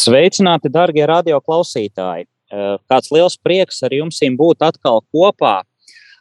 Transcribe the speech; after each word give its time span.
Sveicināti, 0.00 0.70
darbie 0.72 1.02
radioklausītāji! 1.08 2.24
Eh, 2.24 2.76
kāds 2.88 3.10
liels 3.12 3.36
prieks 3.36 3.82
ar 3.84 3.92
jums 3.92 4.20
būt 4.38 4.64
atkal 4.64 5.02
kopā. 5.12 5.60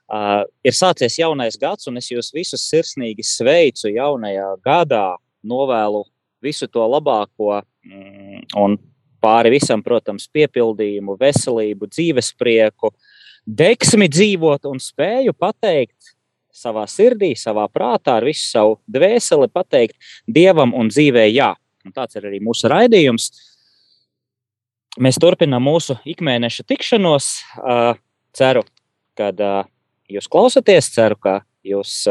Uh, 0.10 0.42
ir 0.66 0.74
sācies 0.74 1.20
jaunais 1.20 1.54
gads, 1.62 1.86
un 1.86 2.00
es 2.00 2.08
jūs 2.10 2.32
visus 2.34 2.64
sirsnīgi 2.66 3.22
sveicu 3.22 3.92
jaunajā 3.94 4.48
gadā. 4.66 5.20
Novēlu 5.46 6.02
visu 6.42 6.66
to 6.66 6.82
labāko 6.82 7.60
mm, 7.86 8.48
un 8.58 8.80
pāri 9.22 9.52
visam, 9.54 9.84
protams, 9.86 10.26
piepildījumu, 10.34 11.14
veselību, 11.20 11.92
dzīvesprieku, 11.94 12.90
deksmi 13.46 14.10
dzīvot 14.10 14.66
un 14.66 14.82
spēju 14.82 15.36
pateikt 15.38 16.16
savā 16.50 16.88
sirdī, 16.90 17.36
savā 17.38 17.68
prātā, 17.70 18.18
ar 18.18 18.26
visu 18.26 18.50
savu 18.50 18.80
dvēseli, 18.90 19.52
pateikt 19.54 20.12
dievam 20.26 20.74
un 20.74 20.90
dzīvē 20.90 21.30
jā. 21.30 21.54
Un 21.86 21.94
tāds 21.94 22.18
ir 22.18 22.26
arī 22.28 22.42
mūsu 22.44 22.68
raidījums. 22.74 23.30
Mēs 24.98 25.20
turpinām 25.22 25.62
mūsu 25.68 26.00
ikmēneša 26.10 26.66
tikšanos. 26.66 27.28
Ceru, 28.34 28.64
ka 29.18 29.30
jūs 30.10 30.30
klausāties, 30.32 30.90
ceru, 30.96 31.18
ka 31.22 31.36
jūs 31.66 32.08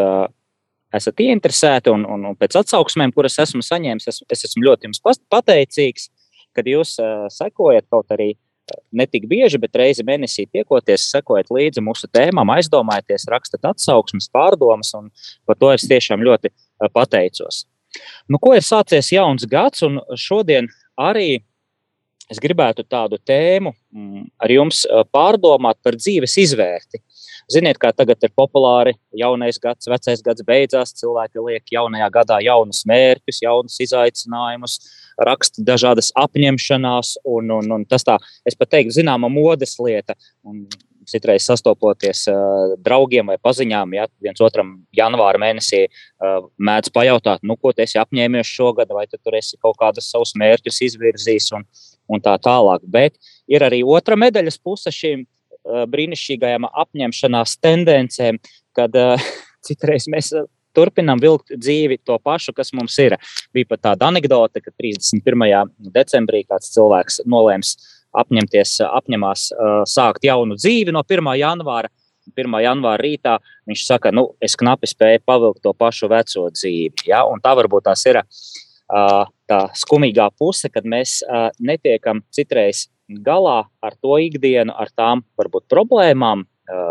esat 0.94 1.20
ieinteresēti 1.20 1.90
un, 1.92 2.04
un, 2.08 2.28
un 2.30 2.36
pēc 2.38 2.60
atsauksmēm, 2.62 3.12
kuras 3.16 3.38
esmu 3.42 3.64
saņēmis, 3.64 4.06
es, 4.08 4.22
es 4.30 4.46
esmu 4.48 4.64
ļoti 4.68 4.88
jums 4.88 5.02
pateicīgs, 5.32 6.08
kad 6.56 6.68
jūs 6.70 6.94
sekojat 7.34 7.88
kaut 7.90 8.14
arī 8.14 8.34
ne 8.92 9.06
tik 9.08 9.26
bieži, 9.28 9.58
bet 9.60 9.76
reizi 9.80 10.04
mēnesī 10.06 10.44
tiekoties, 10.52 11.08
sekojat 11.12 11.50
līdzi 11.54 11.82
mūsu 11.84 12.08
tēmām, 12.12 12.50
aizdomājieties, 12.52 13.26
rakstat 13.32 13.64
atsauksmes, 13.68 14.28
pārdomas, 14.32 14.92
un 14.98 15.10
par 15.48 15.58
to 15.60 15.72
es 15.72 15.86
tiešām 15.88 16.24
ļoti 16.24 16.52
pateicos. 16.92 17.64
Nu, 18.28 18.40
ko 18.40 18.52
ir 18.56 18.64
sācies 18.64 19.08
jauns 19.14 19.48
gads, 19.48 19.82
un 19.86 20.00
šodien 20.20 20.68
arī 21.00 21.40
es 22.28 22.40
gribētu 22.42 22.84
tādu 22.84 23.18
tēmu 23.26 23.72
mm, 23.72 24.24
ar 24.44 24.52
jums 24.52 24.84
pārdomāt 25.14 25.80
par 25.84 25.96
dzīves 25.98 26.36
izvērti. 26.44 27.00
Ziniet, 27.48 27.78
kā 27.80 27.94
tagad 27.96 28.20
ir 28.26 28.32
populāri 28.36 28.92
jaunais 29.16 29.56
gads, 29.62 29.88
vecais 29.88 30.20
gads 30.24 30.44
beidzās, 30.44 30.92
cilvēki 30.98 31.44
liek 31.46 31.72
jaunajā 31.72 32.08
gadā 32.12 32.40
jaunus 32.44 32.82
mērķus, 32.88 33.40
jaunus 33.46 33.78
izaicinājumus, 33.86 34.76
raksta 35.24 35.64
dažādas 35.64 36.12
apņemšanās, 36.20 37.14
un, 37.24 37.54
un, 37.56 37.72
un 37.78 37.86
tas 37.88 38.04
tā, 38.04 38.18
es 38.44 38.58
pat 38.58 38.74
teiktu, 38.76 38.98
zināma 39.00 39.32
modes 39.32 39.78
lieta. 39.80 40.18
Un 40.44 40.66
citreiz 41.08 41.46
sastopoties 41.48 42.26
uh, 42.32 42.74
draugiem 42.84 43.32
vai 43.32 43.38
paziņām, 43.42 43.94
ja 43.96 44.06
viens 44.22 44.40
otram 44.44 44.74
janvāra 44.96 45.40
mēnesī 45.42 45.84
uh, 45.88 46.48
mēdz 46.58 46.92
pajautāt, 46.94 47.44
nu, 47.46 47.56
ko 47.56 47.72
esi 47.76 48.00
apņēmies 48.00 48.50
šogad, 48.58 48.92
vai 48.94 49.06
tu 49.10 49.20
tur 49.22 49.38
esi 49.38 49.58
kaut 49.62 49.78
kādus 49.80 50.10
savus 50.12 50.34
mērķus 50.38 50.82
izvirzījis. 50.90 51.52
Un, 51.58 51.66
un 52.08 52.22
tā 52.24 52.34
tālāk. 52.40 52.84
Bet 52.88 53.18
ir 53.50 53.64
arī 53.66 53.82
otra 53.86 54.16
medaļas 54.18 54.58
puse 54.64 54.92
šīm 54.94 55.24
uh, 55.24 55.84
brīnišķīgajām 55.92 56.68
apņemšanās 56.68 57.58
tendencēm, 57.64 58.40
kad 58.76 58.96
uh, 58.98 59.28
citreiz 59.66 60.08
mēs 60.10 60.32
uh, 60.36 60.48
turpinām 60.76 61.20
vilkt 61.22 61.54
dzīvi 61.56 62.00
to 62.06 62.18
pašu, 62.22 62.54
kas 62.56 62.72
mums 62.76 62.96
ir. 63.02 63.16
Bija 63.54 63.72
pat 63.72 63.84
tāda 63.90 64.10
anekdote, 64.12 64.62
ka 64.62 64.72
31. 64.78 65.72
decembrī 65.94 66.44
kāds 66.46 66.72
cilvēks 66.74 67.22
nolēms 67.26 67.76
apņemties, 68.22 68.78
apņemās 68.88 69.48
uh, 69.54 69.80
sākt 69.88 70.26
jaunu 70.28 70.58
dzīvi 70.58 70.94
no 70.94 71.04
1. 71.06 71.32
janvāra. 71.40 71.90
1. 72.36 72.58
janvāra 72.60 73.00
rītā 73.00 73.38
viņš 73.68 73.86
saka, 73.88 74.12
nu, 74.12 74.26
es 74.44 74.56
knapi 74.60 74.90
spēju 74.90 75.22
pavilkt 75.24 75.62
to 75.64 75.72
pašu 75.72 76.10
veco 76.12 76.44
dzīvi. 76.52 77.08
Ja? 77.08 77.22
Un 77.24 77.40
tā 77.44 77.54
varbūt 77.56 77.88
tās 77.88 78.04
ir 78.10 78.20
uh, 78.20 79.24
tā 79.48 79.60
skumīgā 79.80 80.28
puse, 80.36 80.68
kad 80.72 80.84
mēs 80.84 81.22
netiekam 81.56 82.20
citreiz 82.34 82.86
galā 83.24 83.62
ar 83.80 83.96
to 83.96 84.18
ikdienu, 84.20 84.74
ar 84.76 84.92
tām 84.92 85.24
varbūt 85.40 85.64
problēmām, 85.72 86.44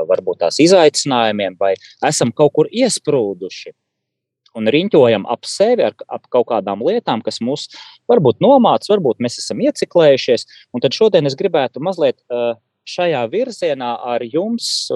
varbūt 0.10 0.40
tās 0.42 0.58
izaicinājumiem, 0.64 1.54
vai 1.60 1.76
esam 2.10 2.32
kaut 2.34 2.56
kur 2.56 2.70
iesprūduši 2.74 3.76
un 4.58 4.72
riņķojam 4.74 5.28
ap 5.30 5.48
sevi 5.48 5.86
ar 5.88 5.96
ap 6.08 6.26
kaut 6.34 6.50
kādām 6.52 6.84
lietām, 6.86 7.22
kas 7.26 7.40
mūs 7.44 7.68
varbūt 8.10 8.42
nomāca, 8.44 8.92
varbūt 8.96 9.22
mēs 9.24 9.40
esam 9.44 9.62
ieciklējušies. 9.66 10.48
Un 10.74 10.84
tad 10.84 10.98
šodien 10.98 11.30
es 11.30 11.38
gribētu 11.40 11.84
mazliet 11.84 12.20
šajā 12.88 13.24
virzienā 13.32 13.94
ar 14.16 14.26
jums 14.26 14.90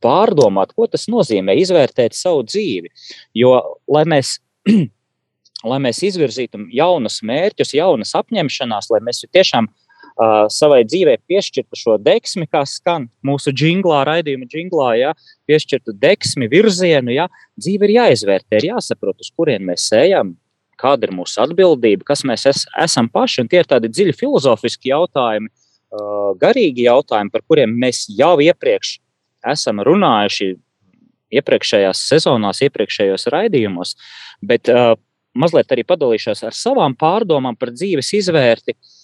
pārdomāt, 0.00 0.72
ko 0.76 0.88
tas 0.90 1.06
nozīmē 1.12 1.56
izvērtēt 1.60 2.16
savu 2.16 2.46
dzīvi. 2.48 2.90
Jo, 3.36 3.58
lai 3.90 4.06
mēs 4.08 4.38
lai 5.70 5.78
mēs 5.82 6.00
izvirzītu 6.08 6.66
jaunus 6.74 7.20
mērķus, 7.26 7.74
jaunas 7.76 8.14
apņemšanās, 8.18 8.90
lai 8.92 9.02
mēs 9.06 9.24
tiešām 9.28 9.68
uh, 10.18 10.46
savai 10.52 10.82
dzīvē 10.88 11.16
piešķirtu 11.30 11.78
šo 11.78 11.96
deksmi, 12.02 12.46
kā 12.50 12.62
skan 12.68 13.08
mūsu 13.26 13.52
jinglā, 13.56 14.02
raidījuma 14.08 14.48
jinglā, 14.50 14.90
ja, 15.00 15.14
piešķirtu 15.50 15.94
deksmi, 16.00 16.48
virzienu. 16.52 17.14
Ja, 17.14 17.28
dzīve 17.60 17.88
ir 17.88 17.96
jāizvērtē, 17.98 18.60
ir 18.60 18.70
jāsaprot, 18.72 19.18
uz 19.20 19.32
kurien 19.36 19.66
mēs 19.66 19.88
ejam, 19.96 20.34
kāda 20.80 21.08
ir 21.08 21.14
mūsu 21.16 21.42
atbildība, 21.44 22.06
kas 22.12 22.24
mēs 22.28 22.46
es, 22.48 22.64
esam 22.80 23.10
paši. 23.12 23.46
Tie 23.50 23.60
ir 23.62 23.68
tādi 23.68 23.90
dziļi 23.92 24.16
filozofiski 24.16 24.92
jautājumi, 24.94 25.50
uh, 25.50 26.32
garīgi 26.40 26.88
jautājumi, 26.88 27.32
par 27.34 27.44
kuriem 27.46 27.76
mēs 27.82 28.06
jau 28.16 28.36
iepriekš 28.42 28.98
esam 29.52 29.84
runājuši. 29.86 30.56
Iepriekšējās 31.30 32.00
sezonās, 32.10 32.58
iepriekšējos 32.66 33.28
raidījumos, 33.30 33.92
bet 34.42 34.66
uh, 34.72 34.96
mazliet 35.38 35.70
arī 35.72 35.84
padalīšos 35.86 36.42
ar 36.46 36.56
savām 36.56 36.96
pārdomām 36.98 37.54
par 37.58 37.70
dzīves 37.74 38.10
izvērti, 38.18 38.74
mm, 38.74 38.99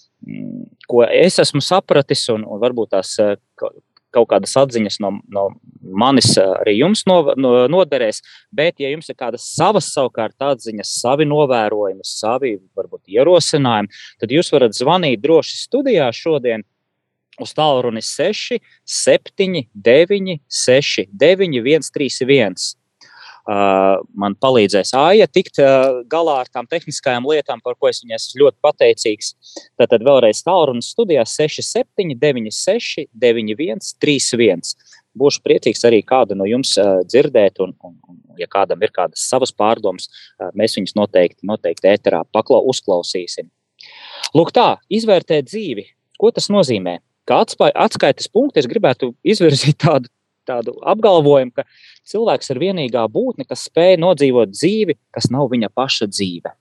ko 0.87 1.03
es 1.05 1.37
esmu 1.39 1.61
sapratis, 1.63 2.25
un, 2.33 2.45
un 2.47 2.61
varbūt 2.61 2.95
tās 2.95 3.13
eh, 3.23 3.35
kaut 3.57 4.29
kādas 4.31 4.55
atziņas 4.59 4.99
no, 5.03 5.11
no 5.33 5.47
manis 5.81 6.31
eh, 6.39 6.53
arī 6.61 6.77
jums 6.79 7.03
no, 7.09 7.19
no, 7.39 7.53
noderēs. 7.71 8.21
Bet, 8.55 8.79
ja 8.83 8.91
jums 8.91 9.09
ir 9.11 9.17
kādas 9.19 9.45
savas 9.55 9.91
savukārt 9.93 10.41
atziņas, 10.43 10.95
savi 11.01 11.27
novērojumi, 11.29 12.07
savi 12.07 12.57
varbūt 12.77 13.13
ierosinājumi, 13.17 13.93
tad 14.21 14.33
jūs 14.33 14.51
varat 14.55 14.77
zvanīt 14.77 15.23
droši 15.23 15.61
studijā 15.65 16.09
šodien. 16.15 16.65
Uz 17.37 17.51
tālruni 17.53 18.01
6, 18.01 18.57
7, 18.89 19.59
9, 19.85 20.37
6, 20.49 21.11
9, 21.13 21.59
1, 21.61 21.89
3, 21.93 22.15
1 22.25 22.55
man 23.47 24.35
palīdzēs 24.43 24.91
Aija 24.99 25.27
tikt 25.31 25.61
galā 26.11 26.35
ar 26.41 26.49
tām 26.51 26.67
tehniskajām 26.67 27.27
lietām, 27.29 27.61
par 27.63 27.77
ko 27.79 27.87
es 27.87 28.01
viņai 28.03 28.17
esmu 28.17 28.41
ļoti 28.43 28.57
pateicīgs. 28.65 29.33
Tad 29.79 30.03
vēlreiz 30.03 30.43
tālrunis 30.43 30.91
studijā 30.91 31.23
67, 31.23 32.17
96, 32.19 33.07
91, 33.15 33.93
31. 34.03 34.75
Būšu 35.17 35.41
priecīgs 35.45 35.85
arī 35.87 36.03
kādu 36.05 36.35
no 36.37 36.45
jums 36.45 36.75
dzirdēt, 37.07 37.61
un, 37.63 37.73
un, 37.81 37.95
un 38.09 38.19
ja 38.41 38.49
kādam 38.51 38.83
ir 38.83 38.91
kādas 38.93 39.23
savas 39.29 39.53
pārdomas, 39.55 40.11
mēs 40.53 40.77
viņus 40.77 40.97
noteikti, 40.99 41.41
noteikti 41.47 41.89
ēterā 41.93 42.21
paklau, 42.35 42.61
uzklausīsim. 42.69 43.49
Lūk, 44.35 44.51
tā, 44.53 44.75
izvērtēt 44.91 45.47
dzīvi. 45.47 45.87
Ko 46.19 46.33
tas 46.33 46.49
nozīmē? 46.53 46.99
Kā 47.27 47.41
atskaites 47.43 48.29
punktu 48.31 48.61
es 48.61 48.69
gribētu 48.69 49.11
izvirzīt 49.25 49.79
tādu 49.83 50.11
tādu 50.47 50.77
apgalvojumu, 50.87 51.53
ka 51.55 51.67
cilvēks 52.07 52.53
ir 52.53 52.61
vienīgā 52.63 53.03
būtne, 53.11 53.47
kas 53.47 53.67
spēj 53.69 53.99
nodzīvot 54.03 54.53
dzīvi, 54.55 54.97
kas 55.15 55.29
nav 55.33 55.51
viņa 55.53 55.71
paša 55.75 56.09
dzīve. 56.13 56.53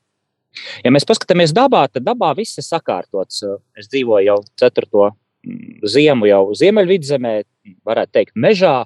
Ja 0.84 0.92
mēs 0.94 1.06
paskatāmies 1.08 1.54
dabā, 1.56 1.84
tad 1.92 2.06
dabā 2.06 2.32
viss 2.38 2.58
ir 2.60 2.66
sakārtots. 2.66 3.44
Es 3.78 3.90
dzīvoju 3.92 4.26
jau 4.30 4.38
ceturto 4.60 5.10
mm, 5.10 5.84
ziemu, 5.88 6.28
jau 6.30 6.42
Ziemeļvidzemē, 6.56 7.36
varētu 7.86 8.18
teikt, 8.18 8.36
mežā. 8.40 8.80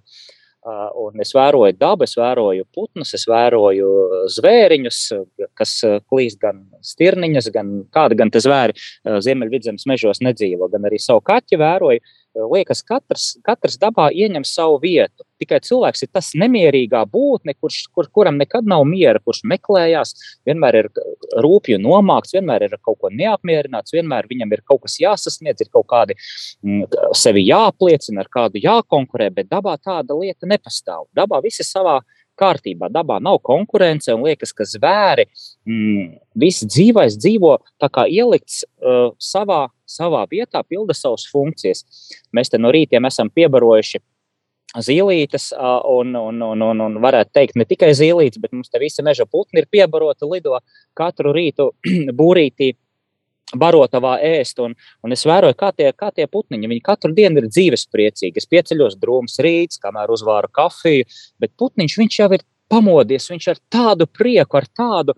Un 1.01 1.23
es 1.25 1.31
vēroju 1.33 1.73
dabu, 1.81 2.05
es 2.05 2.13
vēroju 2.21 2.67
putnus, 2.77 3.15
es 3.17 3.23
vēroju 3.25 3.87
zvēriņus, 4.35 4.99
kas 5.57 5.73
klīst 6.05 6.37
gan 6.43 6.67
stirniņas, 6.85 7.49
gan 7.55 7.71
kāda 7.95 8.19
gan 8.21 8.33
te 8.35 8.43
zvēri 8.45 8.77
Ziemeļvidzemes 9.25 9.89
mežos 9.89 10.21
nedzīvo, 10.21 10.69
gan 10.69 10.85
arī 10.91 11.01
savu 11.01 11.25
kaķi 11.25 11.61
vēroju. 11.63 12.05
Liekas, 12.35 12.83
katrs, 12.87 13.33
katrs 13.47 13.79
dabā 13.81 14.11
ieņem 14.15 14.45
savu 14.47 14.79
vietu. 14.83 15.25
Tikai 15.41 15.61
cilvēks 15.65 16.05
ir 16.05 16.11
tas 16.13 16.31
nemierīgā 16.39 17.03
būtne, 17.11 17.55
kurš, 17.59 17.83
kur, 17.95 18.09
kuram 18.13 18.39
nekad 18.41 18.69
nav 18.69 18.85
miera, 18.89 19.21
kurš 19.25 19.43
meklējās, 19.51 20.15
vienmēr 20.49 20.79
ir 20.83 20.91
rūpīgi 21.43 21.81
nomākts, 21.83 22.35
vienmēr 22.37 22.69
ir 22.69 22.77
kaut 22.79 23.01
ko 23.01 23.11
neapmierināts, 23.15 23.95
vienmēr 23.97 24.29
viņam 24.31 24.55
ir 24.55 24.65
kaut 24.69 24.85
kas 24.87 24.99
jāsasniedz, 25.03 25.65
ir 25.65 25.73
kaut 25.73 25.89
kādi 25.91 26.17
m, 26.63 26.85
sevi 27.17 27.47
jāpliecina, 27.49 28.25
ar 28.25 28.33
kādu 28.33 28.63
jākonkurē, 28.63 29.31
bet 29.35 29.51
dabā 29.51 29.77
tāda 29.81 30.17
lieta 30.19 30.49
nepastāv. 30.51 31.09
Dabā 31.17 31.43
viss 31.45 31.65
ir 31.65 31.69
savā 31.69 32.01
kārtībā. 32.41 32.91
Dabā 32.93 33.19
nav 33.23 33.41
konkurence, 33.47 34.13
un 34.15 34.25
liekas, 34.29 34.55
ka 34.57 34.67
zvēri, 34.69 35.27
mm, 35.69 36.07
viss 36.41 36.65
dzīvais 36.67 37.19
dzīvo 37.21 37.59
tā 37.81 37.91
kā 37.93 38.07
ielikts 38.09 38.63
uh, 38.65 39.13
savā, 39.21 39.67
savā 39.91 40.23
vietā, 40.31 40.63
pilda 40.67 40.97
savas 40.97 41.27
funkcijas. 41.31 41.85
Mēs 42.37 42.53
te 42.53 42.61
no 42.61 42.73
rītiem 42.75 43.09
esam 43.09 43.31
piebarojuši 43.35 44.03
zīlītes, 44.79 45.51
uh, 45.57 45.81
un, 45.91 46.15
un, 46.15 46.43
un, 46.47 46.63
un, 46.63 46.85
un 46.85 47.01
varētu 47.03 47.35
teikt, 47.35 47.57
ne 47.59 47.67
tikai 47.67 47.91
zīlītes, 47.99 48.39
bet 48.43 48.53
mums 48.55 48.71
te 48.71 48.79
visi 48.79 49.03
meža 49.03 49.27
putni 49.27 49.65
ir 49.65 49.67
piebaroti, 49.71 50.29
lido 50.31 50.61
katru 50.99 51.35
rītu 51.35 51.73
būrītī 52.21 52.75
barotavā 53.59 54.17
ēst. 54.23 54.61
Un, 54.63 54.77
un 55.03 55.15
es 55.17 55.25
vēroju, 55.27 55.57
kā 55.59 55.73
tie, 55.75 55.91
kā 55.97 56.13
tie 56.15 56.29
putniņi. 56.31 56.71
Viņi 56.71 56.85
katru 56.87 57.13
dienu 57.17 57.43
ir 57.43 57.49
dzīvespriecīgi. 57.51 58.39
Es 58.39 58.49
pieceļos 58.51 58.99
drūms 59.01 59.41
rīts, 59.43 59.81
kamēr 59.83 60.13
uzvāru 60.15 60.51
kafiju, 60.55 61.09
bet 61.43 61.57
putniņš 61.59 62.21
jau 62.21 62.31
ir 62.37 62.47
pamodies. 62.71 63.27
Viņš 63.33 63.51
ar 63.51 63.63
tādu 63.73 64.07
prieku, 64.07 64.61
ar 64.61 64.69
tādu 64.71 65.17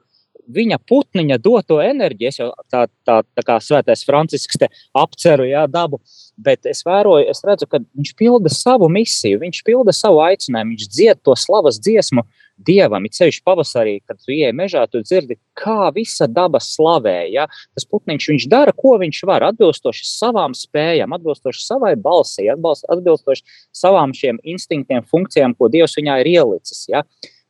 viņa 0.51 0.79
putniņa 0.89 1.39
doto 1.43 1.79
enerģiju. 1.83 2.29
Es 2.29 2.39
jau 2.41 2.51
tā, 2.73 2.87
tā, 3.07 3.21
tā 3.37 3.45
kā 3.47 3.59
svētais 3.63 4.05
Francisks 4.07 4.59
te 4.61 4.69
apceru 4.99 5.47
jā, 5.49 5.65
dabu, 5.71 6.01
bet 6.37 6.67
es 6.69 6.83
vēroju, 6.87 7.29
es 7.31 7.43
redzu, 7.47 7.69
ka 7.71 7.83
viņš 7.83 8.15
pilda 8.19 8.53
savu 8.53 8.89
misiju, 8.93 9.41
viņš 9.43 9.63
pilda 9.67 9.95
savu 9.97 10.23
aicinājumu, 10.25 10.75
viņš 10.75 10.89
dzied 10.93 11.23
to 11.25 11.37
slavas 11.39 11.81
dziesmu 11.83 12.25
dievam. 12.63 13.07
Ir 13.07 13.15
sevišķi 13.17 13.45
pavasarī, 13.47 13.97
kad 14.07 14.21
tu 14.23 14.35
ieej 14.35 14.53
mežā, 14.57 14.85
tu 14.91 15.03
dzirdi, 15.03 15.39
kā 15.59 15.91
visa 15.95 16.29
daba 16.31 16.61
slavē. 16.63 17.17
Ja? 17.33 17.49
Tas 17.77 17.87
putniņš 17.89 18.29
viņš 18.33 18.49
dara, 18.53 18.75
ko 18.77 18.97
viņš 19.03 19.23
var, 19.29 19.47
atbilstoši 19.51 20.07
savām 20.09 20.57
spējām, 20.59 21.15
atbilstoši 21.17 21.65
savai 21.65 21.95
balsī, 22.01 22.49
atbilstoši 22.53 23.47
savām 23.77 24.15
šiem 24.17 24.41
instinktiem, 24.43 25.07
funkcijām, 25.09 25.57
ko 25.59 25.71
Dievs 25.73 25.97
viņā 25.99 26.21
ir 26.23 26.35
ielicis. 26.37 26.87
Ja? 26.93 27.07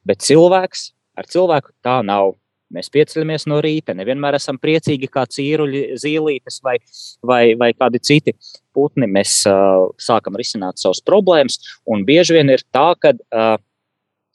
Bet 0.06 0.24
cilvēks 0.24 0.90
ar 1.18 1.28
cilvēku 1.28 1.74
tā 1.84 2.00
nav. 2.06 2.36
Mēs 2.72 2.88
pieceļamies 2.92 3.46
no 3.50 3.58
rīta, 3.64 3.94
nevienmēr 3.96 4.38
esam 4.38 4.58
priecīgi 4.62 5.10
kā 5.12 5.26
cīruļi, 5.28 5.82
zīlītes 6.00 6.62
vai, 6.64 6.78
vai, 7.26 7.42
vai 7.58 7.72
kādi 7.76 8.00
citi 8.04 8.36
putni. 8.74 9.08
Mēs 9.10 9.42
uh, 9.50 9.90
sākam 10.00 10.38
risināt 10.40 10.80
savas 10.80 11.02
problēmas, 11.04 11.60
un 11.84 12.06
bieži 12.08 12.38
vien 12.38 12.52
ir 12.54 12.64
tā, 12.72 12.92
ka 13.00 13.12
uh, 13.12 13.60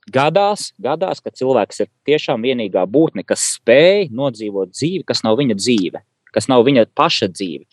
Gadās, 0.07 0.69
gadās, 0.79 1.19
ka 1.19 1.33
cilvēks 1.35 1.81
ir 1.83 1.89
tiešām 2.07 2.45
vienīgā 2.47 2.85
būtne, 2.87 3.25
kas 3.27 3.43
spēj 3.57 4.07
nodzīvot 4.15 4.71
dzīvi, 4.71 5.03
kas 5.07 5.19
nav 5.25 5.35
viņa 5.41 5.57
dzīve, 5.59 5.99
kas 6.31 6.47
nav 6.47 6.63
viņa 6.63 6.85
paša 6.95 7.27
dzīve. 7.33 7.67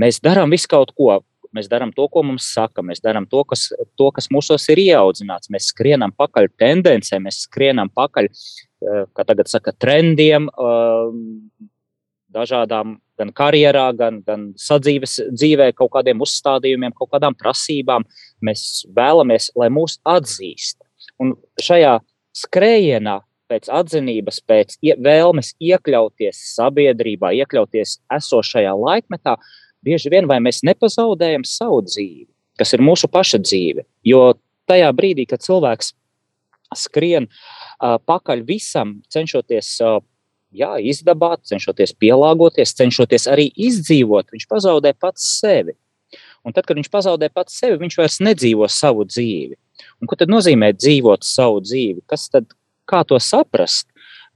Mēs 0.00 0.22
darām 0.24 0.54
visu 0.54 0.70
kaut 0.72 0.94
ko. 0.96 1.18
Mēs 1.54 1.68
darām 1.70 1.92
to, 1.94 2.08
ko 2.10 2.24
mums 2.26 2.48
saka, 2.54 2.82
mēs 2.82 3.02
darām 3.04 3.28
to, 3.30 3.44
kas, 3.46 3.68
to, 3.98 4.08
kas 4.14 4.26
mūsos 4.34 4.66
ir 4.74 4.80
ieaudzināts. 4.82 5.52
Mēs 5.54 5.70
skrienam 5.70 6.14
pakaļ 6.18 6.50
tendencēm, 6.58 7.28
mēs 7.28 7.44
skrienam 7.46 7.92
pakaļ, 7.94 8.26
eh, 8.26 9.04
kā 9.14 9.26
tagad 9.28 9.50
saka, 9.52 9.72
trendiem, 9.72 10.48
eh, 10.50 11.68
dažādām 12.34 12.98
gan 13.18 13.30
karjerā, 13.30 13.86
gan, 13.96 14.20
gan 14.26 14.48
sadzīves 14.58 15.20
dzīvē, 15.30 15.70
kaut 15.78 15.92
kādiem 15.94 16.18
uzstādījumiem, 16.24 16.94
kaut 16.98 17.12
kādām 17.14 17.36
prasībām. 17.38 18.02
Mēs 18.42 18.84
vēlamies, 18.96 19.50
lai 19.54 19.68
mūs 19.68 20.00
atzīst. 20.02 20.82
Un 21.22 21.36
šajā 21.62 22.00
skrējienā 22.34 23.20
pēc 23.50 23.68
atzinības, 23.70 24.40
pēc 24.48 24.78
vēlmes 24.82 25.52
iekļauties 25.62 26.40
sabiedrībā, 26.56 27.30
iekļauties 27.44 27.98
esošajā 28.16 28.72
laikmetā, 28.80 29.36
bieži 29.84 30.12
vien 30.12 30.28
mēs 30.28 30.62
nepazaudējam 30.66 31.44
savu 31.48 31.82
dzīvi, 31.86 32.30
kas 32.58 32.74
ir 32.74 32.84
mūsu 32.84 33.10
paša 33.10 33.42
dzīve. 33.44 33.84
Jo 34.06 34.34
tajā 34.70 34.90
brīdī, 34.96 35.28
kad 35.28 35.44
cilvēks 35.44 35.92
skrien 36.74 37.28
uh, 37.28 37.98
pakaļ 38.02 38.42
visam, 38.48 38.98
cenšoties 39.12 39.76
uh, 39.84 40.00
jā, 40.54 40.74
izdabāt, 40.82 41.44
cenšoties 41.50 41.94
pielāgoties, 42.00 42.74
cenšoties 42.78 43.28
arī 43.30 43.48
izdzīvot, 43.54 44.32
viņš 44.34 44.46
pazaudē 44.50 44.94
pats 44.98 45.26
sevi. 45.40 45.76
Un 46.44 46.54
tad, 46.54 46.66
kad 46.68 46.76
viņš 46.78 46.90
pazaudē 46.92 47.30
pats 47.32 47.56
sevi, 47.60 47.80
viņš 47.80 47.96
vairs 47.98 48.20
nedzīvo 48.22 48.68
savu 48.70 49.06
dzīvi. 49.08 49.56
Un 50.02 50.10
ko 50.10 50.18
tad 50.18 50.30
nozīmē 50.30 50.74
dzīvot 50.76 51.24
savu 51.26 51.62
dzīvi? 51.64 52.04
Kas 52.10 52.28
tad, 52.32 52.52
kā 52.90 53.02
to 53.08 53.18
saprast? 53.22 53.88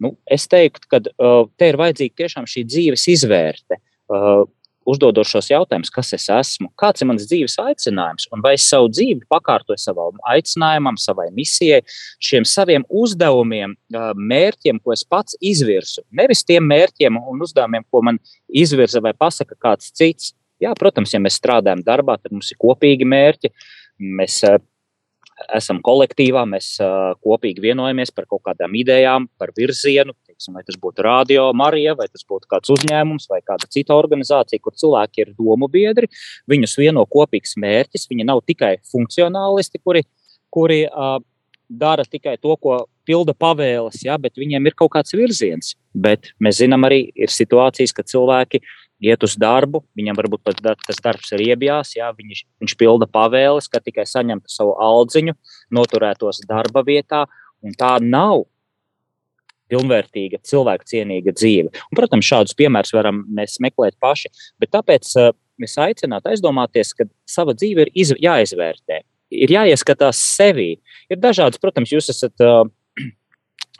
Nu, 0.03 0.15
es 0.31 0.47
teiktu, 0.51 0.87
ka 0.91 1.03
uh, 1.03 1.47
te 1.59 1.71
ir 1.71 1.79
vajadzīga 1.79 2.23
tiešām 2.23 2.47
šī 2.49 2.65
dzīves 2.67 3.07
izvērte. 3.15 3.81
Uh, 4.09 4.47
uzdodot 4.89 5.29
šos 5.29 5.51
jautājumus, 5.53 5.91
kas 5.93 6.13
es 6.17 6.27
esmu, 6.33 6.71
kāds 6.81 7.03
ir 7.03 7.09
mans 7.11 7.27
dzīves 7.29 7.59
aicinājums, 7.63 8.29
un 8.33 8.43
vai 8.45 8.55
es 8.57 8.67
savu 8.71 8.89
dzīvi 8.93 9.27
pakārtoju 9.31 9.81
savam 9.83 10.19
aicinājumam, 10.33 10.97
savai 11.01 11.29
misijai, 11.35 11.83
šiem 12.25 12.47
saviem 12.49 12.87
uzdevumiem, 12.89 13.77
mērķiem, 14.17 14.81
ko 14.83 14.95
es 14.97 15.05
pats 15.05 15.37
izvirsu. 15.45 16.05
Nevis 16.15 16.45
tiem 16.49 16.67
mērķiem 16.71 17.21
un 17.21 17.45
uzdevumiem, 17.45 17.87
ko 17.93 18.03
man 18.09 18.21
izvirza 18.49 19.03
vai 19.05 19.15
pasaka 19.17 19.59
kāds 19.61 19.93
cits. 19.93 20.33
Jā, 20.63 20.73
protams, 20.79 21.13
ja 21.15 21.21
mēs 21.23 21.37
strādājam 21.39 21.85
darbā, 21.87 22.17
tad 22.19 22.35
mums 22.35 22.51
ir 22.51 22.59
kopīgi 22.59 23.07
mērķi. 23.07 23.53
Mēs 24.19 24.41
esam 25.55 25.79
kolektīvā, 25.85 26.43
mēs 26.51 26.73
kopīgi 27.23 27.63
vienojamies 27.63 28.11
par 28.15 28.27
kaut 28.31 28.43
kādām 28.49 28.75
idejām, 28.81 29.29
par 29.39 29.53
virzienu. 29.55 30.17
Teiksim, 30.39 30.55
vai 30.55 30.63
tas 30.63 30.77
būtu 30.79 31.03
radio, 31.03 31.49
Marija, 31.51 31.97
vai 31.99 32.07
tas 32.07 32.23
būtu 32.23 32.47
kāds 32.47 32.71
uzņēmums, 32.71 33.27
vai 33.27 33.41
kāda 33.43 33.67
cita 33.75 33.97
organizācija, 33.99 34.63
kur 34.63 34.73
cilvēki 34.79 35.25
ir 35.25 35.33
domu 35.35 35.67
biedri. 35.67 36.07
Viņus 36.47 36.77
vieno 36.79 37.03
kopīgs 37.11 37.57
mērķis. 37.59 38.07
Viņi 38.07 38.27
nav 38.29 38.45
tikai 38.47 38.77
funkcionālisti, 38.87 39.81
kuri, 39.83 40.05
kuri 40.55 40.85
uh, 40.87 41.17
dara 41.67 42.05
tikai 42.07 42.37
to, 42.39 42.55
ko 42.63 42.85
pilda 43.03 43.35
pavēles, 43.35 44.05
ja, 44.05 44.15
bet 44.15 44.39
viņiem 44.39 44.69
ir 44.71 44.77
kaut 44.79 44.93
kāds 44.95 45.17
virziens. 45.19 45.73
Bet 45.91 46.31
mēs 46.39 46.61
zinām, 46.63 46.87
arī 46.87 47.09
ir 47.19 47.35
situācijas, 47.35 47.97
kad 47.97 48.07
cilvēki 48.07 48.61
iet 49.11 49.27
uz 49.27 49.35
darbu, 49.39 49.81
viņam 49.99 50.21
varbūt 50.21 50.45
pat 50.47 50.63
tas 50.87 51.03
darbs 51.03 51.35
ir 51.35 51.43
iebjās, 51.49 51.97
jā, 51.99 52.13
viņš, 52.15 52.45
viņš 52.63 52.77
pilda 52.79 53.11
pavēles, 53.11 53.67
ka 53.67 53.83
tikai 53.83 54.07
saņemtu 54.07 54.55
savu 54.55 54.77
aldziņu, 54.87 55.35
noturētos 55.75 56.45
darba 56.47 56.85
vietā, 56.87 57.25
tā 57.79 57.97
nav 57.99 58.47
pilnvērtīga, 59.73 60.41
cilvēka 60.49 60.89
cienīga 60.89 61.35
dzīve. 61.37 61.73
Un, 61.73 61.99
protams, 61.99 62.29
šādus 62.29 62.57
piemērus 62.59 62.95
varam 62.97 63.23
mēs 63.35 63.59
meklēt 63.65 63.99
paši, 64.03 64.33
bet 64.63 64.73
tāpēc 64.75 65.13
uh, 65.21 65.31
es 65.65 65.77
aicinātu 65.81 66.33
aizdomāties, 66.33 66.95
ka 66.97 67.09
sava 67.29 67.55
dzīve 67.57 67.87
ir 67.87 67.93
iz, 67.99 68.13
jāizvērtē, 68.23 69.03
ir 69.45 69.55
jāieskatās 69.55 70.21
sevī. 70.37 70.71
Ir 71.11 71.21
dažādas, 71.23 71.61
protams, 71.63 71.93
jūs 71.95 72.11
esat 72.15 72.45
uh, 72.45 72.65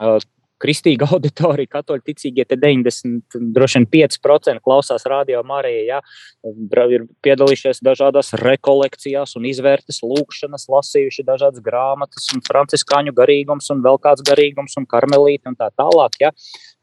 uh, 0.01 0.19
kristīga 0.63 1.09
auditorija, 1.15 1.71
katoļu 1.79 2.05
ticīgie, 2.11 2.47
te 2.49 2.59
90, 2.61 3.39
droši 3.55 3.81
vien 3.81 3.89
5% 3.95 4.63
klausās 4.65 5.07
radio 5.11 5.43
Marijā, 5.47 5.99
ja, 5.99 6.85
ir 6.93 7.07
piedalījušies 7.25 7.83
dažādās 7.87 8.35
rekolekcijās 8.43 9.37
un 9.39 9.49
izvērtas 9.49 10.03
lūkšanas, 10.05 10.69
lasījuši 10.73 11.27
dažādas 11.29 11.65
grāmatas 11.65 12.31
un 12.35 12.45
franciskāņu 12.47 13.15
garīgums 13.17 13.71
un 13.75 13.85
vēl 13.85 14.01
kāds 14.03 14.25
garīgums 14.27 14.79
un 14.81 14.89
karmelīti 14.89 15.51
un 15.51 15.59
tā 15.59 15.71
tālāk, 15.79 16.19
ja. 16.23 16.33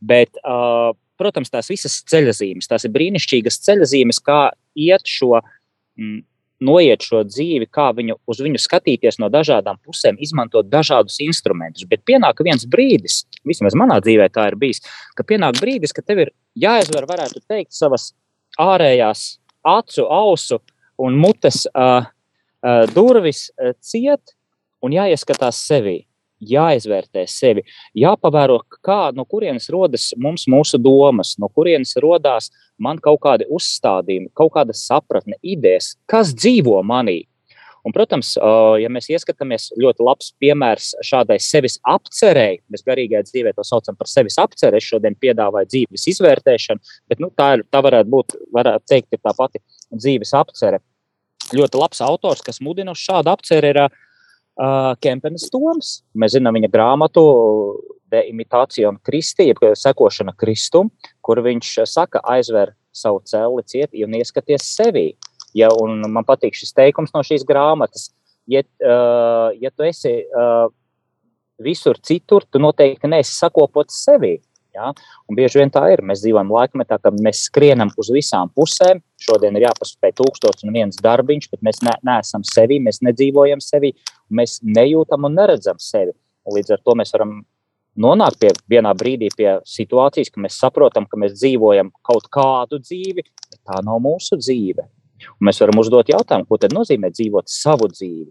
bet, 0.02 0.40
uh, 0.44 0.94
protams, 1.20 1.52
tās 1.54 1.72
visas 1.72 2.02
ceļazīmes, 2.12 2.70
tās 2.72 2.88
ir 2.88 2.96
brīnišķīgas 2.96 3.62
ceļazīmes, 3.68 4.22
kā 4.24 4.40
iet 4.76 5.08
šo 5.08 5.38
mm, 5.40 6.24
noiet 6.64 7.04
šo 7.04 7.24
dzīvi, 7.28 7.68
kā 7.72 7.90
viņu, 7.96 8.18
uz 8.32 8.40
viņu 8.44 8.62
skatīties 8.62 9.20
no 9.20 9.30
dažādām 9.32 9.80
pusēm, 9.84 10.20
izmantot 10.24 10.70
dažādus 10.72 11.20
instrumentus. 11.26 11.88
Bet 11.90 12.06
pienāk 12.08 12.40
viens 12.46 12.66
brīdis, 12.70 13.24
vismaz 13.48 13.76
manā 13.78 14.00
dzīvē 14.04 14.30
tā 14.34 14.48
ir 14.52 14.60
bijis, 14.60 14.82
ka 15.18 15.28
pienāk 15.28 15.60
brīdis, 15.60 15.94
ka 15.96 16.04
tev 16.06 16.26
ir 16.26 16.34
jāizver, 16.56 17.08
varētu 17.10 17.44
teikt, 17.48 17.74
savas 17.76 18.14
ārējās 18.62 19.36
acu, 19.66 20.08
ausu 20.08 20.62
un 21.02 21.18
mutes 21.20 21.66
uh, 21.74 22.06
uh, 22.64 22.84
durvis 22.96 23.50
uh, 23.52 23.74
ciet 23.84 24.36
un 24.86 24.96
jāieskatās 24.96 25.60
sevī 25.68 26.05
jāizvērtē 26.44 27.26
sevi, 27.30 27.64
jāpavēro, 27.98 28.60
kā, 28.86 29.12
no 29.16 29.26
kurienes 29.30 29.70
rodas 29.74 30.12
mums 30.18 30.48
mūsu 30.52 30.80
domas, 30.82 31.36
no 31.42 31.50
kurienes 31.50 31.96
radās 32.02 32.52
man 32.82 33.00
kaut 33.04 33.22
kādi 33.24 33.48
uzstādījumi, 33.52 34.34
kaut 34.36 34.56
kāda 34.58 34.76
sapratne, 34.76 35.40
idejas, 35.44 35.96
kas 36.12 36.34
dzīvo 36.36 36.82
manī. 36.84 37.24
Un, 37.86 37.94
protams, 37.94 38.32
ja 38.82 38.90
mēs 38.90 39.12
ieskatāmies, 39.14 39.68
ļoti 39.78 40.06
labs 40.08 40.32
piemērs 40.42 40.88
šādai 41.06 41.38
sevis 41.44 41.76
apcerēji, 41.86 42.64
mēs 42.74 42.82
garīgajā 42.88 43.28
dzīvē 43.28 43.54
to 43.54 43.66
saucam 43.68 43.98
par 44.00 44.10
sevis 44.10 44.40
apcerēju. 44.42 44.82
Es 44.82 44.88
šodien 44.90 45.18
piedāvāju 45.22 45.70
dzīves 45.70 46.08
izvērtēšanu, 46.16 46.96
bet 47.12 47.22
nu, 47.22 47.30
tā, 47.38 47.52
ir, 47.60 47.66
tā 47.70 47.84
varētu 47.86 48.10
būt, 48.10 48.38
varētu 48.58 48.90
teikt, 48.90 49.20
tā 49.22 49.36
pati 49.38 49.62
dzīves 49.94 50.34
apcerē. 50.42 50.82
ļoti 51.54 51.78
labs 51.78 52.02
autors, 52.02 52.42
kas 52.42 52.58
mudina 52.58 52.96
uz 52.96 53.04
šādu 53.06 53.30
apceri, 53.30 53.70
ir 53.70 53.84
uh, 53.84 54.02
Kempenes 55.04 55.50
Toms. 55.52 56.00
Mēs 56.16 56.38
zinām 56.38 56.56
viņa 56.56 56.72
grāmatu 56.72 57.24
De 58.12 58.22
imitācija 58.30 58.92
Kristi, 59.04 59.50
jeb 59.50 59.60
sekošana 59.76 60.36
Kristum, 60.38 60.92
kur 61.26 61.42
viņš 61.44 61.72
saka, 61.90 62.22
aizver 62.36 62.76
savu 62.96 63.24
celi 63.26 63.64
cieti 63.68 64.06
un 64.06 64.14
ieskaties 64.16 64.68
sevi. 64.78 65.08
Ja, 65.56 65.72
man 66.08 66.28
patīk 66.28 66.56
šis 66.56 66.76
teikums 66.76 67.16
no 67.16 67.24
šīs 67.26 67.46
grāmatas. 67.48 68.12
Ja, 68.48 68.62
uh, 68.62 69.50
ja 69.58 69.72
tu 69.74 69.88
esi 69.88 70.14
uh, 70.22 70.68
visur 71.64 71.98
citur, 72.04 72.46
tu 72.46 72.62
noteikti 72.62 73.10
neesi 73.10 73.34
sakopots 73.34 74.04
sevi. 74.06 74.38
Ja? 74.76 74.92
Un 75.30 75.38
bieži 75.38 75.62
vien 75.62 75.72
tā 75.72 75.86
ir. 75.94 76.04
Mēs 76.06 76.22
dzīvojam 76.24 76.52
laikmetā, 76.52 77.00
kad 77.02 77.18
mēs 77.24 77.46
skrienam 77.48 77.94
uz 78.02 78.12
visām 78.14 78.52
pusēm. 78.56 79.02
Šodien 79.22 79.56
ir 79.56 79.70
jāpaspēj 79.70 80.16
tūkstoš 80.20 80.66
un 80.68 80.76
viens 80.76 81.00
darbiņš, 81.04 81.50
bet 81.54 81.64
mēs 81.66 81.82
ne, 81.88 81.96
neesam 82.06 82.44
sevi, 82.48 82.82
mēs 82.84 83.02
nedzīvojam 83.06 83.64
sevi, 83.64 83.94
mēs 84.36 84.60
nejūtam 84.66 85.28
un 85.30 85.38
neredzam 85.40 85.80
sevi. 85.82 86.14
Un 86.46 86.58
līdz 86.60 86.76
ar 86.76 86.84
to 86.84 86.98
mēs 87.00 87.16
varam 87.16 87.38
nonākt 87.96 88.42
pie 88.42 88.52
vienā 88.70 88.92
brīdī 88.98 89.32
pie 89.36 89.50
situācijas, 89.70 90.32
ka 90.34 90.44
mēs 90.44 90.60
saprotam, 90.60 91.08
ka 91.10 91.20
mēs 91.20 91.38
dzīvojam 91.40 91.94
kaut 92.06 92.28
kādu 92.34 92.82
dzīvi, 92.84 93.24
bet 93.24 93.62
tā 93.64 93.80
nav 93.86 94.02
mūsu 94.04 94.40
dzīve. 94.42 94.90
Un 95.40 95.48
mēs 95.48 95.62
varam 95.64 95.80
uzdot 95.80 96.12
jautājumu, 96.12 96.48
ko 96.50 96.60
tad 96.60 96.76
nozīmē 96.76 97.10
dzīvot 97.16 97.50
savu 97.50 97.88
dzīvi. 97.94 98.30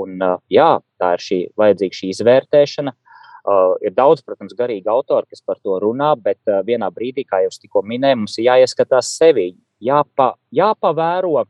Un, 0.00 0.16
jā, 0.50 0.70
tā 1.02 1.14
ir 1.16 1.24
šī 1.24 1.38
vajadzīga 1.58 1.98
šī 1.98 2.10
izvērtēšana, 2.14 2.94
uh, 3.44 3.76
ir 3.84 3.94
daudz, 3.96 4.22
protams, 4.26 4.54
garīgi 4.58 4.90
autori, 4.90 5.28
kas 5.30 5.42
par 5.46 5.58
to 5.62 5.78
runā, 5.82 6.12
bet 6.20 6.38
uh, 6.48 6.60
vienā 6.66 6.90
brīdī, 6.94 7.24
kā 7.28 7.42
jau 7.44 7.52
tikko 7.56 7.82
minēju, 7.86 8.22
mums 8.22 8.38
ir 8.38 8.48
jāieskatās 8.50 9.12
sevi, 9.16 9.52
jāpa, 9.84 10.34
jāpavēro, 10.54 11.46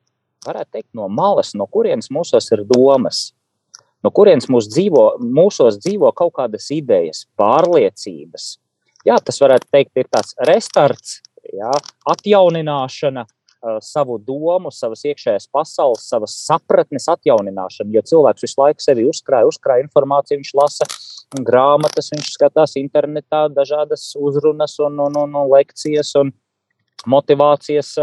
varētu 0.46 0.76
teikt, 0.76 0.90
no 0.96 1.08
malas, 1.08 1.54
no 1.58 1.66
kurienes 1.70 2.10
mūsos 2.12 2.50
ir 2.54 2.64
domas, 2.68 3.30
no 4.04 4.12
kurienes 4.14 4.48
mūs 4.52 4.70
dzīvo, 4.72 5.04
mūsos 5.20 5.80
dzīvo 5.82 6.12
kaut 6.16 6.36
kādas 6.38 6.70
idejas, 6.74 7.26
pārliecības. 7.40 8.54
Jā, 9.08 9.16
tas 9.24 9.40
varētu 9.40 9.68
teikt, 9.72 9.94
ir 9.96 10.08
tāds 10.12 10.36
restarts, 10.48 11.20
jā, 11.56 11.72
atjaunināšana, 12.12 13.24
uh, 13.24 13.36
savu 13.84 14.18
domu, 14.24 14.70
savas 14.72 15.04
iekšējās 15.04 15.48
pasaules, 15.52 16.06
savas 16.08 16.36
sapratnes 16.46 17.08
atjaunināšana. 17.12 17.92
Jo 17.94 18.02
cilvēks 18.12 18.46
visu 18.46 18.60
laiku 18.62 18.84
sevi 18.84 19.06
uzkrāja, 19.08 19.48
uzkrāja 19.50 19.84
informāciju, 19.84 20.40
viņš 20.40 20.52
lasa 20.56 20.88
grāmatas, 21.46 22.10
viņš 22.14 22.32
skatās 22.34 22.76
internetā, 22.80 23.46
dažādas 23.54 24.10
uzrunas 24.18 24.78
un, 24.82 24.98
un, 25.06 25.18
un, 25.24 25.36
un 25.42 25.50
lekcijas 25.52 26.14
un 26.20 26.32
motivācijas 27.08 27.94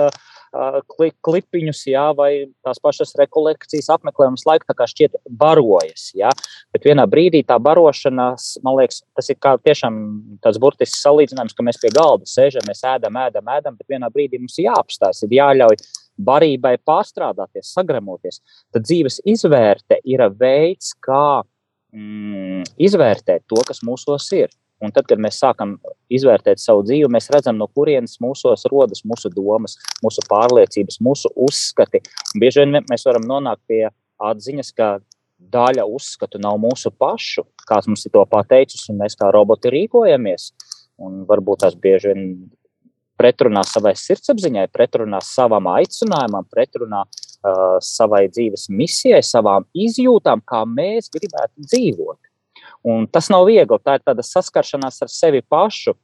kli, 0.54 1.12
klipiņus, 1.26 1.84
jā, 1.92 2.06
vai 2.18 2.32
tās 2.66 2.80
pašas 2.84 3.14
rekolekcijas 3.20 3.90
tā 4.68 4.76
kā 4.78 4.88
šķiet 4.90 5.20
barojas. 5.28 6.10
Jā. 6.18 6.32
Bet 6.76 6.88
vienā 6.88 7.08
brīdī 7.10 7.44
tā 7.48 7.60
barošana, 7.62 8.30
man 8.66 8.80
liekas, 8.80 9.02
tas 9.18 9.30
ir 9.34 9.40
tiešām 9.40 10.00
tāds 10.44 10.60
burtisks 10.62 11.04
salīdzinājums, 11.06 11.56
ka 11.58 11.66
mēs 11.68 11.82
pie 11.82 11.92
galda 11.96 12.30
sēžam, 12.30 12.66
mēs 12.70 12.84
ēdam, 12.88 13.20
ēdam, 13.28 13.54
ēdam, 13.58 13.78
bet 13.80 13.96
vienā 13.98 14.12
brīdī 14.14 14.42
mums 14.42 14.60
jāapstājas, 14.62 15.24
ir 15.28 15.38
jāļauj 15.40 15.80
barībai 16.18 16.78
pārstrādāties, 16.88 17.74
sagramoties. 17.76 18.42
Tad 18.74 18.88
dzīves 18.88 19.22
izvērte 19.28 20.00
ir 20.08 20.24
veids, 20.40 20.94
kā 21.04 21.44
mm, 21.94 22.64
izvērtēt 22.88 23.46
to, 23.50 23.62
kas 23.68 23.84
mūsos 23.86 24.32
ir. 24.38 24.50
Un 24.84 24.94
tad, 24.94 25.08
kad 25.10 25.18
mēs 25.22 25.40
sākam 25.42 25.76
izvērtēt 26.14 26.62
savu 26.62 26.84
dzīvi, 26.86 27.10
mēs 27.10 27.32
redzam, 27.34 27.58
no 27.58 27.66
kurienes 27.74 28.20
mūsos 28.22 28.68
rodas 28.70 29.02
mūsu 29.10 29.32
domas, 29.34 29.74
mūsu 30.06 30.22
pārliecības, 30.30 31.00
mūsu 31.02 31.32
uzskati. 31.48 32.04
Un 32.36 32.44
bieži 32.44 32.62
vien 32.62 32.84
mēs 32.84 33.08
varam 33.08 33.26
nonākt 33.26 33.64
pie 33.70 33.88
atziņas, 34.22 34.70
ka 34.78 34.92
daļa 35.38 35.86
uzskatu 35.90 36.42
nav 36.42 36.60
mūsu 36.62 36.92
pašu, 36.94 37.46
kāds 37.70 37.90
mums 37.90 38.06
ir 38.06 38.14
to 38.14 38.24
pateicis, 38.30 38.86
un 38.92 39.02
mēs 39.02 39.18
kā 39.18 39.32
roboti 39.34 39.74
rīkojamies. 39.74 40.52
Un 41.02 41.26
varbūt 41.30 41.66
tās 41.66 41.78
bieži 41.78 42.14
vien 42.14 42.30
pretrunā 43.18 43.64
savai 43.66 43.94
sirdsapziņai, 43.98 44.70
pretrunā 44.74 45.20
savam 45.26 45.70
aicinājumam, 45.74 46.46
pretrunā 46.54 47.04
uh, 47.06 47.78
savai 47.82 48.28
dzīves 48.30 48.68
misijai, 48.74 49.24
savām 49.26 49.66
izjūtām, 49.74 50.46
kā 50.46 50.64
mēs 50.70 51.10
gribētu 51.14 51.66
dzīvot. 51.66 52.20
Un 52.88 53.08
tas 53.12 53.28
nav 53.34 53.48
viegli. 53.50 53.80
Tā 53.84 53.98
ir 53.98 54.06
tāda 54.06 54.24
saskaršanās 54.24 55.02
ar 55.04 55.12
sevi 55.12 55.42
pašu, 55.44 55.96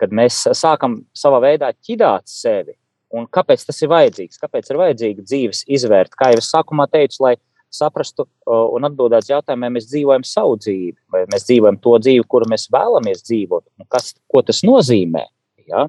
kad 0.00 0.14
mēs 0.14 0.44
sākam 0.56 1.00
savā 1.16 1.40
veidā 1.44 1.72
ķidāt 1.74 2.28
sevi. 2.30 2.76
Un 3.16 3.26
kāpēc 3.30 3.62
tas 3.66 3.78
ir 3.82 3.90
vajadzīgs? 3.90 4.38
Kāpēc 4.42 4.70
ir 4.70 4.80
vajadzīga 4.80 5.24
dzīves 5.24 5.64
izvērt? 5.78 6.14
Kā 6.18 6.32
jau 6.32 6.40
es 6.42 6.50
sākumā 6.52 6.88
teicu, 6.90 7.22
lai 7.24 7.36
saprastu 7.72 8.26
un 8.46 8.86
atbildētu 8.88 9.32
jautājumiem, 9.32 9.66
vai 9.66 9.76
mēs 9.76 9.88
dzīvojam 9.90 10.24
savu 10.26 10.56
dzīvi, 10.62 10.96
vai 11.12 11.24
mēs 11.32 11.46
dzīvojam 11.48 11.78
to 11.82 11.94
dzīvi, 12.02 12.24
kuru 12.30 12.48
mēs 12.50 12.68
vēlamies 12.72 13.22
dzīvot, 13.26 13.64
un 13.80 13.88
kas, 13.92 14.12
ko 14.32 14.42
tas 14.46 14.62
nozīmē. 14.66 15.24
Ja? 15.66 15.86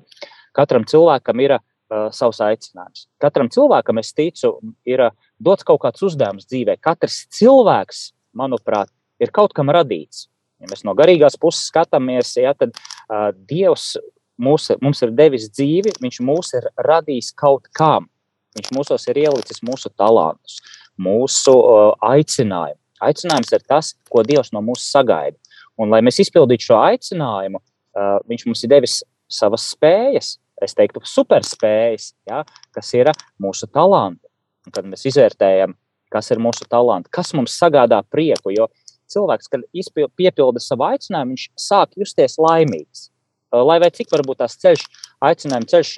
Katram 0.58 0.88
cilvēkam 0.90 1.42
ir 1.46 1.56
uh, 1.58 1.62
savs 2.16 2.42
aicinājums. 2.44 3.06
Katram 3.22 3.50
cilvēkam, 3.54 4.02
es 4.02 4.14
ticu, 4.18 4.56
ir 4.90 5.06
uh, 5.08 5.16
dots 5.44 5.66
kaut 5.68 5.84
kāds 5.86 6.04
uzdevums 6.06 6.50
dzīvē. 6.50 6.80
Katrs 6.82 7.24
cilvēks, 7.38 8.08
manuprāt, 8.38 8.92
ir 9.24 9.34
kaut 9.34 9.56
kam 9.58 9.72
radīts. 9.74 10.28
Ja 10.62 10.70
mēs 10.72 10.84
no 10.88 10.96
garīgās 10.98 11.38
puses 11.40 11.68
skatāmies, 11.70 12.34
ja, 12.40 12.54
tad 12.58 12.74
uh, 12.74 13.30
Dievs 13.50 13.96
mūs, 14.42 14.72
mums 14.82 15.04
ir 15.06 15.14
devis 15.18 15.50
dzīvi, 15.54 15.94
Viņš 16.02 16.22
mūs 16.26 16.54
ir 16.58 16.70
radījis 16.88 17.34
kaut 17.38 17.70
kam. 17.78 18.10
Viņš 18.58 18.72
mūsos 18.74 19.06
ir 19.12 19.20
ielicis 19.22 19.62
mūsu 19.66 19.92
talantus, 19.94 20.58
mūsu 20.98 21.54
uh, 21.54 21.92
aicinājumu. 22.10 22.80
Aicinājums 23.06 23.54
ir 23.54 23.66
tas, 23.70 23.92
ko 24.10 24.24
Dievs 24.26 24.50
no 24.56 24.64
mums 24.66 24.88
sagaida. 24.90 25.38
Un, 25.78 25.92
lai 25.94 26.02
mēs 26.02 26.18
izpildītu 26.24 26.72
šo 26.72 26.82
aicinājumu, 26.82 27.62
uh, 27.62 28.18
Viņš 28.30 28.48
mums 28.50 28.66
ir 28.66 28.74
devis 28.74 29.02
savas 29.30 29.68
spējas, 29.76 30.38
es 30.64 30.74
teiktu, 30.74 31.04
superspējas, 31.06 32.14
ja, 32.30 32.42
kas 32.74 32.90
ir 32.98 33.12
mūsu 33.42 33.70
talanti. 33.70 34.24
Un 34.66 34.74
kad 34.74 34.88
mēs 34.90 35.06
izvērtējam, 35.08 35.76
kas 36.12 36.32
ir 36.34 36.42
mūsu 36.42 36.66
talanti, 36.70 37.12
kas 37.14 37.34
mums 37.38 37.56
sagādā 37.60 38.02
prieku, 38.10 38.52
jo 38.56 38.68
cilvēks, 39.14 39.52
kad 39.52 39.66
piepilda 40.20 40.62
savu 40.64 40.88
aicinājumu, 40.90 41.36
viņš 41.36 41.46
sāk 41.62 41.96
justies 42.00 42.38
laimīgs. 42.42 43.10
Lai 43.56 43.78
vai 43.80 43.88
cik 43.96 44.10
varbūt 44.12 44.42
tās 44.42 44.58
ceļš, 44.60 44.84
aicinājuma 45.24 45.70
ceļš 45.72 45.92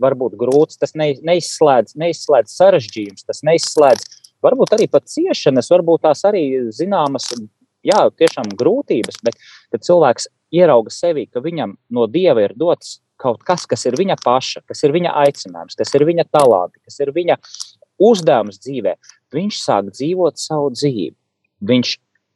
var 0.00 0.14
būt 0.18 0.36
grūts, 0.38 0.78
tas 0.78 0.94
neizslēdz, 0.94 1.96
neizslēdz 1.98 2.54
sarežģījums, 2.54 3.26
tas 3.26 3.42
neizslēdz 3.46 4.06
varbūt 4.44 4.76
arī 4.76 4.86
pat 4.92 5.08
ciešanas, 5.10 5.72
varbūt 5.72 6.04
tās 6.06 6.22
arī 6.28 6.44
zināmas, 6.76 7.26
jā, 7.84 8.00
tiešām 8.14 8.54
grūtības, 8.58 9.18
bet 9.26 9.38
kad 9.74 9.86
cilvēks 9.86 10.28
ierauga 10.54 10.92
sevi, 10.94 11.26
ka 11.26 11.42
viņam 11.44 11.74
no 11.90 12.06
dieva 12.10 12.46
ir 12.46 12.54
dots 12.56 13.00
kaut 13.20 13.42
kas, 13.46 13.66
kas 13.70 13.84
ir 13.88 13.96
viņa 13.98 14.18
paša, 14.22 14.64
kas 14.68 14.82
ir 14.86 14.94
viņa 14.94 15.14
aicinājums, 15.24 15.76
kas 15.78 15.94
ir 15.96 16.06
viņa 16.06 16.26
talanti, 16.34 16.80
kas 16.84 16.98
ir 17.02 17.12
viņa 17.14 17.38
uzdevums 18.02 18.58
dzīvē, 18.62 18.96
viņš 19.34 19.60
sāk 19.62 19.90
dzīvot 19.94 20.40
savu 20.40 20.72
dzīvi. 20.74 21.14
Viņš 21.64 21.94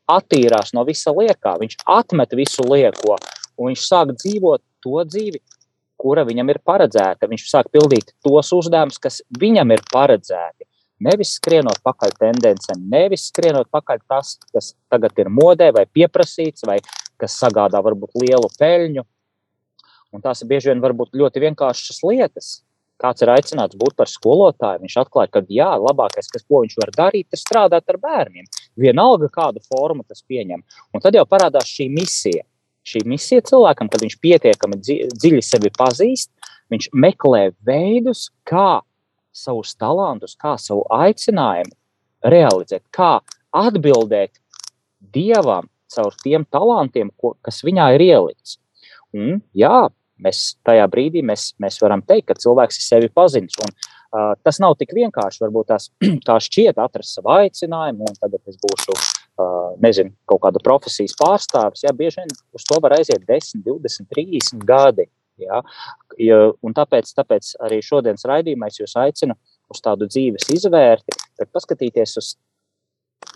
attīrās 0.08 0.72
no 0.76 0.84
visa 0.88 1.12
liekā, 1.14 1.56
viņš 1.60 1.78
atmet 1.98 2.34
visu 2.36 2.64
lieko, 2.68 3.18
un 3.58 3.70
viņš 3.72 3.84
sāk 3.86 4.14
dzīvot 4.16 4.62
to 4.84 5.04
dzīvi, 5.04 5.42
kura 5.98 6.24
viņam 6.26 6.52
ir 6.52 6.62
paredzēta. 6.66 7.28
Viņš 7.30 7.44
sāk 7.50 7.70
pildīt 7.74 8.14
tos 8.24 8.52
uzdevumus, 8.54 9.00
kas 9.02 9.20
viņam 9.40 9.74
ir 9.74 9.82
paredzēti. 9.92 10.66
Nevis 11.04 11.36
skrienot 11.38 11.78
pakaļ 11.86 12.14
tendencēm, 12.18 12.80
nevis 12.90 13.28
skrienot 13.30 13.68
pakaļ 13.70 14.00
tas, 14.10 14.34
kas 14.54 14.72
tagad 14.90 15.14
ir 15.22 15.30
modē 15.30 15.70
vai 15.74 15.84
pieprasīts, 15.86 16.64
vai 16.66 16.80
kas 17.18 17.36
sagādā 17.38 17.82
varbūt 17.84 18.18
lielu 18.18 18.50
peļņu. 18.58 19.04
Un 20.14 20.24
tās 20.24 20.42
ir 20.42 20.50
bieži 20.50 20.72
vien 20.72 20.82
ļoti 20.82 21.42
vienkāršas 21.44 22.02
lietas. 22.02 22.50
Kāds 22.98 23.22
ir 23.22 23.30
aicināts 23.30 23.78
būt 23.78 23.94
par 23.98 24.10
skolotāju, 24.10 24.82
viņš 24.82 24.96
atklāja, 25.04 25.30
ka 25.36 25.42
jā, 25.54 25.68
labākais, 25.78 26.26
kas, 26.32 26.42
ko 26.42 26.64
viņš 26.64 26.74
var 26.80 26.90
darīt, 26.96 27.28
ir 27.30 27.38
strādāt 27.38 27.86
ar 27.92 27.98
bērniem. 28.02 28.48
Vienalga, 28.78 29.28
kādu 29.30 29.62
formu 29.62 30.02
tas 30.02 30.24
pieņem. 30.26 30.64
Un 30.94 31.04
tad 31.04 31.14
jau 31.14 31.22
parādās 31.30 31.70
šī 31.70 31.86
misija. 31.94 32.42
Šī 32.88 33.04
misija 33.06 33.44
cilvēkam, 33.46 33.90
kad 33.92 34.02
viņš 34.02 34.18
pietiekami 34.22 34.80
dziļi 34.82 35.42
sevi 35.44 35.70
pazīst, 35.76 36.32
viņš 36.72 36.90
meklē 36.96 37.50
veidus, 37.66 38.28
kā 38.48 38.80
savus 39.30 39.74
talantus, 39.78 40.34
kā 40.40 40.56
savu 40.58 40.82
aicinājumu 40.90 41.76
realizēt, 42.26 42.82
kā 42.90 43.18
atbildēt 43.54 44.40
dievam 45.14 45.68
caur 45.92 46.16
tiem 46.22 46.44
talantiem, 46.50 47.12
ko, 47.16 47.34
kas 47.44 47.62
viņā 47.64 47.92
ir 47.96 48.04
ielikts. 48.08 48.58
Un, 49.14 49.38
jā, 49.56 49.88
mēs 50.24 50.42
tajā 50.66 50.86
brīdī 50.90 51.22
mēs, 51.26 51.52
mēs 51.62 51.78
varam 51.82 52.02
teikt, 52.06 52.28
ka 52.30 52.38
cilvēks 52.38 52.80
ir 52.80 52.86
sevi 52.86 53.10
pazinis. 53.14 53.58
Un, 53.64 53.74
uh, 53.74 54.32
tas 54.44 54.60
nav 54.62 54.76
tik 54.80 54.94
vienkārši. 54.96 55.42
Varbūt 55.44 55.70
tās 55.72 55.90
tā 56.28 56.38
šķiet 56.48 56.80
atrast 56.82 57.18
savu 57.18 57.34
aicinājumu, 57.36 58.08
un 58.08 58.18
tagad 58.18 58.40
es 58.50 58.58
būšu 58.64 58.96
uh, 58.96 59.76
nezinu, 59.84 60.14
kaut 60.30 60.42
kāda 60.46 60.62
profesijas 60.64 61.16
pārstāvis. 61.20 61.84
Jā, 61.86 61.94
bieži 61.96 62.22
vien 62.22 62.34
uz 62.56 62.66
to 62.68 62.80
var 62.84 62.98
aiziet 62.98 63.24
10, 63.28 63.64
20, 63.66 64.10
30 64.14 64.66
gadi. 64.68 65.08
Ja, 65.38 65.60
un 66.66 66.74
tāpēc, 66.74 67.12
tāpēc 67.14 67.52
arī 67.62 67.78
šodienas 67.86 68.26
raidījumā 68.26 68.72
es 68.72 68.80
jūs 68.80 68.96
aicinu 68.98 69.36
uz 69.70 69.82
tādu 69.84 70.08
dzīves 70.10 70.48
izvērti, 70.50 71.14
bet 71.38 71.52
paskatīties 71.54 72.16
uz 72.18 72.32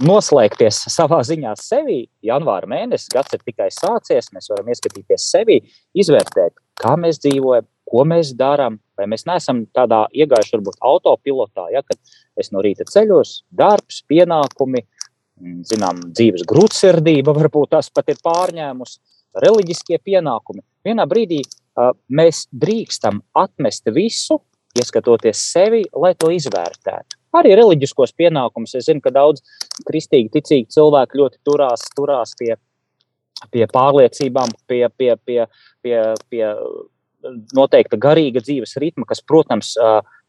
noslēgties 0.03 0.83
savā 0.93 1.21
ziņā 1.27 1.53
sevi. 1.61 2.01
Janvāra 2.25 2.69
mēnesis, 2.71 3.11
gads 3.12 3.37
ir 3.37 3.43
tikai 3.45 3.69
sācies, 3.75 4.31
mēs 4.35 4.51
varam 4.53 4.71
ieskatīties 4.73 5.29
sevi, 5.35 5.61
izvērtēt, 5.99 6.55
kā 6.83 6.97
mēs 7.01 7.21
dzīvojam, 7.23 7.69
ko 7.93 8.05
mēs 8.09 8.33
darām, 8.39 8.79
vai 8.99 9.07
mēs 9.11 9.27
neesam 9.29 9.65
tādā 9.77 10.05
iegājuši 10.17 10.57
varbūt 10.57 10.83
autopilotā, 10.93 11.69
ja, 11.75 11.83
kad 11.85 11.99
es 12.41 12.53
no 12.55 12.62
rīta 12.65 12.87
ceļos, 12.89 13.43
darbs, 13.53 14.03
pienākumi, 14.09 14.85
mm, 15.41 15.59
zinām, 15.69 16.05
dzīves 16.12 16.47
grūtsirdība, 16.49 17.35
varbūt 17.37 17.75
tas 17.77 17.91
pat 17.93 18.12
ir 18.12 18.21
pārņēmus, 18.25 18.99
reliģiskie 19.43 19.99
pienākumi. 20.05 20.65
Vienā 20.85 21.07
brīdī 21.09 21.43
uh, 21.43 21.93
mēs 22.12 22.47
drīkstam 22.53 23.23
atmest 23.39 23.89
visu, 23.95 24.41
ieskatoties 24.79 25.41
sevi, 25.53 25.83
lai 25.93 26.15
to 26.17 26.31
izvērtētu. 26.33 27.19
Arī 27.37 27.55
reliģiskos 27.57 28.12
pienākumus. 28.17 28.75
Es 28.77 28.89
zinu, 28.89 29.01
ka 29.05 29.12
daudz 29.12 29.45
kristīgi, 29.89 30.33
ticīgi 30.35 30.73
cilvēki 30.75 31.21
ļoti 31.21 31.41
turās, 31.49 31.85
turās 31.97 32.35
pie, 32.39 32.55
pie 33.51 33.67
pārliecībām, 33.73 34.53
pie, 34.71 34.85
pie, 34.97 35.15
pie, 35.27 35.47
pie, 35.83 35.97
pie 36.31 36.45
noteikta 37.55 37.99
garīga 38.01 38.43
dzīves 38.43 38.77
ritma, 38.83 39.07
kas, 39.09 39.23
protams, 39.23 39.75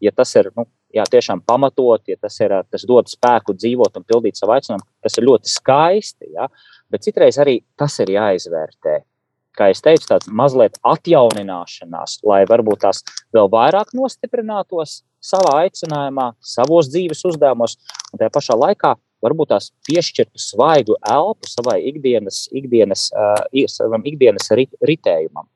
ja 0.03 0.11
tas 0.15 0.33
ir 0.37 0.51
nu, 0.57 0.67
jā, 0.93 1.05
tiešām 1.09 1.41
pamatot, 1.45 2.03
ja 2.09 2.17
tas, 2.21 2.37
ir, 2.43 2.53
tas 2.69 2.85
dod 2.89 3.09
spēku 3.11 3.55
dzīvot 3.57 3.97
un 3.97 4.05
pildīt 4.05 4.37
savu 4.39 4.55
aicinājumu, 4.57 4.85
tas 5.03 5.17
ir 5.17 5.27
ļoti 5.29 5.53
skaisti. 5.53 6.29
Ja? 6.35 6.49
Bet 6.93 7.05
citreiz 7.07 7.39
arī 7.41 7.61
tas 7.79 7.97
ir 8.03 8.13
jāizvērtē 8.13 9.01
kā 9.57 9.69
jau 9.69 9.79
teicu, 9.85 10.07
tāds 10.09 10.29
mazliet 10.33 10.77
atjaunināšanās, 10.87 12.19
lai 12.25 12.43
varbūt 12.49 12.83
tās 12.85 13.03
vēl 13.35 13.49
vairāk 13.53 13.93
nostiprinātos 13.97 15.01
savā 15.23 15.59
aicinājumā, 15.63 16.31
savos 16.41 16.89
dzīves 16.91 17.23
uzdevumos, 17.29 17.77
un 18.11 18.21
tajā 18.21 18.33
pašā 18.33 18.57
laikā 18.59 18.95
varbūt 19.23 19.53
tās 19.53 19.71
piešķirtu 19.87 20.41
svaigu 20.41 20.97
elpu 21.09 21.49
savai 21.49 21.79
ikdienas, 21.89 22.45
ikdienas, 22.55 23.07
uh, 23.15 23.65
savam 23.71 24.05
ikdienas 24.09 24.51
rit, 24.57 24.73
ritējumam. 24.83 25.47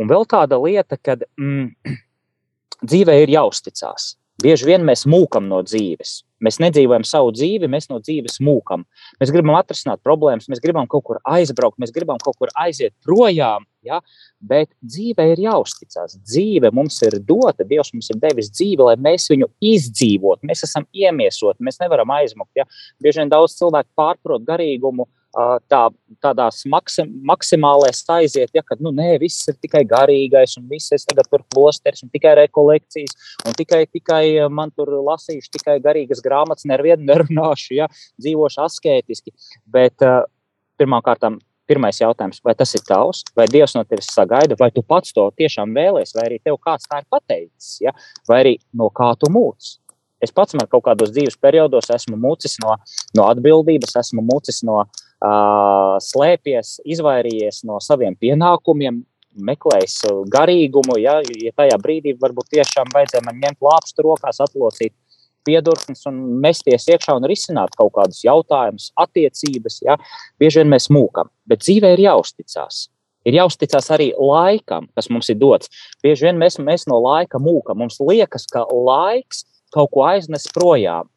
Un 0.00 0.08
vēl 0.10 0.24
tāda 0.30 0.58
lieta, 0.62 0.96
ka 0.96 1.18
mm, 1.18 1.96
dzīvē 2.88 3.20
ir 3.24 3.34
jāuzticas. 3.36 4.14
Bieži 4.40 4.70
vien 4.70 4.86
mēs 4.86 5.04
mūkam 5.10 5.50
no 5.50 5.60
dzīves. 5.66 6.20
Mēs 6.44 6.60
nedzīvojam 6.62 7.04
savu 7.04 7.34
dzīvi, 7.36 7.68
mēs 7.70 7.90
no 7.90 7.98
dzīves 8.00 8.40
mūkam. 8.44 8.86
Mēs 9.20 9.32
gribam 9.34 9.58
atrisināt 9.58 10.00
problēmas, 10.06 10.48
mēs 10.48 10.62
gribam 10.64 10.88
kaut 10.90 11.04
kur 11.06 11.20
aizbraukt, 11.28 11.78
mēs 11.82 11.92
gribam 11.92 12.20
kaut 12.22 12.38
kur 12.40 12.52
aiziet 12.58 12.94
projām. 13.04 13.66
Ja? 13.84 14.00
Bet 14.40 14.72
dzīve 14.80 15.26
ir 15.32 15.44
jāuzticas. 15.44 16.16
Dzīve 16.24 16.72
mums 16.76 16.96
ir 17.04 17.18
dota, 17.28 17.66
Dievs 17.68 17.92
mums 17.94 18.10
ir 18.12 18.20
devis 18.22 18.50
dzīvi, 18.54 18.88
lai 18.88 18.96
mēs 19.00 19.28
viņu 19.32 19.50
izdzīvotu. 19.72 20.48
Mēs 20.48 20.64
esam 20.68 20.88
iemiesoti, 20.96 21.64
mēs 21.66 21.80
nevaram 21.82 22.12
aizmukt. 22.16 22.52
Ja? 22.56 22.68
Bieži 23.02 23.22
vien 23.22 23.32
daudz 23.32 23.58
cilvēku 23.60 23.92
pārprot 24.00 24.44
garīgumu 24.48 25.08
tā, 25.70 25.80
tādās 26.22 26.62
maksim, 26.70 27.10
maksimālēs 27.26 28.02
aiziet, 28.10 28.50
ja, 28.54 28.62
ka 28.66 28.76
nu, 28.80 28.92
nē, 28.94 29.18
viss 29.22 29.48
ir 29.48 29.56
tikai 29.62 29.84
garīgais, 29.88 30.56
un 30.58 30.66
viss 30.70 30.92
ir 30.92 31.02
tagad 31.06 31.28
tur 31.30 31.44
klosteris, 31.54 32.02
un 32.02 32.10
tikai 32.10 32.34
rekolekcijas, 32.42 33.14
un 33.46 33.54
tikai, 33.58 33.84
tikai 33.86 34.24
man 34.50 34.72
tur 34.74 34.90
lasīšu 35.06 35.52
tikai 35.58 35.78
garīgas 35.82 36.22
grāmatas, 36.24 36.66
nevienu 36.68 37.06
nerunāšu, 37.06 37.76
ja, 37.78 37.88
dzīvošu 38.20 38.64
asketiski. 38.66 39.34
Bet 39.66 40.02
pirmkārt, 40.80 41.28
pirmais 41.70 42.00
jautājums, 42.00 42.40
vai 42.42 42.56
tas 42.58 42.72
ir 42.74 42.82
tavs, 42.86 43.22
vai 43.36 43.46
Dievs 43.46 43.76
no 43.76 43.84
tevis 43.86 44.10
sagaida, 44.10 44.56
vai 44.58 44.72
tu 44.74 44.82
pats 44.82 45.14
to 45.14 45.28
tiešām 45.38 45.76
vēlēsies, 45.76 46.16
vai 46.16 46.24
arī 46.26 46.40
tev 46.42 46.58
kāds 46.58 46.90
tā 46.90 47.04
ir 47.04 47.06
pateicis, 47.10 47.76
ja? 47.84 47.94
vai 48.26 48.40
arī 48.42 48.56
no 48.74 48.90
kā 48.90 49.12
tu 49.20 49.30
mūcis. 49.30 49.78
Es 50.20 50.34
pats 50.36 50.52
man 50.58 50.66
kaut 50.68 50.82
kādos 50.84 51.14
dzīves 51.14 51.38
periodos 51.40 51.86
esmu 51.94 52.18
mūcis 52.20 52.58
no, 52.60 52.74
no 53.16 53.28
atbildības, 53.30 53.94
esmu 54.02 54.20
mūcis 54.26 54.58
no 54.68 54.82
uh, 54.82 55.06
slēpies, 55.20 56.80
izvairījies 56.88 57.62
no 57.68 57.78
saviem 57.84 58.16
pienākumiem, 58.16 59.02
meklējis 59.36 60.00
garīgumu. 60.32 60.96
Ja, 61.00 61.20
ja 61.22 61.52
tajā 61.56 61.76
brīdī 61.82 62.16
varbūt 62.20 62.50
tiešām 62.56 62.90
vajadzēja 62.94 63.26
man 63.26 63.40
ņemt 63.42 63.60
lāpstu 63.64 64.06
rokās, 64.06 64.40
atlocīt 64.40 64.94
piedurknes 65.46 66.04
un 66.08 66.18
mesties 66.42 66.86
iekšā 66.90 67.16
un 67.16 67.26
risināt 67.28 67.76
kaut 67.78 67.94
kādus 67.96 68.22
jautājumus, 68.24 68.90
attiecības. 69.00 69.80
Ja, 69.86 69.96
bieži 70.40 70.62
vien 70.62 70.72
mēs 70.72 70.90
mūkam, 70.92 71.30
bet 71.48 71.64
dzīvē 71.64 71.94
ir 71.96 72.04
jāuzticas. 72.08 72.88
Ir 73.28 73.36
jāuzticas 73.36 73.90
arī 73.92 74.10
laikam, 74.16 74.88
kas 74.96 75.10
mums 75.12 75.28
ir 75.28 75.36
dots. 75.40 75.68
Bieži 76.04 76.28
vien 76.28 76.38
mēs, 76.40 76.56
mēs 76.60 76.86
no 76.88 76.96
laika 77.04 77.40
mūkam. 77.40 77.82
Mums 77.82 78.00
liekas, 78.00 78.46
ka 78.48 78.64
laiks 78.64 79.44
kaut 79.74 79.92
ko 79.92 80.06
aiznes 80.08 80.48
projām 80.54 81.08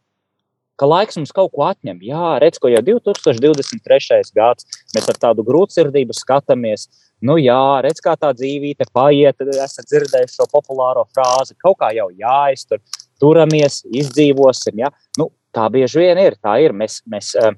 ka 0.79 0.89
laiks 0.89 1.17
mums 1.19 1.33
kaut 1.35 1.53
ko 1.53 1.65
atņem. 1.67 2.01
Jā, 2.05 2.35
redz, 2.43 2.59
ko 2.61 2.71
jau 2.71 2.81
2023. 2.85 4.33
gads 4.35 4.67
mēs 4.95 5.09
ar 5.11 5.19
tādu 5.27 5.45
grūtsirdību 5.47 6.15
skatāmies. 6.17 6.87
Nu, 7.23 7.37
jā, 7.39 7.81
redz, 7.85 8.01
kā 8.03 8.15
tā 8.19 8.33
dzīvība 8.35 8.89
paiet. 8.95 9.43
Esat 9.53 9.87
dzirdējuši 9.91 10.39
šo 10.39 10.49
populāro 10.51 11.05
frāzi, 11.15 11.55
kaut 11.61 11.79
kā 11.83 11.93
jau 11.95 12.09
jāiztur, 12.11 12.81
turamies, 13.21 13.83
izdzīvosim. 13.93 14.81
Ja? 14.83 14.91
Nu, 15.19 15.29
tā 15.55 15.69
bieži 15.71 16.03
vien 16.03 16.19
ir. 16.25 16.39
Tā 16.43 16.57
ir. 16.63 16.75
Mēs, 16.75 17.01
mēs, 17.09 17.35
eh, 17.39 17.53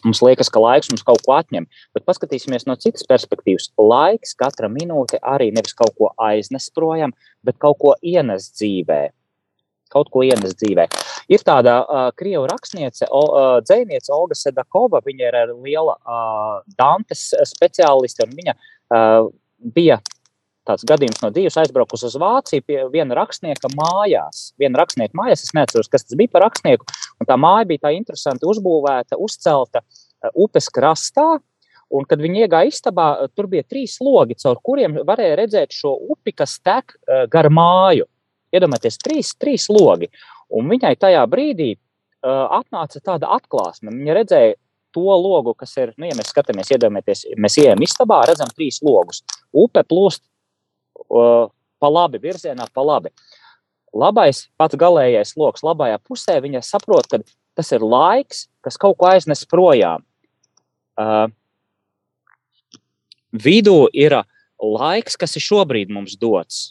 Mums 0.00 0.22
liekas, 0.24 0.48
ka 0.48 0.56
laiks 0.56 0.88
mums 0.88 1.02
kaut 1.04 1.20
ko 1.26 1.34
atņem, 1.36 1.66
bet 1.92 2.06
paskatīsimies 2.08 2.64
no 2.64 2.72
citas 2.80 3.04
perspektīvas. 3.04 3.66
Laiks 3.76 4.32
katra 4.32 4.70
minūte 4.72 5.20
arī 5.20 5.50
nevis 5.52 5.76
kaut 5.76 5.92
ko 5.98 6.08
aiznes 6.16 6.70
projām, 6.72 7.12
bet 7.44 7.58
kaut 7.60 7.76
ko 7.82 7.92
ienes 8.00 8.48
dzīvē 8.54 9.10
kaut 9.92 10.10
ko 10.12 10.22
ienes 10.26 10.54
dzīvē. 10.60 10.86
Ir 11.30 11.44
tāda 11.46 11.80
uh, 11.82 12.06
krievu 12.18 12.46
rakstniece, 12.50 13.08
o, 13.10 13.24
uh, 13.26 13.58
dzēniece 13.64 14.12
Olga 14.14 14.38
Sedakova. 14.38 15.02
Viņa 15.04 15.28
ir 15.28 15.52
liela 15.60 15.96
uh, 15.98 16.62
Dantes 16.78 17.28
speciāliste, 17.52 18.26
un 18.26 18.34
viņa 18.38 18.56
uh, 18.56 19.28
bija 19.76 20.00
tāds 20.68 20.84
gadījums 20.86 21.20
no 21.22 21.30
dzīves 21.34 21.56
aizbraukusi 21.62 22.06
uz 22.10 22.16
Vāciju 22.20 22.64
pie 22.66 22.80
viena 22.92 23.16
rakstnieka 23.18 23.70
mājās. 23.74 24.50
Viena 24.60 24.82
rakstnieka 24.82 25.16
mājās, 25.16 25.44
es 25.46 25.54
neatceros, 25.56 25.90
kas 25.90 26.06
tas 26.06 26.18
bija 26.18 26.32
par 26.34 26.46
rakstnieku. 26.46 26.86
Un 27.20 27.28
tā 27.28 27.38
māja 27.40 27.68
bija 27.70 27.86
tā 27.86 27.94
interesanti 27.96 28.48
uzbūvēta, 28.50 29.18
uzcelta 29.20 29.84
uh, 29.84 30.32
upes 30.34 30.70
krastā. 30.72 31.38
Un, 31.90 32.04
kad 32.06 32.20
viņi 32.22 32.44
iegāja 32.44 32.70
istabā, 32.70 33.06
tur 33.34 33.48
bija 33.50 33.64
trīs 33.66 33.96
logi, 33.98 34.36
caur 34.38 34.60
kuriem 34.62 35.00
varēja 35.06 35.40
redzēt 35.40 35.74
šo 35.74 35.96
upi, 36.14 36.34
kas 36.38 36.60
tek 36.62 36.94
uh, 36.94 37.24
gar 37.30 37.50
māju. 37.50 38.06
Iedomājieties, 38.54 38.98
trīs, 39.02 39.34
trīs 39.38 39.68
logi. 39.70 40.10
Un 40.50 40.70
viņai 40.70 40.96
tajā 40.98 41.22
brīdī 41.30 41.70
uh, 41.76 42.48
atnāca 42.60 43.02
tāda 43.04 43.30
atklāsme. 43.36 43.92
Viņa 43.94 44.16
redzēja 44.18 44.56
to 44.94 45.06
logu, 45.22 45.54
kas 45.54 45.76
ir, 45.78 45.92
nu, 45.96 46.08
ja 46.08 46.16
mēs 46.18 46.32
skatāmies, 46.32 46.72
iedomājieties, 46.74 47.26
mēs 47.38 47.58
ejam 47.62 47.82
istabā, 47.86 48.24
redzam 48.28 48.50
trīs 48.54 48.80
logus. 48.82 49.22
Upe 49.54 49.84
plūst 49.86 50.24
uh, 51.06 51.46
pa 51.80 51.90
labi, 51.90 52.20
virzienā 52.22 52.66
pa 52.74 52.84
labi. 52.84 53.14
Labais, 53.96 54.44
pats 54.58 54.78
galīgais 54.78 55.34
lokus, 55.38 55.64
labajā 55.66 55.98
pusē, 56.06 56.36
viņa 56.42 56.62
saprot, 56.62 57.08
ka 57.10 57.22
tas 57.58 57.72
ir 57.74 57.82
laiks, 57.82 58.44
kas 58.62 58.78
kaut 58.78 58.98
ko 58.98 59.08
aiznes 59.10 59.42
projām. 59.50 60.04
Uh, 61.00 61.26
vidū 63.32 63.86
ir 63.94 64.20
laiks, 64.60 65.16
kas 65.18 65.34
ir 65.38 65.46
šobrīd 65.46 65.90
mums 65.94 66.18
dots. 66.20 66.70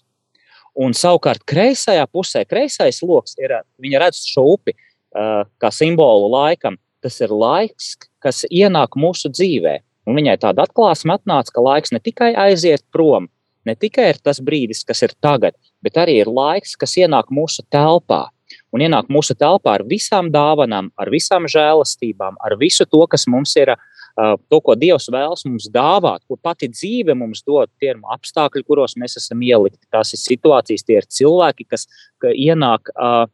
Un 0.79 0.95
savukārt 0.95 1.43
kreisajā 1.49 2.05
pusē, 2.07 2.45
kreisais 2.47 3.01
lokus, 3.03 3.35
viņa 3.35 3.99
redz 4.05 4.21
šo 4.29 4.45
upi 4.55 4.75
uh, 4.75 5.43
kā 5.59 5.71
simbolu 5.75 6.29
laikam. 6.31 6.79
Tas 7.03 7.15
ir 7.23 7.31
laiks, 7.31 7.93
kas 8.23 8.43
ienāk 8.51 8.97
mūsu 8.99 9.31
dzīvē. 9.31 9.77
Un 10.09 10.17
viņai 10.19 10.35
tāda 10.41 10.65
atklāsme 10.65 11.15
atnāca, 11.15 11.53
ka 11.55 11.63
laiks 11.63 11.93
ne 11.95 11.99
tikai 12.03 12.33
aiziet 12.47 12.83
prom, 12.91 13.29
ne 13.67 13.75
tikai 13.75 14.09
ir 14.13 14.19
tas 14.23 14.41
brīdis, 14.43 14.81
kas 14.87 15.03
ir 15.05 15.13
tagad, 15.23 15.55
bet 15.83 15.99
arī 16.01 16.17
ir 16.23 16.31
laiks, 16.31 16.75
kas 16.79 16.97
ienāk 16.99 17.31
mūsu 17.31 17.63
telpā. 17.71 18.25
Un 18.73 18.83
ienāk 18.83 19.07
mūsu 19.13 19.35
telpā 19.37 19.77
ar 19.77 19.85
visām 19.87 20.31
dāvanām, 20.33 20.89
ar 20.97 21.11
visām 21.13 21.45
žēlastībām, 21.47 22.39
ar 22.43 22.55
visu 22.59 22.87
to, 22.89 23.03
kas 23.07 23.27
mums 23.29 23.55
ir 23.59 23.75
uh, 23.75 23.88
to, 24.19 24.59
ko 24.63 24.75
Dievs 24.75 25.07
vēlas 25.13 25.45
mums 25.47 25.69
dāvāt, 25.71 26.23
ko 26.27 26.35
pati 26.41 26.69
dzīve 26.71 27.15
mums 27.17 27.43
dod, 27.47 27.71
tie 27.79 27.93
ir 27.93 28.01
apstākļi, 28.15 28.65
kuros 28.67 28.97
mēs 28.99 29.17
esam 29.21 29.41
ielikti. 29.45 29.85
Tās 29.93 30.13
ir 30.15 30.21
situācijas, 30.21 30.83
tie 30.85 30.99
ir 30.99 31.07
cilvēki, 31.07 31.67
kas 31.69 31.87
ienāk, 32.33 32.91
uh, 32.97 33.25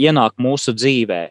ienāk 0.00 0.36
mūsu 0.40 0.74
dzīvē. 0.76 1.22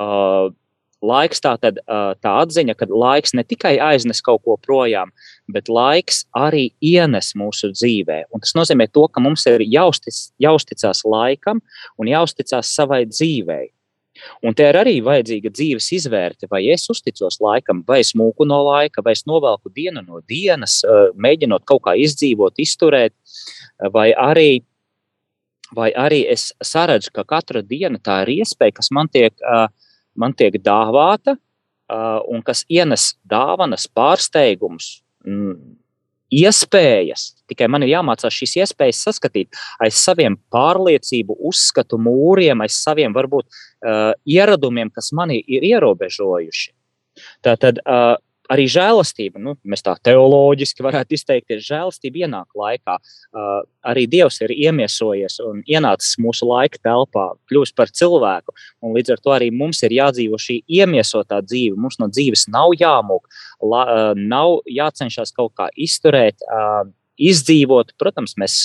Uh, 0.00 0.54
laiks 1.02 1.42
tā, 1.44 1.56
tad, 1.60 1.82
uh, 1.84 2.14
tā 2.22 2.32
atziņa, 2.46 2.76
ka 2.78 2.88
laiks 2.88 3.34
ne 3.36 3.44
tikai 3.44 3.74
aiznes 3.82 4.22
kaut 4.24 4.44
ko 4.46 4.56
projām, 4.62 5.12
bet 5.52 5.68
laiks 5.68 6.24
arī 6.38 6.70
ienes 6.80 7.34
mūsu 7.38 7.72
dzīvē. 7.74 8.22
Un 8.32 8.44
tas 8.44 8.54
nozīmē, 8.56 8.88
to, 8.94 9.04
ka 9.10 9.20
mums 9.20 9.44
ir 9.50 9.66
jāuztic, 9.66 10.16
jāuzticas 10.42 11.04
laikam 11.04 11.60
un 11.98 12.10
jāuzticas 12.10 12.72
savai 12.72 13.04
dzīvei. 13.10 13.72
Un 14.42 14.54
te 14.54 14.66
ir 14.68 14.78
arī 14.78 14.96
vajadzīga 15.04 15.50
dzīves 15.54 15.88
izvērte, 15.98 16.48
vai 16.50 16.64
es 16.74 16.88
uzticos 16.92 17.40
laikam, 17.42 17.82
vai 17.86 18.00
es 18.04 18.12
mūku 18.18 18.46
no 18.48 18.60
laika, 18.68 19.02
vai 19.04 19.16
es 19.16 19.24
novelku 19.26 19.72
dienu 19.74 20.04
no 20.06 20.20
dienas, 20.28 20.80
mēģinot 21.14 21.66
kaut 21.68 21.84
kā 21.86 21.96
izdzīvot, 21.98 22.60
izturēt, 22.62 23.14
vai 23.94 24.10
arī 24.12 24.62
vai 25.72 25.90
arī 25.96 26.22
es 26.28 26.50
saredzu, 26.64 27.12
ka 27.16 27.24
katra 27.24 27.62
diena 27.64 27.96
tā 27.96 28.22
ir 28.26 28.42
iespēja, 28.42 28.76
kas 28.76 28.90
man 28.92 29.08
tiek, 29.12 29.32
man 30.14 30.34
tiek 30.36 30.58
dāvāta 30.60 31.36
un 32.28 32.42
kas 32.44 32.64
ienes 32.72 33.12
dāvanas, 33.28 33.88
pārsteigumus, 33.88 34.94
iespējas. 36.32 37.32
Tikai 37.52 37.68
man 37.68 37.84
ir 37.84 37.92
jāmācās 37.92 38.40
šīs 38.40 38.56
iespējas 38.64 39.04
saskatīt 39.06 39.62
aiz 39.82 40.00
saviem 40.00 40.38
pārliecību, 40.52 41.36
uzskatu 41.52 42.00
mūriem, 42.00 42.64
aiz 42.64 42.80
saviem 42.80 43.14
varbūt 43.14 43.46
uh, 43.46 44.12
ieradumiem, 44.24 44.90
kas 44.94 45.12
mani 45.16 45.42
ir 45.44 45.66
ierobežojuši. 45.68 46.70
Tātad 47.44 47.82
uh, 47.84 48.16
arī 48.52 48.66
žēlastība, 48.70 49.40
nu, 49.42 49.54
mēs 49.68 49.84
tā 49.84 49.94
teoloģiski 50.04 50.84
varētu 50.84 51.16
izteikties, 51.16 51.64
žēlastība 51.66 52.24
ienāk 52.26 52.56
laikā. 52.58 52.96
Uh, 52.98 53.50
arī 53.88 54.06
Dievs 54.10 54.40
ir 54.44 54.52
iemiesojies 54.54 55.38
un 55.46 55.62
ienācis 55.68 56.18
mūsu 56.22 56.48
laika 56.48 56.80
telpā, 56.82 57.28
kļūst 57.50 57.76
par 57.78 57.92
cilvēku. 57.92 58.54
Līdz 58.96 59.16
ar 59.16 59.22
to 59.24 59.36
arī 59.36 59.52
mums 59.54 59.82
ir 59.86 59.96
jādzīvo 59.96 60.40
šī 60.40 60.62
iemiesotā 60.80 61.42
dzīve. 61.46 61.78
Mums 61.80 62.00
no 62.02 62.10
dzīves 62.12 62.48
nav 62.52 62.74
jāmūk, 62.78 63.28
la, 63.62 63.84
uh, 63.84 64.18
nav 64.18 64.60
jācenšas 64.70 65.34
kaut 65.36 65.54
kā 65.58 65.70
izturēt. 65.76 66.42
Uh, 66.48 66.90
izdzīvot. 67.30 67.94
Protams, 68.00 68.34
mēs 68.40 68.56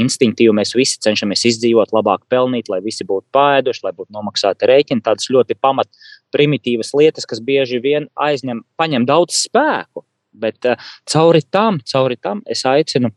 instinktīvi 0.00 0.54
mēs 0.56 0.74
visi 0.78 1.00
cenšamies 1.04 1.46
izdzīvot, 1.52 1.94
labāk 1.96 2.26
pelnīt, 2.32 2.70
lai 2.72 2.80
visi 2.84 3.06
būtu 3.06 3.28
pēduši, 3.34 3.84
lai 3.86 3.94
būtu 3.96 4.14
nomaksāti 4.16 4.68
rēķini. 4.70 5.04
Tādas 5.06 5.30
ļoti 5.32 5.58
pamat 5.60 5.90
primitīvas 6.34 6.92
lietas, 6.98 7.26
kas 7.28 7.42
bieži 7.44 7.80
vien 7.82 8.10
aizņem, 8.18 8.64
paņem 8.80 9.08
daudz 9.08 9.44
spēku. 9.46 10.04
Bet 10.30 10.62
cauri 11.10 11.42
tam, 11.50 11.80
cauri 11.90 12.18
tam 12.22 12.44
es 12.46 12.62
aicinu 12.68 13.10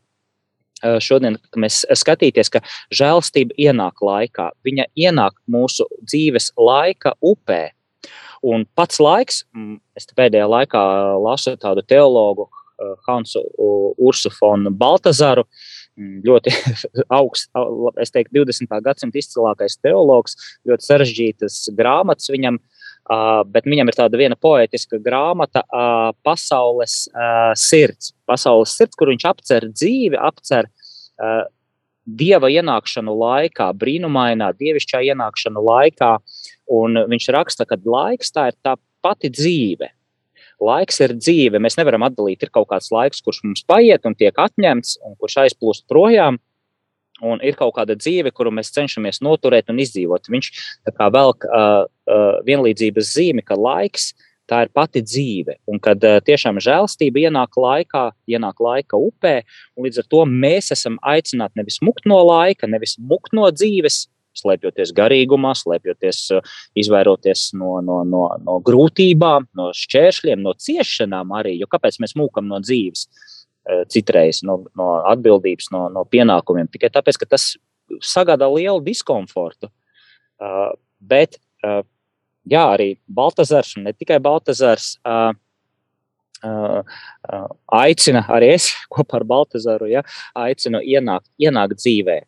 šodien 1.00 1.38
mēs 1.60 1.82
skatīties, 1.96 2.50
ka 2.52 2.60
žēlstība 2.94 3.56
ienāk 3.60 4.02
laikā. 4.04 4.50
Viņa 4.66 4.88
ienāk 4.98 5.38
mūsu 5.50 5.86
dzīves 6.02 6.52
laika 6.60 7.14
upē. 7.24 7.70
Un 8.44 8.66
pats 8.76 9.00
laiks, 9.00 9.44
es 9.96 10.08
pēdējā 10.12 10.44
laikā 10.50 10.82
lasu 11.24 11.54
tādu 11.60 11.84
teologu, 11.88 12.50
Hansu 13.08 13.42
Ursu 13.98 14.32
Fonu 14.34 14.72
Baltazaru. 14.74 15.46
Mm, 15.98 16.20
ļoti 16.26 16.54
augsts, 17.20 17.50
es 18.02 18.14
teiktu, 18.14 18.42
20. 18.42 18.78
gadsimta 18.84 19.20
izcilākais 19.20 19.78
teologs, 19.82 20.38
ļoti 20.66 20.88
sarežģītas 20.88 21.58
grāmatas 21.78 22.32
viņam, 22.34 22.58
bet 23.54 23.68
viņam 23.68 23.90
ir 23.90 23.98
tāda 23.98 24.18
viena 24.18 24.34
poetiska 24.40 24.98
grāmata, 25.02 25.62
Pasaules 26.26 27.04
sirds. 27.60 28.10
Pasaules 28.26 28.74
sirds, 28.74 28.98
kur 28.98 29.12
viņš 29.12 29.28
apcer 29.30 29.68
dzīvi, 29.70 30.18
apcer 30.18 30.70
dieva 32.04 32.50
ienākšanu 32.52 33.14
laikā, 33.16 33.70
brīnumainā, 33.80 34.52
dievišķā 34.58 35.02
ienākšanu 35.10 35.62
laikā. 35.64 36.16
Un 36.74 37.04
viņš 37.10 37.28
raksta, 37.36 37.66
ka 37.68 37.78
laiks 37.84 38.32
tā 38.34 38.50
ir 38.52 38.58
tā 38.64 38.76
pati 39.04 39.30
dzīve. 39.32 39.90
Laiks 40.62 41.00
ir 41.04 41.14
dzīve. 41.18 41.60
Mēs 41.62 41.78
nevaram 41.80 42.06
atdalīt, 42.06 42.44
ir 42.44 42.52
kaut 42.54 42.68
kāds 42.70 42.90
laiks, 42.94 43.22
kurš 43.24 43.42
mums 43.46 43.64
paiet 43.66 44.06
un 44.06 44.16
tiek 44.18 44.36
atņemts, 44.38 44.98
un 45.06 45.16
kurš 45.20 45.40
aizplūst 45.46 45.86
projām. 45.90 46.40
Un 47.24 47.38
ir 47.46 47.54
kaut 47.56 47.76
kāda 47.76 47.94
dzīve, 47.96 48.32
kuru 48.34 48.50
mēs 48.54 48.72
cenšamies 48.74 49.22
noturēt 49.22 49.70
un 49.70 49.78
izdzīvot. 49.82 50.28
Viņš 50.34 50.48
kā 50.98 51.10
velk 51.14 51.46
uh, 51.46 51.84
uh, 51.86 52.24
vienlīdzības 52.46 53.12
zīmi, 53.14 53.44
ka 53.46 53.56
laiks 53.58 54.12
tā 54.50 54.64
ir 54.66 54.72
pati 54.74 55.00
dzīve. 55.04 55.56
Un 55.70 55.78
kad 55.82 56.02
uh, 56.04 56.18
tiešām 56.24 56.58
žēlstība 56.62 57.22
ienāk 57.28 57.56
laikā, 57.60 58.08
ienāk 58.28 58.60
laika 58.60 58.98
upē, 59.00 59.36
un 59.78 59.86
līdz 59.86 60.02
ar 60.02 60.10
to 60.10 60.24
mēs 60.28 60.72
esam 60.74 60.98
aicināti 61.06 61.62
nevis 61.62 61.80
mukt 61.86 62.08
no 62.10 62.18
laika, 62.26 62.68
nevis 62.70 62.98
mukt 62.98 63.32
no 63.36 63.46
dzīves, 63.54 64.04
slēpjoties 64.38 64.94
garīgumā, 64.96 65.54
slēpjoties, 65.58 66.22
eh, 66.34 66.56
izvairoties 66.84 67.50
no, 67.58 67.76
no, 67.84 68.00
no, 68.08 68.24
no 68.44 68.58
grūtībām, 68.64 69.48
no 69.58 69.70
šķēršļiem, 69.76 70.42
no 70.44 70.54
ciešanām 70.66 71.32
arī. 71.38 71.56
Jo 71.60 71.70
kāpēc 71.70 72.00
mēs 72.02 72.16
mūkam 72.18 72.50
no 72.50 72.60
dzīves? 72.64 73.06
Eh, 73.64 73.84
citreiz 73.88 74.42
no, 74.44 74.58
no 74.76 74.90
atbildības, 75.08 75.70
no, 75.72 75.86
no 75.92 76.04
pienākumiem. 76.04 76.68
Tikai 76.68 76.90
tāpēc, 76.92 77.22
ka 77.22 77.30
tas 77.36 77.54
sagādā 78.04 78.48
lielu 78.52 78.82
diskomfortu. 78.84 79.70
Uh, 80.42 80.74
bet, 81.00 81.38
uh, 81.64 81.80
jā, 82.50 82.64
arī 82.74 82.94
Baltazars, 83.08 83.74
un 83.78 83.86
ne 83.88 83.94
tikai 83.96 84.18
Baltazars, 84.20 84.94
uh, 85.06 85.32
aicina, 87.72 88.24
arī 88.28 88.52
es 88.58 88.68
kopā 88.92 89.20
ar 89.20 89.26
Baltazaru, 89.28 89.88
ja, 89.88 90.04
aicinu 90.36 90.82
ienākt, 90.84 91.30
ienākt 91.40 91.78
dzīvē. 91.80 92.18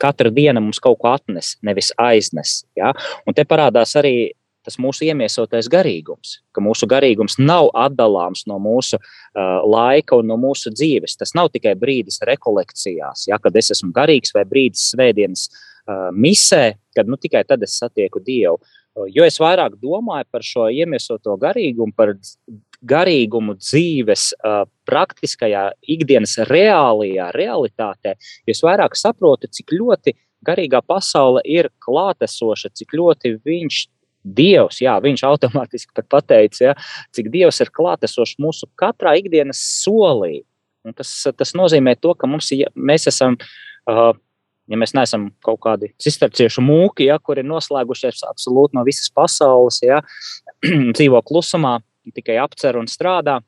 Katra 0.00 0.30
diena 0.34 0.62
mums 0.62 0.80
kaut 0.82 0.98
ko 1.02 1.12
atnes, 1.14 1.54
nevis 1.62 1.92
aiznes. 2.00 2.62
Ja? 2.78 2.92
Un 3.26 3.36
te 3.36 3.44
parādās 3.48 3.94
arī 4.00 4.32
tas 4.64 4.78
mūsu 4.80 5.04
iemiesotais 5.04 5.68
garīgums, 5.70 6.38
ka 6.56 6.62
mūsu 6.64 6.88
garīgums 6.88 7.36
nav 7.40 7.68
atdalāms 7.76 8.46
no 8.48 8.56
mūsu 8.62 8.96
uh, 8.96 9.60
laika 9.68 10.18
un 10.20 10.30
no 10.32 10.38
mūsu 10.40 10.72
dzīves. 10.72 11.18
Tas 11.20 11.34
nav 11.36 11.50
tikai 11.54 11.74
brīdis 11.78 12.22
rekolekcijās, 12.24 13.26
ja, 13.28 13.38
kad 13.42 13.56
es 13.60 13.74
esmu 13.76 13.92
garīgs, 13.94 14.32
vai 14.36 14.46
brīdis 14.48 14.88
svētdienas 14.94 15.50
uh, 15.50 16.08
misē, 16.16 16.78
kad 16.96 17.10
nu, 17.10 17.20
tikai 17.20 17.44
tad 17.48 17.66
es 17.66 17.76
satieku 17.80 18.24
Dievu. 18.24 18.58
Jo 19.10 19.24
es 19.26 19.40
vairāk 19.42 19.74
domāju 19.82 20.26
par 20.30 20.44
šo 20.46 20.68
iemiesoto 20.70 21.34
garīgumu, 21.42 21.90
par 21.98 22.12
garīgumu 22.84 23.56
dzīves 23.58 24.30
uh, 24.36 24.64
praktiskajā, 24.88 25.70
ikdienas 25.94 26.36
reālajā 26.50 27.30
realitātē, 27.36 28.14
jo 28.48 28.56
vairāk 28.66 28.96
saprotu, 28.98 29.50
cik 29.50 29.74
ļoti 29.74 30.14
garīgā 30.44 30.82
pasaule 30.86 31.42
ir 31.48 31.70
klātesoša, 31.84 32.72
cik 32.76 32.96
ļoti 33.00 33.36
viņš 33.44 33.84
Dievs, 34.24 34.78
jā, 34.80 34.94
viņš 35.04 35.20
automātiski 35.28 35.92
pat 35.98 36.06
pateica, 36.08 36.70
ja, 36.70 36.72
cik 37.12 37.26
Dievs 37.32 37.60
ir 37.60 37.68
klātesošs 37.68 38.38
mūsu 38.40 38.70
katrā 38.80 39.12
ikdienas 39.20 39.60
solī. 39.82 40.38
Un 40.84 40.96
tas, 40.96 41.10
tas 41.36 41.52
nozīmē 41.56 41.92
to, 42.00 42.14
ka 42.16 42.28
mums, 42.28 42.48
ja, 42.56 42.70
mēs 42.72 43.04
esam, 43.10 43.36
uh, 43.90 44.16
ja 44.72 44.80
mēs 44.80 44.94
neesam 44.96 45.28
kaut 45.44 45.60
kādi 45.66 45.92
cisterciešu 46.00 46.64
mūki, 46.64 47.10
ja, 47.10 47.18
kuri 47.20 47.44
ir 47.44 47.50
noslēgušies 47.50 48.24
absolūti 48.30 48.78
no 48.78 48.84
visas 48.88 49.12
pasaules, 49.12 49.82
ja, 49.84 50.00
dzīvo 50.96 51.20
klusumā, 51.28 51.76
tikai 52.12 52.38
apcer 52.42 52.76
un 52.80 52.90
strādā. 52.90 53.40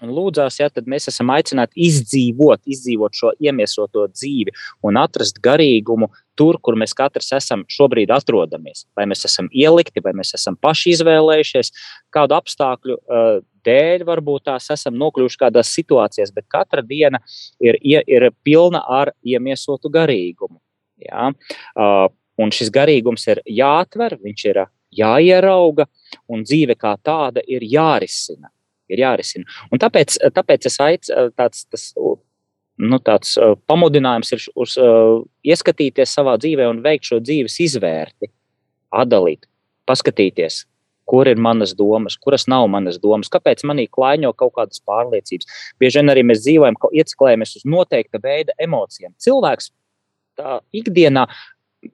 Un 0.00 0.14
lūdzās, 0.16 0.56
ja 0.62 0.70
tad 0.72 0.86
mēs 0.88 1.10
esam 1.10 1.28
aicināti 1.34 1.76
izdzīvot, 1.84 2.62
izdzīvot 2.72 3.16
šo 3.16 3.34
iemiesoto 3.36 4.06
dzīvi 4.08 4.54
un 4.88 4.96
atrast 4.96 5.42
garīgumu 5.44 6.08
tur, 6.40 6.56
kur 6.64 6.78
mēs 6.80 6.94
katrs 6.96 7.28
esam 7.36 7.66
šobrīd 7.68 8.12
atrodamies. 8.14 8.86
Vai 8.96 9.04
mēs 9.10 9.26
esam 9.28 9.50
ielikti, 9.52 10.00
vai 10.04 10.14
mēs 10.16 10.32
esam 10.38 10.56
paši 10.56 10.94
izvēlējušies 10.94 11.72
kādu 12.16 12.38
apstākļu 12.38 12.96
uh, 12.96 13.42
dēļ, 13.68 14.06
varbūt 14.08 14.46
tās 14.48 14.70
esam 14.72 14.96
nokļuvuši 15.00 15.42
kādās 15.44 15.74
situācijās, 15.76 16.32
bet 16.32 16.48
katra 16.48 16.80
diena 16.86 17.20
ir, 17.60 17.76
ir 17.84 18.30
pilna 18.40 18.80
ar 18.88 19.12
iemiesotu 19.20 19.92
garīgumu. 19.92 20.62
Ja? 21.04 21.28
Uh, 21.76 22.08
un 22.40 22.52
šis 22.56 22.72
garīgums 22.72 23.26
ir 23.28 23.44
jāatver, 23.44 24.16
viņš 24.24 24.48
ir 24.48 24.64
jāierauga, 24.96 25.86
un 26.30 26.42
dzīve 26.46 26.76
kā 26.78 26.96
tāda 27.04 27.44
ir 27.46 27.64
jārisina. 27.66 28.50
Ir 28.90 29.04
jārisina. 29.04 29.46
Un 29.70 29.78
tāpēc, 29.78 30.18
tāpēc 30.34 30.66
es 30.66 30.80
aicinu 30.82 31.30
tāds. 31.36 31.64
Tas, 31.70 31.92
Nu, 32.80 32.96
tāds 33.04 33.34
uh, 33.36 33.58
pamudinājums 33.68 34.30
ir 34.32 34.44
uz, 34.56 34.72
uh, 34.80 35.18
ieskatīties 35.44 36.14
savā 36.16 36.38
dzīvē 36.40 36.64
un 36.70 36.78
veikt 36.80 37.10
šo 37.10 37.18
dzīves 37.20 37.58
izvērti, 37.60 38.30
atdalīt, 38.96 39.44
paskatīties, 39.84 40.62
kur 41.10 41.28
ir 41.28 41.36
manas 41.42 41.74
domas, 41.76 42.16
kuras 42.16 42.46
nav 42.48 42.68
manas 42.72 42.96
domas, 43.02 43.28
kāpēc 43.32 43.66
manī 43.68 43.84
klaiņo 43.92 44.32
kaut 44.38 44.54
kādas 44.56 44.80
pārliecības. 44.88 45.60
Bieži 45.82 46.00
vien 46.00 46.14
arī 46.14 46.24
mēs 46.24 46.40
dzīvojam, 46.46 46.78
ieciklējamies 47.02 47.56
uz 47.60 47.66
noteikta 47.68 48.22
veida 48.22 48.56
emocijām. 48.62 49.12
Cilvēks 49.20 49.72
tā 50.40 50.60
ikdienā 50.80 51.26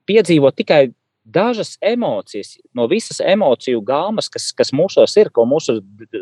piedzīvo 0.07 0.53
tikai 0.55 0.85
dažas 1.27 1.75
emocijas, 1.83 2.55
no 2.75 2.87
visas 2.87 3.19
emociju 3.21 3.81
gāmas, 3.83 4.29
kas, 4.33 4.53
kas 4.55 4.71
mūsos 4.75 5.17
ir, 5.19 5.31
ko 5.35 5.45
mūsu 5.49 5.81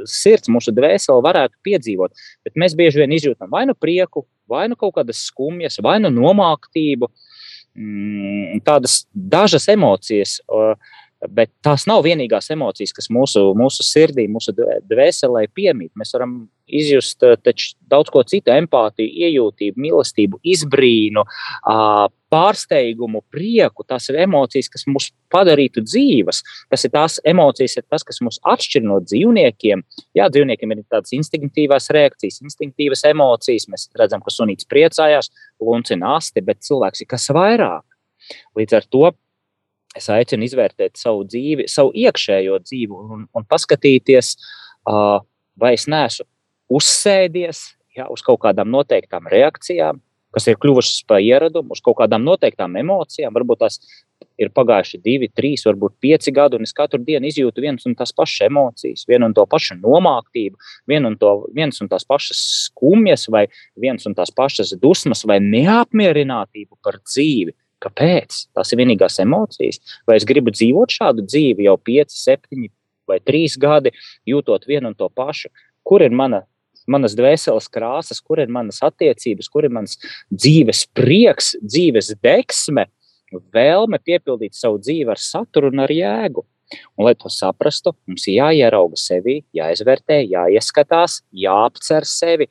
sirds, 0.08 0.48
mūsu 0.52 0.72
dvēsele 0.74 1.24
varētu 1.24 1.60
piedzīvot. 1.66 2.24
Bet 2.46 2.56
mēs 2.60 2.76
bieži 2.78 3.02
vien 3.02 3.12
izjūtam 3.12 3.52
vai 3.52 3.66
nu 3.68 3.76
prieku, 3.76 4.24
vai 4.50 4.66
nu 4.72 4.78
kaut 4.80 4.96
kādas 4.98 5.26
skumjas, 5.28 5.78
vai 5.84 5.98
nu 6.00 6.12
nomāktību. 6.14 7.10
Mm, 7.74 8.60
tādas 8.64 9.02
dažas 9.12 9.66
emocijas, 9.72 10.38
bet 11.30 11.50
tās 11.64 11.86
nav 11.90 12.02
vienīgās 12.06 12.50
emocijas, 12.54 12.92
kas 12.96 13.08
mūsu, 13.12 13.52
mūsu 13.58 13.84
sirdī, 13.86 14.26
mūsu 14.30 14.54
dvēselē 14.54 15.46
piemīt. 15.54 15.92
Mēs 15.98 16.14
varam 16.16 16.36
izjust 16.64 17.22
daudz 17.90 18.10
ko 18.12 18.22
citu, 18.26 18.52
empātiju, 18.54 19.10
iejūtību, 19.28 19.80
mīlestību, 19.84 20.40
izbrīnu, 20.54 21.24
pārsteigumu, 22.34 23.22
prieku. 23.32 23.84
Tās 23.86 24.08
ir 24.10 24.18
emocijas, 24.24 24.70
kas 24.72 24.86
mūs 24.90 25.10
padarītu 25.32 25.84
dzīves. 25.84 26.42
Tas 26.72 26.86
ir 26.86 26.94
tās 26.94 27.18
emocijas, 27.30 27.76
ir 27.78 27.86
tas, 27.86 28.06
kas 28.06 28.20
mūs 28.24 28.40
atšķir 28.54 28.86
no 28.86 29.00
dzīvniekiem. 29.04 29.84
Jā, 30.18 30.28
dzīvniekiem 30.32 30.74
ir 30.74 30.84
tādas 30.88 31.14
instinktīvas 31.16 31.90
reakcijas, 31.94 32.40
instinktīvas 32.44 33.04
emocijas. 33.12 33.68
Mēs 33.70 33.90
redzam, 33.98 34.24
ka 34.24 34.34
sunīts 34.34 34.68
priecājās, 34.70 35.30
luncina 35.62 36.16
asti, 36.18 36.44
bet 36.44 36.64
cilvēks 36.66 37.04
ir 37.04 37.12
kas 37.12 37.28
vairāk. 37.34 37.84
Līdz 38.56 38.80
ar 38.80 38.88
to 38.88 39.10
es 39.96 40.08
aicinu 40.10 40.46
izvērtēt 40.46 40.98
savu 41.00 41.24
dzīvi, 41.28 41.68
savu 41.70 41.92
iekšējo 42.04 42.60
dzīvi 42.64 42.96
un, 42.98 43.26
un 43.30 43.46
paskatīties, 43.50 44.34
uh, 44.90 45.20
vai 45.60 45.74
es 45.78 45.86
neesmu 45.90 46.28
uzsēdies 46.74 47.62
ja, 47.96 48.08
uz 48.10 48.24
kaut 48.24 48.42
kādām 48.44 48.70
noteiktām 48.72 49.28
reakcijām, 49.30 50.00
kas 50.34 50.48
ir 50.50 50.58
kļuvušas 50.58 51.04
par 51.06 51.22
ieradumu, 51.22 51.76
uz 51.76 51.82
kaut 51.84 52.00
kādām 52.00 52.24
noteiktām 52.26 52.74
emocijām. 52.80 53.34
Varbūt 53.36 53.60
tās 53.62 53.78
ir 54.40 54.50
pagājuši 54.54 54.98
divi, 55.04 55.28
trīs, 55.30 55.62
varbūt 55.68 55.94
pieci 56.02 56.32
gadi, 56.34 56.58
un 56.58 56.66
es 56.66 56.74
katru 56.74 56.98
dienu 57.06 57.28
izjūtu 57.28 57.62
vienas 57.62 57.86
un 57.86 57.94
tās 57.98 58.10
pašas 58.16 58.48
emocijas, 58.48 59.04
vienu 59.06 59.28
un 59.28 59.36
to 59.36 59.44
pašu 59.50 59.76
nomāktību, 59.78 60.58
vienu 60.90 61.12
un, 61.12 61.18
to, 61.20 61.34
viens 61.54 61.78
un 61.84 61.90
tās 61.92 62.06
pašas 62.08 62.40
skumjas, 62.64 63.28
vai 63.30 63.46
viens 63.78 64.06
un 64.08 64.16
tās 64.18 64.34
pašas 64.34 64.74
dusmas, 64.82 65.22
vai 65.28 65.38
neapmierinātību 65.44 66.80
par 66.82 66.98
dzīvi. 67.04 67.54
Kāpēc? 67.84 68.46
Tās 68.56 68.72
ir 68.72 68.80
vienīgās 68.80 69.20
emocijas. 69.24 69.80
Vai 70.08 70.16
es 70.20 70.26
gribu 70.28 70.54
dzīvot 70.54 70.94
šādu 70.94 71.26
dzīvi 71.26 71.68
jau 71.68 71.76
5, 71.90 72.16
7 72.16 72.66
vai 73.10 73.20
3 73.20 73.60
gadi, 73.60 73.92
jūtot 74.28 74.64
vienu 74.68 74.92
un 74.92 74.98
to 74.98 75.10
pašu? 75.12 75.52
Kur 75.84 76.04
ir 76.04 76.14
mana 76.16 76.44
manas 76.90 77.14
dvēseles 77.16 77.68
krāsas, 77.72 78.20
kur 78.20 78.40
ir 78.42 78.52
manas 78.52 78.82
attiecības, 78.84 79.48
kur 79.52 79.66
ir 79.66 79.72
mans 79.72 79.96
dzīves 80.32 80.84
prieks, 80.96 81.54
dzīves 81.64 82.12
deksme, 82.24 82.88
vēlme 83.54 84.00
piepildīt 84.04 84.56
savu 84.56 84.80
dzīvi 84.82 85.14
ar 85.14 85.20
saturu 85.20 85.72
un 85.72 85.84
ar 85.84 85.92
jēgu. 85.92 86.44
Un, 86.96 87.04
lai 87.06 87.14
to 87.18 87.30
saprastu, 87.30 87.92
mums 88.08 88.24
ir 88.28 88.38
jāierauga 88.38 88.98
sevi, 88.98 89.42
jāizvērtē, 89.54 90.22
jāieskatās, 90.32 91.20
jāapcer 91.44 92.06
sevi, 92.08 92.48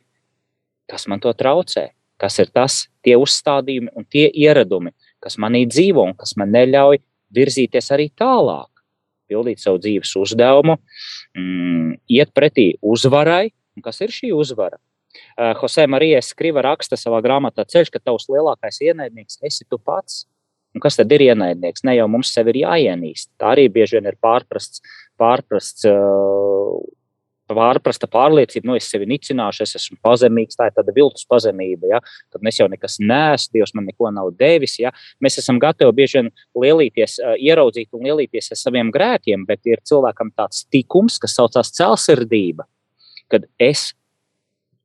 kas 0.90 1.08
man 1.10 1.22
to 1.24 1.34
traucē, 1.34 1.90
kas 2.22 2.38
ir 2.40 2.52
tas, 2.54 2.84
tie 3.04 3.18
uzstādījumi 3.20 3.92
un 3.98 4.06
tie 4.06 4.28
ieradumi, 4.30 4.94
kas 5.24 5.40
manī 5.40 5.64
dzīvo 5.70 6.04
un 6.12 6.16
kas 6.20 6.36
man 6.38 6.52
neļauj 6.54 7.00
virzīties 7.34 7.90
arī 7.96 8.12
tālāk, 8.20 8.70
pildīt 9.32 9.64
savu 9.64 9.80
dzīves 9.82 10.12
uzdevumu, 10.20 10.78
mm, 11.40 12.00
iet 12.12 12.34
pretī 12.36 12.74
uzvarai, 12.84 13.48
Un 13.76 13.86
kas 13.86 14.02
ir 14.06 14.14
šī 14.14 14.32
uzvara? 14.36 14.78
Uh, 15.38 15.54
Jose 15.60 15.86
Marijas 15.90 16.32
Skriva 16.34 16.64
raksta 16.66 16.98
savā 16.98 17.20
grāmatā 17.26 17.66
Ceļš, 17.70 17.92
ka 17.94 18.02
tavs 18.02 18.30
lielākais 18.32 18.80
ienaidnieks 18.86 19.42
esi 19.46 19.66
tu 19.70 19.78
pats. 19.78 20.24
Un 20.74 20.82
kas 20.82 20.98
tad 20.98 21.12
ir 21.14 21.22
ienaidnieks? 21.28 21.84
Ne 21.86 21.94
jau 22.00 22.08
mums 22.10 22.32
sevi 22.34 22.56
ir 22.56 22.64
jāienīst. 22.64 23.30
Tā 23.38 23.52
arī 23.54 23.68
bieži 23.74 24.00
vien 24.00 24.10
ir 24.10 24.18
pārprasts, 24.22 24.82
pārprasts 25.22 25.86
uh, 25.90 26.80
pārprasta 27.58 28.10
pārliecība, 28.12 28.70
nu, 28.70 28.78
es 28.80 28.90
sevi 28.92 29.08
nicināšu, 29.10 29.64
es 29.66 29.78
esmu 29.80 30.00
pazemīgs, 30.06 30.58
tā 30.60 30.70
ir 30.70 30.78
tāda 30.78 30.96
viltus 30.96 31.28
pazemība, 31.30 31.94
ja? 31.96 32.02
kad 32.34 32.52
es 32.52 32.60
jau 32.60 32.70
nekas 32.72 33.00
neesmu, 33.02 33.54
Dievs 33.54 33.74
man 33.78 33.88
neko 33.90 34.10
nav 34.14 34.32
devis. 34.40 34.80
Ja? 34.82 34.94
Mēs 35.24 35.40
esam 35.42 35.60
gatavi 35.62 35.96
bieži 35.96 36.22
vien 36.22 36.30
lielīties, 36.58 37.20
ieraudzīt 37.38 37.94
un 37.94 38.08
lielīties 38.10 38.54
ar 38.54 38.60
saviem 38.60 38.92
grēkiem, 38.94 39.48
bet 39.50 39.66
ir 39.70 39.84
cilvēkam 39.86 40.34
tāds 40.36 40.66
tikums, 40.74 41.20
kas 41.22 41.38
saucās 41.40 41.74
celsirdība 41.76 42.68
kad 43.34 43.46
es 43.62 43.92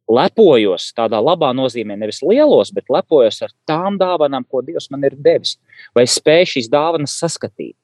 lepojos 0.09 0.89
tādā 0.97 1.21
labā 1.21 1.51
nozīmē, 1.57 1.99
nevis 2.01 2.23
lielos, 2.25 2.73
bet 2.73 2.89
lepojos 2.93 3.43
ar 3.45 3.53
tām 3.69 3.99
dāvanām, 4.01 4.47
ko 4.49 4.63
Dievs 4.65 4.89
man 4.93 5.05
ir 5.05 5.19
devis. 5.21 5.59
Vai 5.97 6.07
spēju 6.09 6.55
šīs 6.55 6.71
dāvanas 6.73 7.19
saskatīt? 7.21 7.77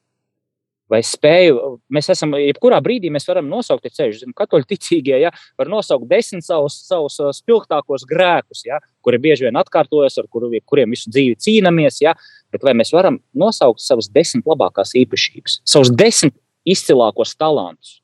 Vai 0.91 0.99
spēju, 1.01 1.79
mēs 1.89 2.11
esam, 2.13 2.35
jebkurā 2.37 2.77
brīdī 2.85 3.09
mēs 3.13 3.25
varam 3.25 3.47
nosaukt 3.49 3.87
ceļus. 3.89 4.21
Katoļu 4.37 4.67
ticīgie 4.69 5.17
ja, 5.17 5.31
var 5.57 5.69
nosaukt 5.71 6.05
desmit 6.09 6.45
savus, 6.45 6.75
savus 6.85 7.39
spilgtākos 7.39 8.03
grēkus, 8.05 8.61
ja, 8.67 8.77
kuri 9.01 9.17
bieži 9.23 9.47
vien 9.47 9.57
atkārtojas, 9.57 10.19
ar 10.21 10.27
kuru, 10.29 10.51
kuriem 10.69 10.93
visu 10.93 11.09
dzīvi 11.09 11.39
cīnāmies. 11.41 11.97
Ja, 12.03 12.13
bet 12.53 12.65
vai 12.65 12.75
mēs 12.77 12.93
varam 12.93 13.17
nosaukt 13.33 13.81
savus 13.81 14.11
desmit 14.13 14.45
labākās 14.45 14.93
īpašības, 15.01 15.63
savus 15.65 15.89
desmit 15.89 16.35
izcilākos 16.69 17.33
talantus? 17.39 17.97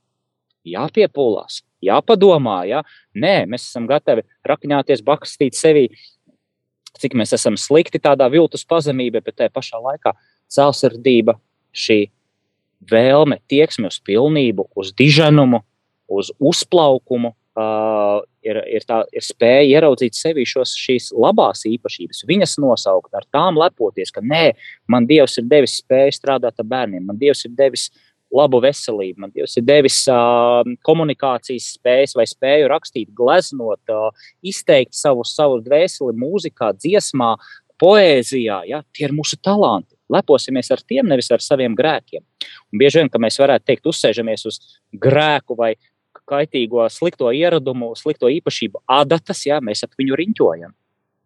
Jāpiepūlās, 0.65 1.59
jāpadomā. 1.85 2.63
Ja? 2.69 2.81
Nē, 3.13 3.43
mēs 3.49 3.67
esam 3.67 3.85
gatavi 3.89 4.25
rakņāties, 4.49 5.03
bakstīt 5.05 5.57
sevi, 5.57 5.91
cik 6.97 7.13
mēs 7.17 7.35
esam 7.37 7.57
slikti 7.61 8.01
tādā 8.01 8.25
viltus 8.33 8.65
pazemībā, 8.65 9.21
bet 9.21 9.37
tajā 9.37 9.53
pašā 9.53 9.81
laikā 9.85 10.15
cēlsirdība, 10.51 11.37
šī 11.77 11.99
vēlme, 12.89 13.39
tieksme 13.51 13.91
uz 13.91 13.99
pilnību, 14.05 14.69
uz 14.75 14.93
diženumu, 14.97 15.61
uz 16.11 16.33
uzplaukumu. 16.39 17.35
Uh, 17.51 18.21
ir, 18.47 18.61
ir, 18.71 18.83
tā, 18.87 19.01
ir 19.11 19.23
spēja 19.25 19.65
ieraudzīt 19.67 20.15
sevi 20.15 20.45
šos, 20.47 20.71
šīs 20.79 21.09
labās 21.11 21.65
īpašības, 21.67 22.23
viņas 22.29 22.53
nosaukt, 22.63 23.11
ar 23.11 23.25
tām 23.27 23.59
lepoties, 23.59 24.13
ka 24.15 24.23
nē, 24.23 24.53
man 24.87 25.03
Dievs 25.09 25.35
ir 25.41 25.49
devis 25.51 25.75
spēju 25.81 26.15
strādāt 26.15 26.63
ar 26.63 26.69
bērniem, 26.71 27.03
man 27.09 27.19
Dievs 27.19 27.43
ir 27.49 27.51
devis 27.57 27.89
labu 28.31 28.61
veselību. 28.63 29.19
Man 29.25 29.33
Dievs 29.35 29.57
ir 29.59 29.65
devis 29.67 29.97
uh, 30.11 30.63
komunikācijas 30.87 31.73
spējas 31.75 32.15
vai 32.17 32.25
spēju 32.29 32.69
rakstīt, 32.71 33.11
gleznot, 33.17 33.81
uh, 33.91 34.29
izteikt 34.47 34.95
savu, 34.97 35.25
savu 35.27 35.59
dvēseli 35.65 36.15
mūzikā, 36.19 36.71
dziesmā, 36.79 37.33
poēzijā. 37.81 38.61
Ja? 38.69 38.81
Tie 38.95 39.07
ir 39.07 39.15
mūsu 39.17 39.39
talanti. 39.43 39.95
Leposimies 40.11 40.71
ar 40.73 40.83
tiem, 40.83 41.07
nevis 41.09 41.31
ar 41.31 41.43
saviem 41.43 41.75
grēkiem. 41.77 42.23
Un 42.71 42.81
bieži 42.81 43.01
vien, 43.01 43.09
ka 43.11 43.21
mēs 43.21 43.39
varētu 43.41 43.69
teikt, 43.69 43.89
uzsēžamies 43.91 44.45
uz 44.49 44.59
grēku 44.91 45.57
vai 45.59 45.73
kaitīgo, 46.31 46.83
slikto 46.91 47.31
ieradumu, 47.35 47.93
slikto 47.99 48.29
īpašību 48.31 48.83
adatas, 48.91 49.45
ja 49.47 49.59
mēs 49.63 49.83
ap 49.87 49.95
viņu 49.99 50.17
riņķojam. 50.19 50.73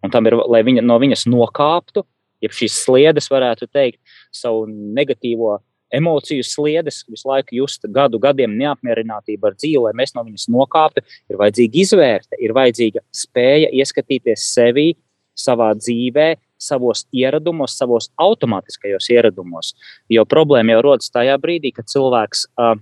Un 0.05 0.13
tam 0.13 0.29
ir, 0.29 0.37
lai 0.49 0.61
viņa 0.65 0.83
no 0.85 0.97
viņas 1.01 1.25
nokāptu, 1.31 2.05
ja 2.43 2.51
šīs 2.53 2.77
sliedes 2.85 3.29
varētu 3.31 3.67
teikt, 3.73 4.01
savu 4.33 4.65
negatīvo 4.69 5.57
emociju 5.95 6.43
sliedes, 6.45 7.03
visu 7.09 7.29
laiku 7.29 7.55
just 7.61 7.85
gadu 7.93 8.19
gadiem 8.21 8.55
neapmierinātību 8.59 9.49
ar 9.49 9.55
dzīvi, 9.57 9.81
lai 9.85 9.93
mēs 9.97 10.15
no 10.15 10.25
viņas 10.25 10.47
nokāptu, 10.51 11.03
ir 11.31 11.39
vajadzīga 11.39 11.81
izvērta, 11.83 12.39
ir 12.41 12.55
vajadzīga 12.57 13.03
spēja 13.15 13.71
ieskatīties 13.81 14.47
sevi, 14.53 14.91
savā 15.35 15.71
dzīvē, 15.77 16.33
savos 16.61 17.05
ieradumos, 17.13 17.75
savos 17.77 18.09
automātiskajos 18.21 19.09
ieradumos. 19.13 19.73
Jo 20.09 20.25
problēma 20.29 20.77
jau 20.77 20.83
rodas 20.89 21.11
tajā 21.13 21.37
brīdī, 21.41 21.73
kad 21.75 21.91
cilvēks. 21.91 22.47
Uh, 22.59 22.75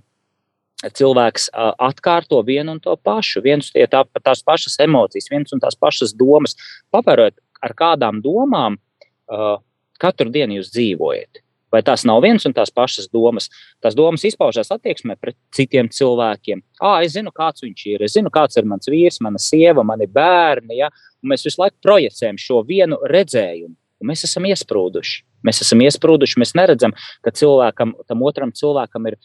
cilvēks 0.84 1.46
uh, 1.54 1.70
atkārto 1.80 2.42
vienu 2.44 2.74
un 2.76 2.80
to 2.84 2.92
pašu, 3.08 3.40
viens 3.46 3.70
ir 3.72 3.88
tā, 3.88 4.02
tās 4.20 4.42
pašas 4.44 4.76
emocijas, 4.84 5.30
viens 5.32 5.56
un 5.56 5.62
tās 5.64 5.78
pašas 5.80 6.12
domas. 6.20 6.58
Papērot, 6.92 7.38
ar 7.64 7.76
kādām 7.78 8.20
domām 8.24 8.76
uh, 8.76 9.62
katru 10.02 10.32
dienu 10.34 10.60
jūs 10.60 10.74
dzīvojat. 10.74 11.40
Vai 11.74 11.82
tās 11.82 12.04
nav 12.06 12.20
viens 12.22 12.44
un 12.46 12.54
tās 12.54 12.70
pašas 12.70 13.08
domas? 13.10 13.48
Tās 13.82 13.96
domas 13.98 14.22
izpaužās 14.28 14.70
attieksmē 14.76 15.16
pret 15.18 15.38
citiem 15.56 15.88
cilvēkiem. 15.90 16.62
Ah, 16.78 17.00
es 17.02 17.16
zinu, 17.16 17.34
kāds 17.34 17.66
viņš 17.66 17.86
ir, 17.96 18.04
es 18.06 18.14
zinu, 18.14 18.30
kāds 18.34 18.60
ir 18.60 18.68
mans 18.70 18.92
vīrs, 18.92 19.18
mana 19.26 19.42
sieva, 19.42 19.82
mani 19.88 20.06
bērni. 20.06 20.78
Ja? 20.84 20.92
Un 21.24 21.32
mēs 21.32 21.46
visu 21.48 21.62
laiku 21.62 21.80
projicējam 21.84 22.40
šo 22.42 22.62
vienu 22.68 23.00
redzējumu. 23.10 23.76
Mēs 24.04 24.26
esam 24.28 24.44
iesprūduši. 24.50 25.22
Mēs 25.48 25.62
esam 25.64 25.82
iesprūduši. 25.86 26.40
Mēs 26.42 26.54
neredzam, 26.60 26.96
ka 27.24 27.32
cilvēkam, 27.36 27.96
tam 28.10 28.24
otram 28.28 28.52
cilvēkam 28.56 29.08
ir 29.12 29.20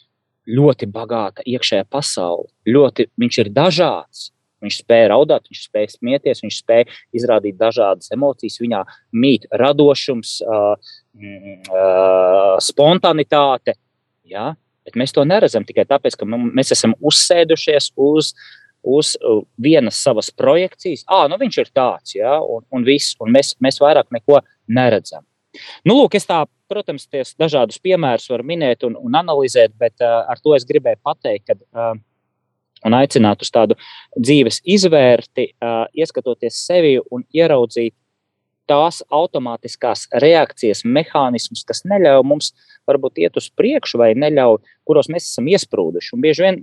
ļoti 0.49 0.89
bagāta 0.91 1.45
iekšējā 1.47 1.87
pasaule. 1.91 2.49
Ļoti, 2.69 3.09
viņš 3.21 3.41
ir 3.43 3.51
dažāds. 3.55 4.29
Viņš 4.63 4.81
spēja 4.81 5.11
raudāt, 5.13 5.45
viņš 5.47 5.67
spēja 5.69 5.91
smieties, 5.93 6.41
viņš 6.43 6.57
spēja 6.65 6.87
izrādīt 7.15 7.59
dažādas 7.59 8.11
emocijas. 8.15 8.59
Viņā 8.63 8.81
mīt 9.15 9.47
radošums, 9.55 10.39
uh, 10.43 10.95
uh, 11.19 12.57
spontanitāte. 12.63 13.77
Ja? 14.27 14.57
Bet 14.89 14.99
mēs 14.99 15.15
to 15.15 15.23
neredzam 15.29 15.67
tikai 15.69 15.85
tāpēc, 15.87 16.17
ka 16.19 16.27
mēs 16.27 16.73
esam 16.75 16.97
uzsēdušies 16.99 17.93
uz, 17.95 18.33
uz 18.83 19.15
vienas 19.61 19.99
savas 20.03 20.31
projekcijas. 20.31 21.05
Ah, 21.07 21.27
nu 21.31 21.39
viņš 21.41 21.59
ir 21.63 21.73
tāds, 21.75 22.15
ja? 22.17 22.39
un, 22.41 22.65
un 22.75 22.87
viss, 22.87 23.17
un 23.23 23.33
mēs, 23.35 23.55
mēs 23.65 23.81
vairāk 23.83 24.13
neko 24.15 24.43
neredzam. 24.69 25.25
Nu, 25.87 25.97
lūk, 25.97 26.15
es 26.19 26.29
tā, 26.29 26.43
protams, 26.71 27.09
dažādus 27.41 27.81
piemērus 27.83 28.29
varu 28.31 28.47
minēt 28.47 28.85
un, 28.87 28.99
un 29.01 29.17
analizēt, 29.19 29.75
bet 29.81 29.97
uh, 30.05 30.23
ar 30.29 30.41
to 30.43 30.55
es 30.55 30.67
gribēju 30.69 31.01
pateikt, 31.03 31.49
ka 31.49 31.57
uh, 31.57 31.97
un 32.87 32.97
aicināt 32.99 33.43
uz 33.43 33.51
tādu 33.55 33.79
dzīves 34.17 34.61
izvērti, 34.69 35.51
uh, 35.59 35.87
ieskatoties 35.97 36.61
sevi 36.69 36.99
un 37.11 37.25
ieraudzīt 37.35 37.97
tās 38.69 39.01
automātiskās 39.09 40.07
reakcijas 40.23 40.85
mehānismus, 40.85 41.65
kas 41.65 41.87
neļauj 41.89 42.25
mums 42.29 42.53
varbūt 42.89 43.21
iet 43.25 43.39
uz 43.41 43.49
priekšu 43.57 44.01
vai 44.01 44.13
neļauj, 44.19 44.61
kuros 44.89 45.09
mēs 45.13 45.31
esam 45.31 45.49
iesprūduši. 45.49 46.13
Un 46.15 46.25
bieži 46.25 46.45
vien 46.45 46.61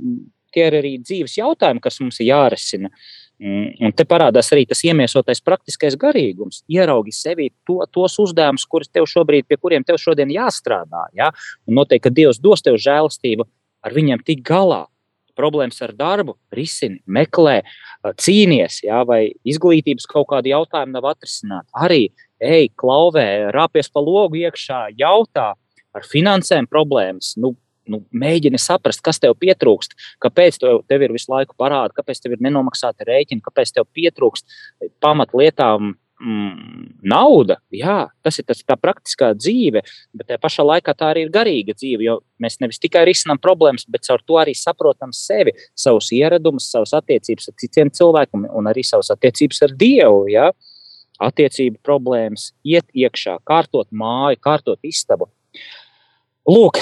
tie 0.55 0.69
ir 0.69 0.79
arī 0.79 0.95
dzīves 1.03 1.37
jautājumi, 1.37 1.83
kas 1.83 1.99
mums 2.01 2.19
ir 2.21 2.31
jārisina. 2.31 2.91
Un 3.35 3.91
te 3.91 4.05
parādās 4.07 4.47
arī 4.55 4.63
tas 4.69 4.79
iemiesotais 4.87 5.43
praktiskais 5.43 5.97
garīgums. 5.99 6.61
Ieraugi 6.71 7.11
sevi 7.11 7.49
to, 7.67 7.81
tos 7.91 8.15
uzdevumus, 8.23 8.63
kurus 8.71 8.87
tev 8.87 9.09
šobrīd, 9.11 9.43
pie 9.49 9.59
kuriem 9.59 9.83
tev 9.83 9.99
šodien 9.99 10.31
jāstrādā. 10.31 11.09
Ja? 11.19 11.33
Un 11.67 11.75
noteikti, 11.81 12.07
ka 12.07 12.15
Dievs 12.15 12.39
dos 12.39 12.63
tev 12.63 12.79
žēlastību 12.79 13.43
ar 13.85 13.95
viņiem 13.95 14.23
tik 14.25 14.45
galā 14.47 14.85
problēmas 15.35 15.81
ar 15.83 15.91
darbu, 15.95 16.37
risini, 16.55 17.01
meklē, 17.11 17.59
cīnies, 18.21 18.79
jā, 18.85 19.01
vai 19.07 19.33
izglītības 19.47 20.07
kaut 20.07 20.29
kādi 20.31 20.53
jautājumi 20.53 20.95
nav 20.95 21.09
atrisināti. 21.11 21.67
Arī 21.75 22.01
ej, 22.39 22.69
klauvē, 22.79 23.51
rāpies 23.55 23.91
pa 23.91 24.03
logu 24.03 24.39
iekšā, 24.39 24.85
jautā 24.99 25.51
ar 25.95 26.07
finansēm 26.07 26.69
problēmas. 26.71 27.33
Nu, 27.39 27.55
nu, 27.91 28.01
mēģini 28.15 28.59
saprast, 28.61 29.03
kas 29.05 29.21
tev 29.21 29.35
pietrūkst, 29.41 29.97
kāpēc 30.23 30.61
tev, 30.61 30.81
tev 30.89 31.05
ir 31.05 31.13
visu 31.15 31.31
laiku 31.33 31.57
parādi, 31.59 31.97
kāpēc 31.99 32.23
tev 32.23 32.37
ir 32.37 32.47
nenomaksāta 32.47 33.07
rēķina, 33.07 33.43
kāpēc 33.45 33.75
tev 33.75 33.87
pietrūkst 33.95 34.57
pamatlietām 35.03 35.95
mm, 36.21 36.85
nauda, 37.03 37.57
jā, 37.73 38.05
tas 38.23 38.39
ir 38.39 38.47
tas, 38.47 38.61
tā 38.65 38.77
praktiskā 38.79 39.31
dzīve, 39.37 39.83
bet 40.15 40.29
tajā 40.29 40.41
pašā 40.41 40.65
laikā 40.65 40.95
tā 40.97 41.11
arī 41.13 41.25
ir 41.25 41.33
garīga 41.33 41.75
dzīve. 41.77 42.05
Jo 42.05 42.17
mēs 42.41 42.59
nevis 42.63 42.81
tikai 42.83 43.05
risinām 43.09 43.39
problēmas, 43.41 43.87
bet 43.91 44.07
caur 44.07 44.23
to 44.25 44.39
arī 44.41 44.55
saprotam 44.57 45.13
sevi, 45.15 45.55
savus 45.77 46.11
ieradumus, 46.15 46.69
savas 46.71 46.95
attiecības 46.97 47.51
ar 47.51 47.57
citiem 47.61 47.93
cilvēkiem 47.95 48.47
un 48.51 48.71
arī 48.71 48.85
savas 48.87 49.11
attiecības 49.15 49.65
ar 49.67 49.75
Dievu. 49.79 50.25
Jā. 50.33 50.49
Attiecību 51.25 51.79
problēmas, 51.79 52.49
iet 52.67 52.89
iekšā, 52.91 53.37
kārtot 53.47 53.87
māju, 53.95 54.35
kārtot 54.43 54.83
istabu. 54.83 55.29
Lūk, 56.43 56.81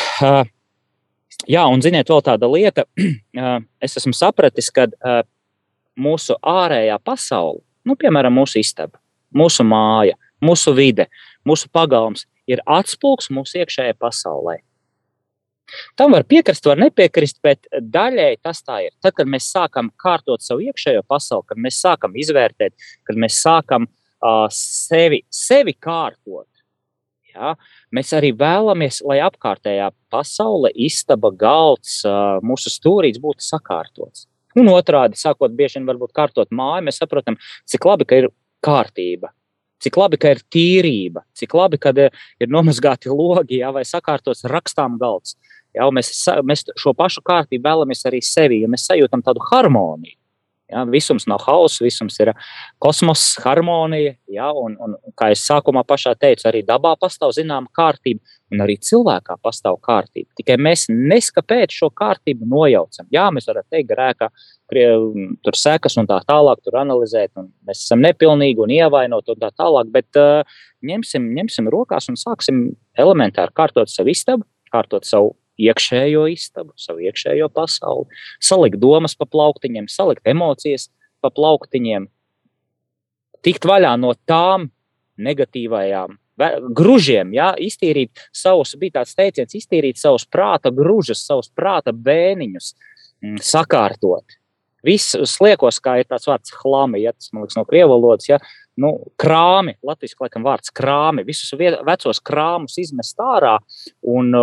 jā, 1.50 1.64
un 1.68 1.84
ziniet, 1.84 2.10
vēl 2.10 2.24
tāda 2.26 2.50
lieta, 2.50 2.86
es 3.86 3.98
esmu 4.00 4.16
sapratis, 4.18 4.70
ka 4.74 4.88
mūsu 6.00 6.38
ārējā 6.40 6.98
pasaule, 7.04 7.62
nu, 7.88 7.98
piemēram, 8.00 8.34
mūsu 8.36 8.62
istaba, 8.62 9.00
mūsu 9.36 9.66
māja, 9.68 10.18
mūsu 10.44 10.74
vide, 10.78 11.08
mūsu 11.48 11.70
pagalms 11.74 12.26
ir 12.50 12.64
atspūgs 12.68 13.32
mūsu 13.34 13.62
iekšējai 13.64 13.98
pasaulē. 14.00 14.60
Tam 15.98 16.14
var 16.14 16.26
piekrist, 16.28 16.66
var 16.68 16.78
nepiekrist, 16.78 17.40
bet 17.42 17.66
daļēji 17.72 18.42
tas 18.44 18.60
tā 18.66 18.82
ir. 18.86 18.92
Tad, 19.02 19.16
kad 19.18 19.30
mēs 19.32 19.48
sākam 19.50 19.90
kārtot 19.98 20.44
savu 20.44 20.66
iekšējo 20.68 21.06
pasauli, 21.10 21.48
kad 21.50 21.62
mēs 21.66 21.80
sākam 21.82 22.18
izvērtēt, 22.20 22.76
kad 23.08 23.20
mēs 23.20 23.40
sākam 23.42 23.88
uh, 23.88 24.46
sevi, 24.54 25.24
sevi 25.34 25.74
kārtot, 25.74 26.48
ja, 27.34 27.54
mēs 27.94 28.14
arī 28.16 28.32
vēlamies, 28.38 29.02
lai 29.08 29.20
apkārtējā 29.26 29.90
pasaule, 30.14 30.72
istaba, 30.76 31.32
galds, 31.34 32.02
mūsu 32.46 32.72
stūrītis 32.74 33.22
būtu 33.24 33.46
sakārtots. 33.46 34.28
Un 34.60 34.70
otrādi, 34.70 35.18
sākot 35.18 35.54
bieži 35.58 35.82
vien 35.82 36.04
kārtot 36.14 36.52
māju, 36.54 36.86
mēs 36.86 37.02
saprotam, 37.02 37.40
cik 37.70 37.86
labi, 37.90 38.06
ka 38.06 38.22
ir 38.22 38.30
kārtība. 38.64 39.34
Cik 39.84 39.98
labi, 40.00 40.18
ka 40.22 40.32
ir 40.32 40.40
tīrība, 40.54 41.26
cik 41.36 41.54
labi, 41.58 41.80
ka 41.82 41.92
ir 41.98 42.52
nomazgāti 42.52 43.12
logi 43.12 43.60
jā, 43.60 43.74
vai 43.76 43.84
sakārtots 43.84 44.46
rakstām 44.48 44.96
galds. 45.02 45.36
Jā, 45.74 45.90
mēs, 45.92 46.14
mēs 46.46 46.68
šo 46.80 46.94
pašu 46.96 47.24
kārtību 47.26 47.66
vēlamies 47.66 48.06
arī 48.08 48.22
sevi, 48.24 48.62
ja 48.62 48.70
mēs 48.70 48.86
sajūtam 48.88 49.26
tādu 49.26 49.42
harmoniju. 49.50 50.16
Ja, 50.74 50.84
visums 50.90 51.28
nav 51.30 51.44
hauss, 51.46 51.82
visums 51.84 52.18
ir 52.24 52.32
kosmosa, 52.82 53.42
harmonija. 53.46 54.16
Ja, 54.34 54.50
un, 54.58 54.76
un, 54.82 54.96
kā 55.20 55.30
jau 55.32 55.40
sākumā 55.40 55.84
pašā 55.88 56.16
teicu, 56.18 56.48
arī 56.50 56.64
dabā 56.66 56.96
pastāv 57.02 57.36
zināma 57.38 57.70
kārtība, 57.78 58.24
un 58.54 58.64
arī 58.66 58.80
cilvēkā 58.82 59.38
pastāv 59.44 59.78
kārtība. 59.86 60.32
Tikai 60.40 60.58
mēs 60.62 60.88
neskapēc 60.90 61.76
šo 61.78 61.92
kārtību 61.94 62.48
nojaucam. 62.50 63.08
Jā, 63.14 63.28
mēs 63.34 63.50
varam 63.50 63.68
teikt, 63.70 63.92
grēkā 63.92 64.30
tur 65.46 65.60
sekas 65.60 66.00
un 66.02 66.10
tā 66.10 66.18
tālāk, 66.26 66.64
tur 66.66 66.80
analizēt, 66.82 67.30
un 67.38 67.52
mēs 67.68 67.86
esam 67.86 68.02
nepilnīgi 68.02 68.64
un 68.64 68.74
ievainot 68.74 69.30
un 69.30 69.42
tā 69.42 69.52
tālāk. 69.54 69.94
Bet 69.94 70.20
uh, 70.20 70.58
ņemsim, 70.86 71.30
ņemsim 71.38 71.70
rokās 71.74 72.10
un 72.10 72.18
sāksim 72.20 72.66
elementāri 72.98 73.54
kārtot 73.54 73.92
savu 73.94 74.14
istabu, 74.14 74.48
kārtot 74.74 75.06
savu 75.06 75.36
iekšējo 75.62 76.26
istabu, 76.34 76.74
savu 76.80 77.04
iekšējo 77.06 77.50
pasauli, 77.54 78.24
salikt 78.42 78.80
domas 78.82 79.16
pa 79.18 79.28
plauktiņiem, 79.30 79.90
salikt 79.92 80.28
emocijas 80.30 80.90
pa 81.22 81.30
plauktiņiem, 81.34 82.10
tikt 83.46 83.68
vaļā 83.70 83.94
no 84.00 84.14
tām 84.30 84.70
negatīvajām 85.22 86.18
gružiem, 86.74 87.34
ja, 87.34 87.54
iztīrīt 87.62 88.24
savus, 88.34 88.74
bija 88.80 89.00
tāds 89.00 89.14
teiciens, 89.16 89.54
iztīrīt 89.54 90.00
savus 90.02 90.26
prāta 90.26 90.72
gružus, 90.74 91.26
savus 91.26 91.52
prāta 91.54 91.94
bēniņus, 91.94 92.74
mm, 93.22 93.38
sakārtot. 93.38 94.40
Viss 94.84 95.16
sliekos, 95.16 95.80
kā 95.80 96.02
ir 96.02 96.10
tāds 96.10 96.28
vārds 96.28 96.52
hlami, 96.60 97.04
ja 97.06 97.14
tas 97.14 97.32
man 97.32 97.46
liekas 97.46 97.56
no 97.56 97.64
krievu 97.66 97.94
valodas, 97.94 98.28
ja, 98.28 98.40
nu, 98.76 98.98
krāmi, 99.22 99.78
latviešu 99.86 100.18
laikam 100.20 100.44
vārds 100.44 100.74
krāmi, 100.74 101.24
visus 101.24 101.54
vecos 101.56 102.20
krāmus 102.20 102.80
izmest 102.82 103.22
ārā 103.22 103.60
un 104.02 104.34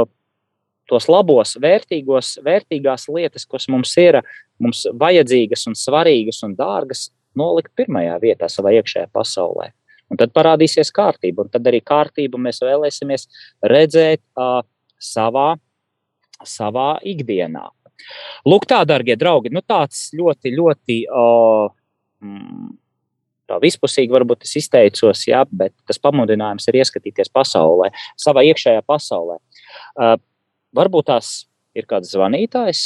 tos 0.91 1.07
labos, 1.11 1.55
vērtīgos, 1.63 2.37
vērtīgās 2.45 3.09
lietas, 3.13 3.47
kas 3.49 3.69
mums 3.71 3.95
ir 4.01 4.21
mums 4.61 4.85
vajadzīgas 5.01 5.67
un 5.71 5.79
svarīgas 5.79 6.43
un 6.47 6.57
dārgas, 6.59 7.09
nolikt 7.39 7.73
pirmajā 7.79 8.19
vietā 8.23 8.51
savā 8.51 8.75
iekšējā 8.81 9.09
pasaulē. 9.15 9.71
Un 10.11 10.19
tad 10.19 10.33
parādīsies 10.35 10.91
kārtība, 10.95 11.45
un 11.45 11.53
tad 11.53 11.67
arī 11.71 11.79
kārtību 11.87 12.41
mēs 12.43 12.59
vēlēsimies 12.65 13.29
redzēt 13.71 14.23
uh, 14.35 14.61
savā, 14.99 15.53
savā 16.43 16.97
ikdienā. 17.07 17.69
Lūk, 18.49 18.67
tā, 18.67 18.81
darbie 18.89 19.15
draugi, 19.21 19.53
nu 19.55 19.63
tāds 19.63 20.09
ļoti, 20.17 20.55
ļoti 20.57 20.97
uh, 21.07 21.71
vispusīgi 23.61 24.15
varbūt 24.15 24.47
es 24.47 24.57
izteicos, 24.61 25.25
jā, 25.29 25.45
bet 25.51 25.75
tas 25.89 25.99
pamudinājums 26.03 26.67
ir 26.71 26.81
ieskatīties 26.81 27.31
pasaulē, 27.35 27.91
savā 28.19 28.45
iekšējā 28.51 28.83
pasaulē. 28.89 29.39
Uh, 29.95 30.17
Varbūt 30.77 31.11
tās 31.11 31.31
ir 31.77 31.87
kāds 31.91 32.13
zvanītājs. 32.15 32.83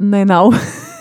Nē, 0.00 0.24
nav. 0.26 0.50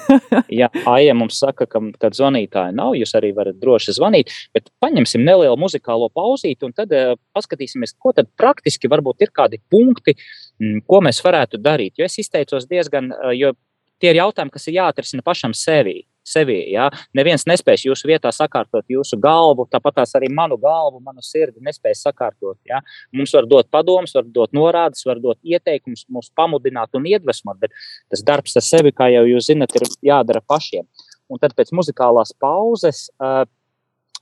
ja 0.59 0.69
Aija 0.89 1.15
mums 1.17 1.39
saka, 1.41 1.65
ka, 1.69 1.81
kad 2.01 2.15
zvanītāja 2.17 2.73
nav, 2.75 2.93
jūs 2.97 3.13
arī 3.17 3.31
varat 3.35 3.57
droši 3.61 3.95
zvanīt, 3.97 4.31
bet 4.53 4.69
paņemsim 4.83 5.23
nelielu 5.25 5.57
muzikālo 5.59 6.09
pauzīti 6.13 6.67
un 6.67 6.75
tad 6.77 6.93
uh, 6.93 7.15
paskatīsimies, 7.33 7.95
ko 8.01 8.13
tad 8.17 8.29
praktiski 8.37 8.91
varbūt 8.91 9.25
ir 9.25 9.33
kādi 9.33 9.61
punkti, 9.73 10.17
m, 10.61 10.81
ko 10.85 11.01
mēs 11.05 11.23
varētu 11.25 11.61
darīt. 11.61 11.97
Jo 11.97 12.09
es 12.09 12.19
izteicos 12.21 12.69
diezgan, 12.69 13.09
uh, 13.13 13.33
jo 13.33 13.53
tie 14.01 14.13
ir 14.13 14.21
jautājumi, 14.21 14.53
kas 14.53 14.69
ir 14.69 14.81
jāatrisina 14.81 15.25
pašam 15.25 15.55
sevī 15.57 16.03
sevi. 16.27 16.57
Ja? 16.73 16.89
Neviens 17.17 17.45
nespēs 17.49 17.85
jūsu 17.87 18.07
vietā 18.09 18.31
sakārtot 18.33 18.85
jūsu 18.91 19.19
galvu, 19.21 19.67
tāpat 19.71 20.03
arī 20.05 20.29
manu 20.33 20.57
galvu, 20.61 21.01
manu 21.03 21.23
sirdi 21.25 21.63
nespēs 21.63 22.03
sakārtot. 22.07 22.57
Ja? 22.69 22.81
Mums 23.13 23.33
var 23.35 23.47
dot 23.49 23.71
padomus, 23.73 24.15
var 24.15 24.27
dot 24.27 24.53
norādes, 24.55 25.05
var 25.07 25.21
dot 25.23 25.39
ieteikumus, 25.43 26.05
mūs 26.09 26.31
pamudināt 26.35 26.95
un 26.97 27.07
iedvesmot, 27.09 27.59
bet 27.59 27.75
tas 28.11 28.23
darbs 28.25 28.55
ar 28.59 28.65
sevi, 28.65 28.93
kā 28.95 29.09
jau 29.13 29.25
jūs 29.29 29.51
zinat, 29.51 29.75
ir 29.75 29.87
jādara 30.13 30.43
pašiem. 30.45 30.87
Un 31.31 31.39
tad 31.41 31.55
pēc 31.57 31.71
muzikālās 31.75 32.33
pauzes 32.39 33.07
uh, 33.17 33.43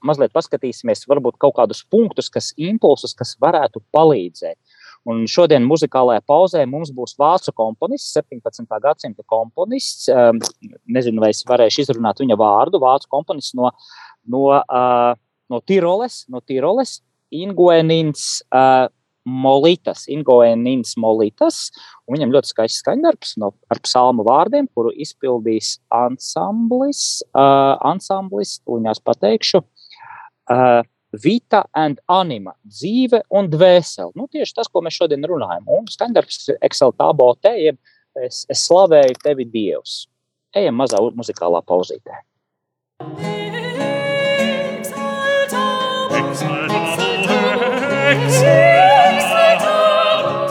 mazliet 0.06 0.32
paskatīsimies, 0.34 1.06
varbūt 1.10 1.38
kaut 1.42 1.56
kādus 1.58 1.82
punktus, 1.90 2.30
kas 2.32 2.52
impulsus, 2.60 3.14
kas 3.18 3.34
varētu 3.42 3.82
palīdzēt. 3.94 4.58
Un 5.08 5.24
šodien 5.30 5.64
muzikālajā 5.66 6.22
pauzē 6.30 6.62
mums 6.70 6.92
būs 6.94 7.16
vācu 7.18 7.50
komponists, 7.58 8.14
17. 8.14 8.68
gadsimta 8.84 9.24
komponists. 9.26 10.06
Um, 10.12 10.38
nezinu, 10.86 11.22
vai 11.24 11.32
es 11.34 11.42
varēšu 11.48 11.82
izrunāt 11.86 12.22
viņa 12.22 12.38
vārdu. 12.38 12.78
Vācu 12.82 13.10
komponists 13.10 13.56
no, 13.58 13.72
no, 14.30 14.46
uh, 14.62 15.12
no 15.50 15.62
Tiroles, 15.66 16.22
no 16.30 16.42
Tiroles 16.46 17.00
Inguenins. 17.34 18.42
Uh, 18.52 18.88
Molitas, 19.22 20.08
Ingoenins 20.10 20.96
Molitas, 20.98 21.68
viņam 22.10 22.32
ļoti 22.34 22.50
skaists 22.50 22.82
skaņdarbs 22.82 23.36
no, 23.38 23.52
ar 23.70 23.78
psalmu 23.84 24.24
vārdiem, 24.26 24.66
kuru 24.74 24.90
izpildīs 24.98 25.76
ansamblis, 25.94 27.22
uh, 27.30 27.78
ansamblis, 27.86 28.56
tūņās 28.66 28.98
pateikšu, 29.06 29.62
uh, 29.62 30.82
vita 31.12 31.64
and 31.76 32.00
anima, 32.08 32.54
dzīve 32.64 33.22
un 33.36 33.48
dvēsele. 33.52 34.12
Nu, 34.16 34.26
tieši 34.32 34.54
tas, 34.56 34.68
ko 34.72 34.82
mēs 34.84 34.96
šodien 34.96 35.24
runājam. 35.28 35.64
Un 35.68 35.86
standarts 35.90 36.48
Excel 36.60 36.92
tablo 36.96 37.34
te, 37.40 37.52
jeb 37.60 37.78
es, 38.16 38.44
es 38.50 38.66
slavēju 38.68 39.20
tevi 39.22 39.44
Dievs. 39.48 40.06
Ejam 40.56 40.76
mazā 40.80 41.00
muzikālā 41.16 41.62
pauzītē. 41.64 42.22
Exaltamo, 46.12 47.56
exaltamo, 48.12 48.72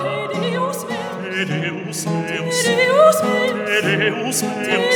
te 0.02 1.46
Deus 1.46 2.06
meus, 2.06 2.60
Deus 2.66 3.22
meus, 3.26 3.78
Deus 3.82 4.42
meus. 4.44 4.91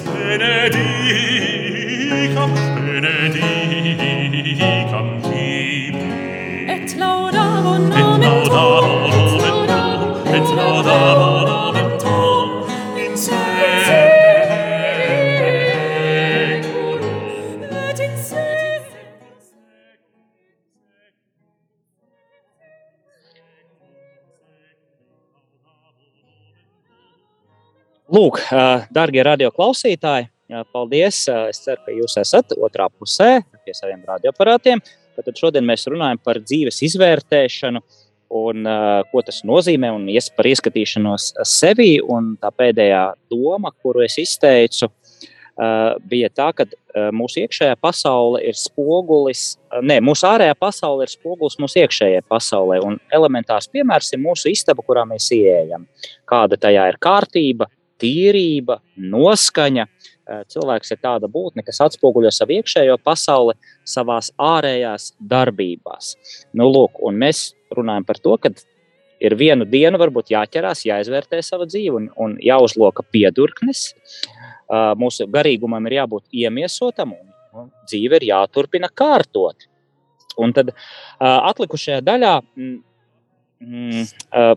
benedict 0.00 0.85
darbie 28.94 29.22
radioklausītāji, 29.26 30.28
ā, 30.52 30.62
paldies! 30.72 31.24
ā, 31.30 31.46
Es 31.50 31.62
ceru, 31.64 31.80
ka 31.86 31.94
jūs 31.94 32.16
esat 32.20 32.54
otrā 32.56 32.88
pusē 32.92 33.40
pie 33.64 33.74
saviem 33.74 34.02
radioaparātiem. 34.06 34.82
Tad 35.16 35.38
šodien 35.38 35.64
mēs 35.64 35.86
runājam 35.88 36.20
par 36.22 36.38
dzīves 36.42 36.82
izvērtēšanu 36.90 37.80
un 38.36 38.66
ā, 38.68 38.78
ko 39.10 39.22
tas 39.24 39.42
nozīmē, 39.46 39.92
un 39.96 40.08
ies 40.12 40.28
par 40.34 40.48
ieskatīšanos 40.50 41.32
sevi. 41.46 41.96
Tā 42.42 42.52
pēdējā 42.52 43.02
doma, 43.32 43.72
kuru 43.82 44.04
es 44.04 44.18
izteicu, 44.20 44.90
ā, 45.56 45.68
bija 46.04 46.28
tā, 46.30 46.50
ka 46.54 46.66
ā, 46.66 47.08
mūsu 47.16 47.46
iekšējā 47.46 47.78
pasaule 47.80 48.42
ir 48.44 48.58
spogulis, 48.60 49.56
ā, 49.70 49.80
ne, 49.80 49.98
mūsu 50.04 50.28
ārējā 50.28 50.58
pasaule 50.58 51.06
ir 51.06 51.14
spogulis 51.14 51.58
mūsu 51.62 51.82
iekšējai 51.84 52.26
pasaulē. 52.28 52.82
Un 52.84 53.00
elementārs 53.14 53.70
piemērs 53.72 54.12
ir 54.12 54.22
mūsu 54.22 54.52
istaba, 54.52 54.84
kurā 54.86 55.06
mēs 55.08 55.30
ieejam. 55.34 55.88
Kāda 56.28 56.60
tajā 56.60 56.90
ir 56.92 57.00
kārtība, 57.02 57.70
tīrība, 58.02 58.80
noskaņa. 58.96 59.86
Eh, 59.86 60.40
Cilvēks 60.52 60.94
ir 60.94 61.02
tāda 61.02 61.30
būtne, 61.30 61.64
kas 61.66 61.82
atspoguļo 61.86 62.32
savu 62.34 62.56
iekšējo 62.58 62.96
pasauli 63.04 63.54
savā 63.86 64.18
ārējās 64.42 65.12
darbībās. 65.20 66.14
Nu, 66.52 66.70
lūk, 66.70 67.02
mēs 67.12 67.52
runājam 67.76 68.06
par 68.08 68.22
to, 68.22 68.34
ka 68.38 68.50
ir 69.20 69.36
vienu 69.38 69.64
dienu, 69.64 69.98
varbūt 70.02 70.34
jāķerās, 70.34 70.84
jāizvērtē 70.88 71.40
sava 71.42 71.68
dzīve 71.70 72.02
un, 72.02 72.10
un 72.16 72.36
jāuzloka 72.42 73.06
piedurknes. 73.12 73.88
Eh, 73.92 74.92
Mūsu 74.98 75.28
garīgumam 75.30 75.86
ir 75.86 76.00
jābūt 76.00 76.26
iemiesotam, 76.44 77.14
un 77.14 77.32
un 77.60 77.70
dzīve 77.88 78.20
ir 78.20 78.28
jāturpina 78.30 78.90
kārtot. 78.92 79.66
Un 80.36 80.52
tad 80.56 80.72
eh, 80.72 80.76
atlikušajā 81.24 82.02
daļā 82.04 82.32
mm, 82.44 84.02
eh, 84.02 84.52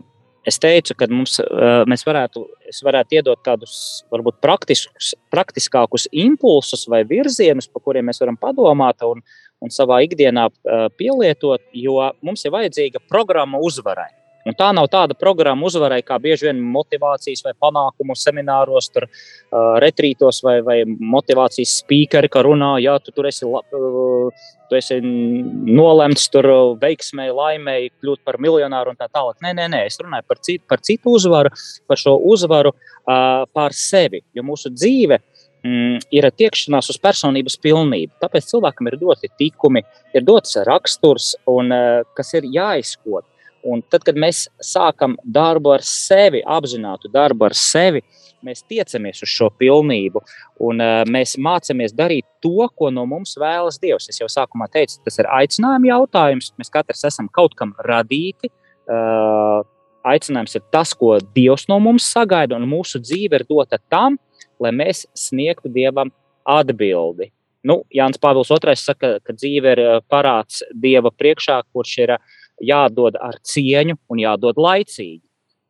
es 0.46 0.58
teicu, 0.60 0.94
ka 0.96 1.08
mums, 1.10 1.38
eh, 1.40 1.82
mēs 1.90 2.04
varētu, 2.06 2.44
varētu 2.86 3.18
iedot 3.18 3.42
tādus 3.44 4.04
varbūt 4.12 4.40
praktiskus, 4.44 5.14
praktiskākus 5.32 6.08
impulsus 6.12 6.86
vai 6.88 7.02
virzienus, 7.04 7.68
pa 7.68 7.80
kuriem 7.80 8.08
mēs 8.10 8.20
varam 8.22 8.38
padomāt 8.40 9.02
un, 9.06 9.22
un 9.60 9.74
savā 9.74 10.00
ikdienā 10.06 10.48
eh, 10.48 10.88
pielietot, 10.96 11.60
jo 11.72 11.98
mums 12.22 12.44
ir 12.44 12.56
vajadzīga 12.56 13.04
programma 13.08 13.60
uzvarai. 13.60 14.19
Un 14.48 14.54
tā 14.56 14.70
nav 14.72 14.86
tāda 14.88 15.12
programma 15.18 15.66
uzvarai, 15.68 16.00
kā 16.06 16.16
bieži 16.22 16.46
vien 16.48 16.60
motivācijas 16.72 17.42
vai 17.44 17.52
panākumu 17.60 18.14
semināros, 18.16 18.88
tur, 18.92 19.04
uh, 19.04 19.74
retrītos 19.82 20.40
vai, 20.46 20.60
vai 20.64 20.78
motivācijas 20.86 21.74
speakeri, 21.82 22.30
ka 22.32 22.44
runā, 22.46 22.70
ja 22.80 22.96
tu 23.04 23.12
tur 23.12 23.28
esi, 23.28 23.44
la- 23.44 23.60
uh, 23.76 24.46
tu 24.70 24.78
esi 24.78 25.00
nolemts 25.02 26.28
tur 26.32 26.48
veiksmēji, 26.80 27.34
laimēji 27.36 27.90
kļūt 28.00 28.22
par 28.24 28.38
miljonāru 28.40 28.94
un 28.94 28.96
tā 28.96 29.10
tālāk. 29.12 29.36
Nē, 29.44 29.52
nē, 29.58 29.66
nē, 29.74 29.82
es 29.90 30.00
runāju 30.00 30.24
par 30.28 30.40
citu, 30.40 30.64
par 30.70 30.80
citu 30.88 31.12
uzvaru, 31.18 31.52
par 31.90 32.00
šo 32.00 32.16
uzvaru 32.32 32.72
uh, 32.72 33.44
pār 33.52 33.76
sevi. 33.76 34.22
Jo 34.32 34.44
mūsu 34.46 34.72
dzīve 34.72 35.18
mm, 35.66 35.98
ir 36.16 36.28
tiekšanās 36.32 36.88
uz 36.94 37.00
personības 37.02 37.58
pilnību. 37.60 38.14
Tāpēc 38.22 38.48
cilvēkam 38.54 38.88
ir 38.88 38.96
doti 39.02 39.28
tikumi, 39.36 39.84
ir 40.14 40.24
dots 40.24 40.56
raksturs, 40.64 41.34
un, 41.50 41.74
uh, 41.76 42.08
kas 42.16 42.32
ir 42.40 42.48
jāizkot. 42.48 43.26
Un 43.68 43.82
tad, 43.92 44.04
kad 44.06 44.16
mēs 44.16 44.46
sākam 44.64 45.18
darbu 45.24 45.74
ar 45.74 45.84
sevi, 45.84 46.40
apzinātu 46.48 47.10
darbu 47.12 47.50
ar 47.50 47.56
sevi, 47.56 48.00
mēs 48.44 48.62
tiecamies 48.64 49.20
uz 49.24 49.28
šo 49.28 49.50
pilnību, 49.60 50.22
un 50.64 50.80
uh, 50.80 51.02
mēs 51.04 51.36
mācāmies 51.36 51.92
darīt 51.96 52.24
to, 52.40 52.68
ko 52.76 52.88
no 52.94 53.04
mums 53.08 53.36
vēlas 53.40 53.76
Dievs. 53.82 54.08
Es 54.08 54.20
jau 54.22 54.30
sākumā 54.32 54.70
teicu, 54.72 54.96
tas 55.04 55.20
ir 55.20 55.28
aicinājuma 55.28 55.92
jautājums. 55.92 56.54
Mēs 56.60 56.72
katrs 56.72 57.04
esam 57.10 57.28
kaut 57.32 57.56
kam 57.58 57.74
radīti. 57.84 58.48
Uh, 58.90 59.60
aicinājums 60.08 60.56
ir 60.56 60.64
tas, 60.72 60.94
ko 60.96 61.18
Dievs 61.36 61.68
no 61.68 61.76
mums 61.84 62.08
sagaida, 62.08 62.56
un 62.56 62.68
mūsu 62.70 63.02
dzīve 63.02 63.42
ir 63.42 63.46
dota 63.48 63.80
tam, 63.92 64.16
lai 64.60 64.72
mēs 64.72 65.04
sniegtu 65.16 65.68
Dievam 65.72 66.12
atbildi. 66.48 67.28
Nu, 67.68 67.82
Jānis 67.92 68.16
Pāvils 68.16 68.48
II 68.48 68.72
saka, 68.80 69.18
ka 69.20 69.36
dzīve 69.36 69.74
ir 69.76 69.84
uh, 69.84 69.96
parāds 70.08 70.62
Dieva 70.72 71.12
priekšā, 71.12 71.60
kurš 71.76 71.98
ir 72.06 72.16
uh, 72.16 72.38
jādod 72.60 73.16
ar 73.20 73.38
cieņu 73.46 73.96
un 74.10 74.22
jādod 74.22 74.60
laicīgi. 74.60 75.22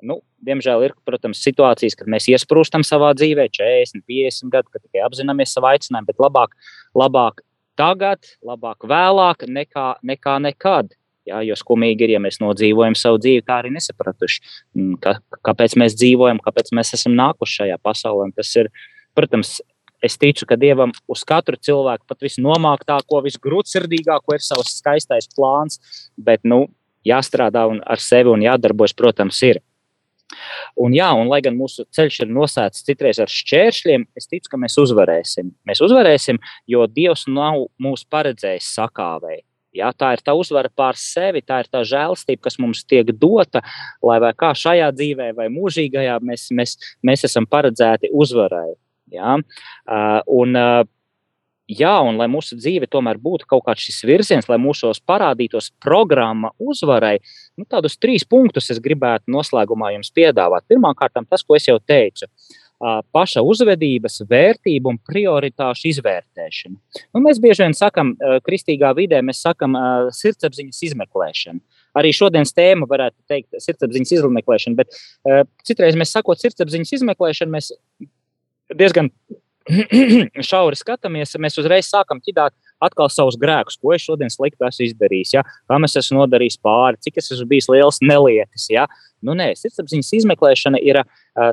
Nu, 0.06 0.20
diemžēl 0.44 0.86
ir, 0.86 0.94
protams, 1.04 1.42
situācijas, 1.44 1.96
kad 1.98 2.08
mēs 2.10 2.30
iesprūstam 2.32 2.84
savā 2.86 3.12
dzīvē, 3.16 3.50
40, 3.52 4.04
50 4.08 4.52
gadu, 4.52 4.72
kad 4.72 4.82
tikai 4.82 5.04
apzināmies 5.04 5.52
savu 5.52 5.68
aicinājumu, 5.72 6.08
bet 6.08 6.22
labāk, 6.24 6.56
labāk 6.96 7.42
tagad, 7.80 8.32
labāk 8.44 8.88
vēlāk 8.88 9.46
nekā, 9.48 9.90
nekā 10.06 10.38
nekad. 10.46 10.96
Jā, 11.28 11.42
jo 11.44 11.54
skumīgi 11.54 12.06
ir, 12.06 12.14
ja 12.16 12.20
mēs 12.22 12.40
nodzīvojam 12.40 12.96
savu 12.98 13.20
dzīvi, 13.20 13.44
tā 13.46 13.60
arī 13.60 13.74
nesapratuši, 13.74 14.40
mm, 14.74 14.94
ka, 15.04 15.18
kāpēc 15.46 15.76
mēs 15.78 15.94
dzīvojam, 16.00 16.40
kāpēc 16.42 16.72
mēs 16.74 16.94
esam 16.96 17.12
nākuši 17.18 17.58
šajā 17.60 17.76
pasaulē. 17.84 18.30
Tas 18.34 18.54
ir, 18.56 18.70
protams, 19.14 19.58
es 20.02 20.16
ticu, 20.18 20.48
ka 20.48 20.56
Dievam 20.60 20.94
uz 21.12 21.22
katru 21.28 21.60
cilvēku, 21.60 22.08
pat 22.08 22.24
visnomāktāko, 22.24 23.20
visgrūtsirdīgāko, 23.28 24.34
ir 24.34 24.44
savs 24.44 24.78
skaistais 24.80 25.28
plāns, 25.36 25.78
bet 26.16 26.40
nu, 26.48 26.64
jāstrādā 27.06 27.66
un 27.70 27.80
ar 27.86 28.02
sevi 28.02 28.32
un 28.32 28.44
jādarbojas, 28.44 28.96
protams, 28.96 29.40
ir. 29.46 29.60
Un, 30.78 30.94
jā, 30.94 31.08
un 31.18 31.26
lai 31.30 31.40
gan 31.42 31.56
mūsu 31.58 31.84
ceļš 31.90 32.20
ir 32.24 32.32
nosēts 32.32 32.84
citreiz 32.86 33.18
ar 33.22 33.30
šķēršļiem, 33.30 34.06
es 34.18 34.30
ticu, 34.30 34.52
ka 34.52 34.60
mēs 34.62 34.78
uzvarēsim. 34.78 35.50
Mēs 35.66 35.82
uzvarēsim, 35.82 36.38
jo 36.70 36.86
Dievs 36.86 37.26
nav 37.30 37.66
mūs 37.82 38.04
paredzējis 38.10 38.68
sakāvēji. 38.78 39.42
Jā, 39.76 39.92
tā 39.94 40.12
ir 40.16 40.22
tā 40.26 40.34
uzvara 40.34 40.70
pār 40.74 40.96
sevi, 40.98 41.44
tā 41.46 41.60
ir 41.62 41.68
tā 41.70 41.84
žēlastība, 41.86 42.42
kas 42.48 42.58
mums 42.58 42.82
tiek 42.90 43.12
dota, 43.14 43.62
lai 44.02 44.18
kā 44.38 44.50
šajā 44.58 44.88
dzīvē, 44.96 45.30
vai 45.36 45.46
mūžīgajā 45.52 46.16
mēs, 46.26 46.48
mēs, 46.54 46.74
mēs 47.06 47.26
esam 47.28 47.46
paredzēti 47.50 48.10
uzvarai. 48.10 48.72
Jā, 49.10 49.36
uh, 49.38 50.18
un, 50.30 50.58
uh, 50.58 50.82
jā, 51.70 51.92
un 52.02 52.18
lai 52.20 52.26
mūsu 52.30 52.58
dzīve 52.58 52.88
tomēr 52.90 53.20
būtu 53.22 53.46
kaut 53.50 53.64
kāds 53.68 53.84
šis 53.86 54.02
virziens, 54.08 54.48
lai 54.50 54.58
mūsos 54.60 55.00
parādītos 55.06 55.70
programma 55.82 56.50
uzvarai, 56.58 57.18
nu, 57.58 57.66
tādus 57.68 57.98
trīs 58.00 58.26
punktus 58.26 58.70
es 58.74 58.80
gribētu 58.82 59.30
noslēgumā 59.30 59.94
jums 59.94 60.10
piedāvāt. 60.16 60.66
Pirmkārt, 60.70 61.16
tas, 61.30 61.46
ko 61.46 61.58
es 61.58 61.68
jau 61.70 61.78
teicu. 61.78 62.28
Paša 63.12 63.42
uzvedības, 63.44 64.22
vērtību 64.24 64.88
un 64.88 64.98
prioritāšu 65.04 65.90
izvērtēšana. 65.90 66.78
Nu, 67.12 67.20
mēs 67.20 67.36
bieži 67.42 67.66
vien 67.66 67.74
sakām, 67.76 68.14
kristīgā 68.46 68.94
vidē, 68.96 69.20
mēs 69.20 69.42
sakām, 69.44 69.76
sirdsapziņas 70.16 70.80
izmeklēšana. 70.88 71.60
Arī 72.00 72.14
šodienas 72.16 72.54
tēma 72.56 72.88
varētu 72.88 73.18
teikt, 73.28 73.52
sirdsapziņas 73.60 74.14
izmeklēšana, 74.16 74.80
bet 74.80 74.96
citreiz 75.68 75.98
mēs 76.00 76.14
sakot, 76.16 76.40
sirdsapziņas 76.40 76.94
izmeklēšana, 76.96 77.52
mēs 77.58 77.68
diezgan 78.80 79.12
šauri 80.50 80.78
skatāmies, 80.78 81.36
mēs 81.40 81.58
uzreiz 81.60 81.88
sākam 81.90 82.20
ķidāt 82.24 82.54
atkal 82.82 83.10
savus 83.12 83.38
grēkus, 83.40 83.78
ko 83.80 83.94
es 83.94 84.04
šodien 84.04 84.32
slikti 84.32 84.66
esmu 84.66 84.86
izdarījis, 84.88 85.34
ja? 85.36 85.44
kam 85.70 85.86
es 85.86 85.96
esmu 86.00 86.22
nodarījis 86.22 86.60
pāri, 86.64 87.00
cik 87.04 87.20
es 87.20 87.32
esmu 87.36 87.48
bijis 87.50 87.68
liels 87.72 88.00
nelietis. 88.04 88.68
Ja? 88.72 88.86
Nu, 89.24 89.36
nē, 89.38 89.52
sirdsapziņas 89.60 90.14
izmeklēšana 90.20 90.80
ir 90.84 91.02
uh, 91.02 91.52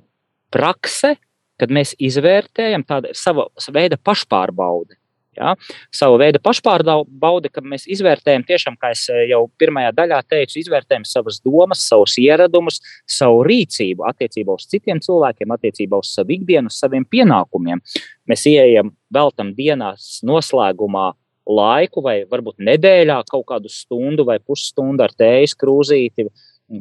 prakse, 0.53 1.15
kad 1.57 1.73
mēs 1.73 1.95
izvērtējam 1.97 2.85
tādu 2.87 3.11
savu 3.17 3.49
veida 3.73 3.97
pašpārbaude. 3.97 4.97
Ja? 5.37 5.53
Savu 5.93 6.17
veidu 6.21 6.41
pašpārbaude, 6.43 7.51
ka 7.53 7.63
mēs 7.65 7.87
izvērtējam, 7.93 8.45
tiešām, 8.47 8.77
kā 8.81 8.91
jau 9.29 9.43
pirmajā 9.59 9.93
daļā 9.97 10.21
teicu, 10.29 10.59
izvērtējam 10.61 11.05
savas 11.07 11.39
domas, 11.45 11.83
savus 11.87 12.17
ieradumus, 12.21 12.81
savu 13.09 13.43
rīcību 13.47 14.07
attiecībā 14.09 14.57
uz 14.57 14.67
citiem 14.71 15.01
cilvēkiem, 15.03 15.53
attiecībā 15.55 16.01
uz 16.01 16.11
savu 16.17 16.35
ikdienu, 16.37 16.71
uz 16.73 16.81
saviem 16.81 17.05
pienākumiem. 17.07 17.83
Mēs 18.27 18.47
ieejam, 18.49 18.91
veltam 19.13 19.53
dienās 19.57 20.17
noslēgumā 20.27 21.11
laiku, 21.47 22.03
vai 22.03 22.21
varbūt 22.27 22.59
nedēļā 22.67 23.21
kaut 23.31 23.45
kādu 23.47 23.71
stundu 23.71 24.25
vai 24.27 24.39
pusstundu 24.43 25.05
ar 25.05 25.13
tējas 25.15 25.55
krūzīti 25.59 26.27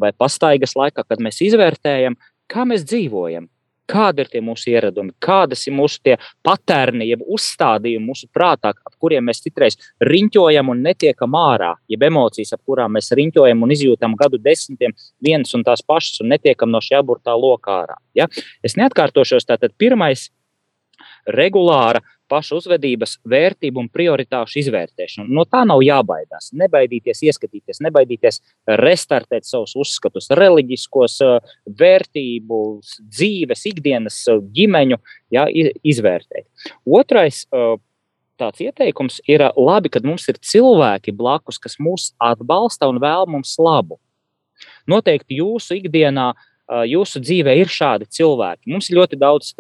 vai 0.01 0.11
pastaigas 0.17 0.75
laikā, 0.79 1.05
kad 1.07 1.23
mēs 1.23 1.39
izvērtējam, 1.47 2.17
kā 2.51 2.67
mēs 2.67 2.83
dzīvojam, 2.87 3.47
kādi 3.91 4.25
ir 4.25 4.31
tie 4.31 4.43
mūsu 4.45 4.71
ieradumi, 4.73 5.15
kādas 5.23 5.67
ir 5.69 5.75
mūsu 5.77 6.17
patērni, 6.45 7.07
jeb 7.09 7.23
uzstādījumi 7.23 8.11
mūsu 8.11 8.29
prātā, 8.35 8.73
ap 8.75 8.95
kuriem 9.03 9.27
mēs 9.29 9.43
citreiz 9.45 9.79
riņķojam 10.05 10.73
un 10.73 10.83
netiekam 10.87 11.37
ārā, 11.39 11.73
jeb 11.91 12.07
emocijas, 12.09 12.55
ap 12.57 12.63
kurām 12.67 12.97
mēs 12.99 13.13
riņķojam 13.17 13.63
un 13.63 13.75
izjūtam 13.77 14.17
gadu 14.19 14.41
desmitiem 14.43 14.95
vienas 15.23 15.55
un 15.55 15.65
tās 15.67 15.85
pašas 15.87 16.23
un 16.25 16.33
netiekam 16.35 16.73
no 16.73 16.83
šī 16.83 16.99
aburtā 17.01 17.37
lokā 17.39 17.81
ārā. 17.85 18.01
Ja? 18.19 18.29
Es 18.67 18.77
neatkārtošos, 18.81 19.47
tātad 19.49 19.77
pirmais 19.79 20.29
regulāra 21.27 22.03
pašu 22.31 22.59
uzvedības 22.61 23.17
vērtību 23.29 23.83
un 23.83 23.89
prioritāšu 23.93 24.61
izvērtēšanu. 24.63 25.29
No 25.33 25.47
tā 25.49 25.63
nav 25.69 25.83
jābaidās. 25.85 26.51
Nebaidīties, 26.57 27.23
ieskatīties, 27.29 27.81
nebaidīties 27.87 28.41
restartēt 28.81 29.49
savus 29.49 29.77
uzskatus, 29.79 30.31
reliģiskos 30.39 31.19
vērtību, 31.81 32.63
dzīves, 33.03 33.67
ikdienas 33.73 34.23
ģimeņu, 34.57 35.01
jā, 35.35 35.47
izvērtēt. 35.87 36.49
Otrais 36.87 37.45
tāds 38.37 38.65
ieteikums 38.65 39.23
ir 39.31 39.47
labi, 39.57 39.93
kad 39.93 40.05
mums 40.05 40.27
ir 40.29 40.41
cilvēki 40.43 41.15
blakus, 41.17 41.61
kas 41.63 41.79
mūs 41.81 42.11
atbalsta 42.21 42.91
un 42.91 43.01
vēl 43.03 43.31
mums 43.33 43.55
labu. 43.63 44.01
Noteikti 44.89 45.39
jūsu 45.41 45.77
ikdienā 45.81 46.31
uh, 46.33 46.45
jūsu 46.67 47.21
dzīvē 47.23 47.55
ir 47.61 47.71
šādi 47.71 48.09
cilvēki. 48.11 48.71
Mums 48.73 48.89
ir 48.91 48.99
ļoti 48.99 49.19
daudz 49.21 49.53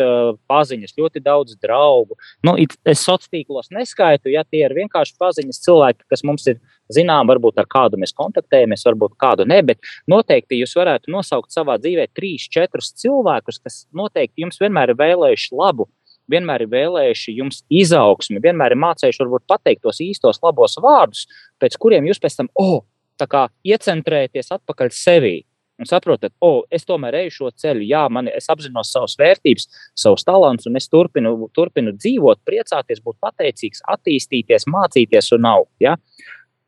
paziņas, 0.51 0.97
ļoti 0.99 1.23
daudz 1.23 1.57
draugu. 1.63 2.17
Nu, 2.45 2.57
es 2.59 3.03
sociālos 3.03 3.31
tīklos 3.31 3.71
neskaitu, 3.71 4.31
ja 4.33 4.43
tie 4.45 4.65
ir 4.67 4.75
vienkārši 4.75 5.15
paziņas 5.19 5.63
cilvēki, 5.65 6.07
kas 6.11 6.25
mums 6.27 6.47
ir 6.51 6.59
zinām, 6.93 7.27
varbūt 7.31 7.59
ar 7.63 7.69
kādu 7.71 7.99
mēs 7.99 8.15
kontaktējamies, 8.17 8.85
varbūt 8.87 9.17
kādu 9.19 9.47
ne, 9.47 9.61
bet 9.67 9.79
noteikti 10.11 10.61
jūs 10.61 10.75
varētu 10.79 11.11
nosaukt 11.15 11.55
savā 11.55 11.79
dzīvē 11.83 12.09
trīs, 12.15 12.49
četrus 12.51 12.93
cilvēkus, 12.99 13.61
kas 13.63 13.85
noteikti 13.95 14.45
jums 14.45 14.61
vienmēr 14.63 14.95
ir 14.95 15.01
vēlējuši 15.01 15.55
labu. 15.57 15.89
Vienmēr 16.27 16.65
ir 16.65 16.71
vēlējuši 16.73 17.37
jums 17.39 17.61
izaugsmi, 17.71 18.41
vienmēr 18.43 18.75
ir 18.75 18.81
mācījuši, 18.83 19.21
varbūt 19.23 19.45
pateikt 19.47 19.85
tos 19.87 20.01
īstos, 20.03 20.41
labos 20.43 20.75
vārdus, 20.83 21.29
pēc 21.63 21.77
kuriem 21.79 22.09
jūs 22.09 22.19
pēc 22.19 22.41
tam, 22.41 22.49
oh, 22.59 22.81
tā 23.15 23.29
kā 23.31 23.45
iecentrēties 23.63 24.51
atpakaļ 24.59 24.91
sevī 24.91 25.37
un 25.79 25.89
saprotat, 25.89 26.33
o, 26.41 26.49
oh, 26.49 26.63
es 26.73 26.87
tomēr 26.89 27.19
eju 27.23 27.35
šo 27.35 27.51
ceļu, 27.63 27.85
jā, 27.89 28.05
man, 28.13 28.31
es 28.33 28.49
apzinos 28.53 28.93
savas 28.95 29.17
vērtības, 29.21 29.69
savus 29.99 30.25
talantus, 30.27 30.69
un 30.71 30.81
es 30.81 30.89
turpinu, 30.93 31.35
turpinu 31.57 31.93
dzīvot, 31.97 32.41
priecāties, 32.49 33.03
būt 33.05 33.19
pateicīgs, 33.25 33.85
attīstīties, 33.97 34.69
mācīties 34.73 35.33
un 35.37 35.51
augt. 35.53 35.75
Ja? 35.85 35.97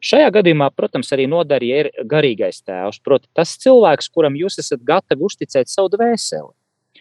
Šajā 0.04 0.28
gadījumā, 0.36 0.68
protams, 0.78 1.10
arī 1.16 1.26
nodarīja 1.30 1.80
ir 1.82 1.90
garīgais 2.06 2.60
tēvs. 2.62 3.00
Proti, 3.02 3.26
tas 3.34 3.56
cilvēks, 3.64 4.12
kuram 4.14 4.36
jūs 4.38 4.60
esat 4.62 4.84
gatavi 4.86 5.26
uzticēt 5.26 5.72
savu 5.72 5.90
dvēseli. 5.96 6.52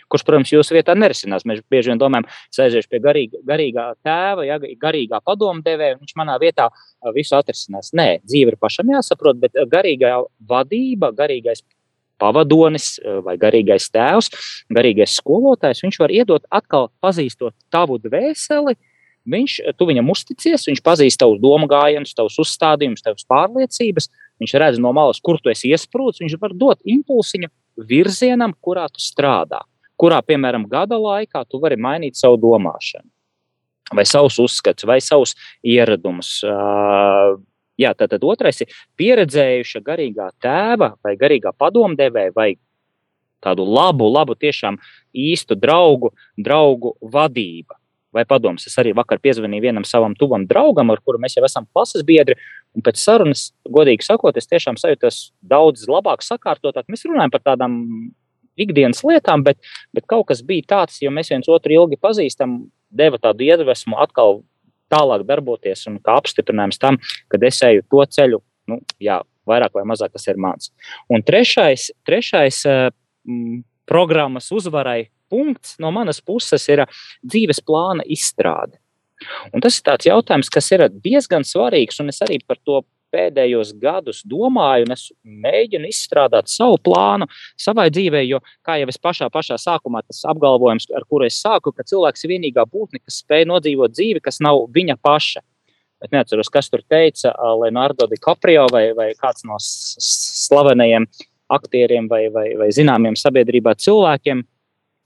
Kurš, 0.08 0.24
protams, 0.24 0.54
jūsu 0.54 0.74
vietā 0.74 0.96
nerisinās. 0.96 1.44
Mēs 1.46 1.60
bieži 1.70 1.92
vien 1.92 2.00
domājam, 2.00 2.26
es 2.48 2.62
aiziešu 2.64 2.90
pie 2.90 3.02
garīga, 3.04 3.42
garīgā 3.46 3.86
tēva, 4.08 4.46
ja, 4.48 4.58
garīgā 4.82 5.20
padomdevēja, 5.28 5.98
un 5.98 6.06
viņš 6.06 6.16
manā 6.18 6.38
vietā 6.42 6.70
visu 7.16 7.36
atrisinās. 7.38 7.92
Nē, 7.98 8.08
dzīve 8.24 8.56
ir 8.56 8.60
pašam 8.62 8.90
jāsaprot, 8.96 9.38
bet 9.42 9.60
garīgā 9.70 10.16
vadība, 10.48 11.12
garīgais 11.18 11.62
pavadonis 12.22 12.98
eh, 13.00 13.20
vai 13.26 13.38
garīgais 13.42 13.90
tēvs, 13.94 14.32
garīgais 14.74 15.18
skolotājs, 15.20 15.84
viņš 15.86 16.00
var 16.02 16.14
iedot 16.14 16.46
atkal 16.50 16.92
pazīstot 17.04 17.56
tavu 17.74 18.00
dvēseli. 18.04 18.78
Viņš, 19.28 19.58
tu 19.76 19.86
viņam 19.90 20.08
uzticies, 20.14 20.70
viņš 20.70 20.80
pazīst 20.86 21.20
tavus 21.20 21.42
domu 21.44 21.68
gājienus, 21.68 22.14
tavus 22.16 22.38
uzstādījumus, 22.40 23.04
tavas 23.04 23.26
pārliecības. 23.28 24.08
Viņš 24.40 24.54
redz 24.64 24.80
no 24.80 24.94
malas, 24.96 25.20
kur 25.20 25.36
tu 25.44 25.52
esi 25.52 25.74
iesprūdis. 25.74 26.22
Viņš 26.24 26.38
var 26.40 26.56
dot 26.56 26.80
impulsiņu 26.88 27.50
virzienam, 27.90 28.54
kurā 28.64 28.86
tu 28.88 29.04
strādā. 29.04 29.66
Kurā, 30.00 30.22
piemēram, 30.24 30.68
gada 30.70 30.96
laikā 31.02 31.42
tu 31.50 31.60
vari 31.60 31.76
mainīt 31.82 32.16
savu 32.16 32.38
domāšanu, 32.40 33.10
vai 33.98 34.06
savus 34.06 34.38
uzskatus, 34.40 34.86
vai 34.88 35.00
savus 35.02 35.34
ieradumus. 35.66 36.38
Jā, 37.78 37.94
tātad 37.98 38.24
otrais 38.26 38.64
ir 38.64 38.74
pieredzējuša 38.98 39.84
garīgā 39.86 40.32
tēva 40.42 40.96
vai 41.06 41.18
garīgā 41.20 41.54
padomdevēja 41.54 42.34
vai 42.36 42.56
tādu 43.44 43.66
labu, 43.70 44.08
labu, 44.10 44.36
tiešām 44.36 44.80
īstu 45.14 45.58
draugu, 45.60 46.14
draugu 46.38 46.96
vadība. 47.02 47.78
Vai 48.16 48.24
padoms, 48.26 48.64
es 48.66 48.74
arī 48.82 48.96
vakar 48.98 49.20
piezvanīju 49.22 49.68
vienam 49.68 49.84
savam 49.86 50.16
tuvam 50.18 50.48
draugam, 50.50 50.90
ar 50.90 51.02
kuru 51.06 51.20
mēs 51.22 51.36
jau 51.38 51.44
esam 51.46 51.68
klases 51.70 52.06
biedri. 52.08 52.38
Un 52.74 52.82
pēc 52.82 52.98
sarunas, 52.98 53.52
godīgi 53.70 54.08
sakot, 54.08 54.40
es 54.40 54.50
tiešām 54.50 54.80
sajūtos 54.80 55.20
daudz 55.46 55.86
labāk, 55.92 56.24
sakārtotāk. 56.26 56.88
Mēs 56.90 57.06
runājam 57.06 57.34
par 57.36 57.44
tādām 57.46 57.76
ikdienas 58.58 59.04
lietām, 59.06 59.44
bet, 59.46 59.60
bet 59.94 60.08
kaut 60.10 60.32
kas 60.32 60.42
bija 60.42 60.66
tāds, 60.72 60.98
jo 61.04 61.12
mēs 61.14 61.30
viens 61.30 61.52
otru 61.52 61.76
ilgi 61.78 62.00
pazīstam, 62.02 62.64
deva 62.90 63.20
tādu 63.22 63.46
iedvesmu 63.46 64.00
atkal 64.02 64.42
tālāk 64.92 65.26
darboties 65.28 65.86
un 65.92 66.00
kā 66.04 66.18
apstiprinājums 66.22 66.80
tam, 66.82 67.00
ka 67.32 67.40
es 67.48 67.62
eju 67.66 67.86
to 67.92 68.06
ceļu, 68.18 68.42
nu, 68.72 68.80
jā, 69.04 69.22
vairāk 69.48 69.76
vai 69.78 69.86
mazāk 69.88 70.16
tas 70.16 70.28
ir 70.28 70.40
mans. 70.42 70.72
Un 71.10 71.24
trešais, 71.26 71.90
trešais 72.08 72.64
mm, 72.68 73.62
programmas 73.88 74.52
uzvarai 74.52 75.08
punkts 75.32 75.78
no 75.84 75.92
manas 75.92 76.20
puses 76.24 76.68
ir 76.72 76.86
dzīves 77.24 77.64
plāna 77.68 78.06
izstrāde. 78.08 78.80
Un 79.50 79.64
tas 79.64 79.80
ir 79.80 79.86
tāds 79.88 80.08
jautājums, 80.08 80.52
kas 80.54 80.70
ir 80.76 80.86
diezgan 80.94 81.46
svarīgs, 81.48 81.98
un 82.04 82.14
es 82.14 82.22
arī 82.22 82.38
par 82.46 82.60
to 82.62 82.84
pēdējos 83.14 83.74
gadus 83.82 84.22
domāju, 84.28 84.88
un 84.88 84.96
es 84.96 85.08
mēģinu 85.24 85.90
izstrādāt 85.92 86.52
savu 86.52 86.80
plānu 86.84 87.28
savai 87.60 87.88
dzīvei. 87.94 88.26
Jo, 88.28 88.42
kā 88.66 88.78
jau 88.82 88.90
es 88.92 89.00
pašā, 89.02 89.30
pašā 89.34 89.60
sākumā, 89.62 90.04
tas 90.08 90.24
apgalvojums, 90.30 90.90
ar 90.96 91.06
kuru 91.10 91.28
es 91.30 91.40
sāku, 91.44 91.74
ka 91.76 91.86
cilvēks 91.88 92.26
ir 92.26 92.36
vienīgā 92.36 92.68
būtne, 92.70 93.02
kas 93.04 93.22
spēj 93.24 93.48
nodzīvot 93.52 93.96
dzīvi, 93.96 94.24
kas 94.24 94.42
nav 94.44 94.66
viņa 94.76 94.98
paša. 95.04 95.44
Es 96.04 96.12
neatceros, 96.14 96.52
kas 96.54 96.70
tur 96.70 96.84
teica, 96.86 97.32
Leonardo 97.58 98.06
DiCaprio 98.10 98.68
vai, 98.70 98.92
vai 98.94 99.10
kāds 99.18 99.48
no 99.50 99.58
slavenajiem 99.58 101.08
aktieriem 101.50 102.10
vai, 102.12 102.28
vai, 102.30 102.52
vai 102.60 102.68
zināmiem 102.76 103.18
sabiedrībā 103.18 103.74
cilvēkiem. 103.82 104.44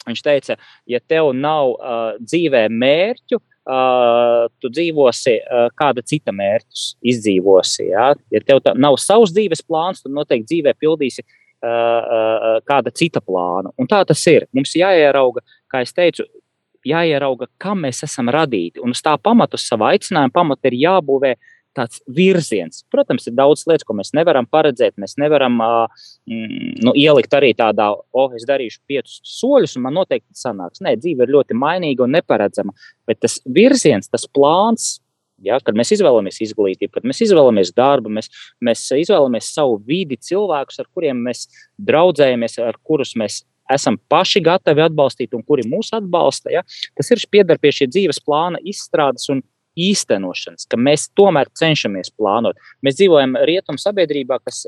Viņš 0.10 0.24
teica, 0.26 0.58
ja 0.90 1.00
tev 1.00 1.30
nav 1.38 1.76
uh, 1.76 2.00
dzīvē 2.20 2.66
mērķu, 2.74 3.38
uh, 3.68 4.48
tu 4.62 4.72
dzīvosi 4.74 5.36
uh, 5.42 5.68
kāda 5.78 6.04
cita 6.06 6.34
mērķus, 6.36 6.86
izdzīvosi. 7.14 7.88
Ja, 7.92 8.12
ja 8.34 8.44
tev 8.46 8.62
nav 8.76 9.00
savs 9.02 9.34
dzīves 9.36 9.64
plāns, 9.68 10.04
tad 10.04 10.16
noteikti 10.16 10.50
dzīvē 10.54 10.76
pildīsi 10.80 11.24
uh, 11.26 12.60
kāda 12.68 12.94
cita 12.96 13.24
plāna. 13.24 13.74
Un 13.78 13.90
tā 13.92 14.04
tas 14.08 14.26
ir. 14.32 14.48
Mums 14.56 14.76
jāierauga, 14.78 15.44
kā 15.72 15.84
jau 15.86 15.96
teicu, 16.02 16.28
jāierauga, 16.88 17.50
kam 17.62 17.84
mēs 17.86 18.04
esam 18.08 18.32
radīti. 18.34 18.82
Un 18.82 18.96
uz 18.96 19.02
tā 19.06 19.14
pamata, 19.22 19.60
uz 19.60 19.68
savu 19.70 19.90
aicinājumu 19.92 20.34
pamata 20.34 20.72
ir 20.72 20.80
jābūvē 20.82 21.36
uh, 21.38 21.50
tāds 21.78 22.02
virziens. 22.12 22.84
Protams, 22.92 23.28
ir 23.28 23.36
daudz 23.38 23.66
lietas, 23.70 23.86
ko 23.88 23.96
mēs 23.98 24.14
nevaram 24.18 24.48
paredzēt. 24.50 24.98
Mēs 25.02 25.18
nevaram 25.22 25.60
uh, 25.64 26.08
nu, 26.28 26.96
ielikt 26.98 27.34
arī 27.38 27.54
tādā, 27.58 27.92
oh, 27.96 28.34
es 28.38 28.48
darīšu 28.50 28.82
piecus 28.90 29.20
soļus, 29.38 29.78
un 29.78 29.88
man 29.88 29.96
noteikti 30.00 30.36
sanāks. 30.38 30.84
Nē, 30.84 30.98
dzīve 31.00 31.28
ir 31.28 31.36
ļoti 31.38 31.58
mainīga 31.58 32.06
un 32.06 32.18
neparedzama. 32.18 32.76
Bet 33.08 33.24
tas 33.26 33.40
virziens, 33.46 34.12
tas 34.12 34.28
plāns, 34.28 34.98
Ja, 35.42 35.56
kad 35.58 35.74
mēs 35.74 35.90
izvēlamies 35.96 36.36
izglītību, 36.46 36.92
kad 36.94 37.06
mēs 37.10 37.24
izvēlamies 37.26 37.72
darbu, 37.74 38.12
mēs, 38.14 38.28
mēs 38.62 38.84
izvēlamies 38.94 39.48
savu 39.56 39.80
vidi, 39.88 40.20
cilvēkus, 40.22 40.78
ar 40.84 40.90
kuriem 40.94 41.24
mēs 41.26 41.48
draudzējamies, 41.82 42.60
ar 42.62 42.78
kurus 42.86 43.16
mēs 43.18 43.40
esam 43.72 43.98
paši 44.12 44.42
gatavi 44.46 44.84
atbalstīt 44.86 45.34
un 45.38 45.44
kuri 45.48 45.66
mūs 45.70 45.92
atbalsta. 45.98 46.52
Ja, 46.54 46.62
tas 46.98 47.10
ir 47.14 47.24
piedar 47.32 47.58
pie 47.62 47.74
šī 47.76 47.90
dzīves 47.90 48.22
plāna 48.26 48.62
izstrādes 48.68 49.30
un 49.34 49.42
īstenošanas, 49.80 50.66
ka 50.70 50.78
mēs 50.80 51.08
tomēr 51.18 51.50
cenšamies 51.58 52.12
plānot. 52.18 52.60
Mēs 52.84 52.98
dzīvojam 53.00 53.38
rietumu 53.48 53.80
sabiedrībā, 53.82 54.42
kas, 54.44 54.64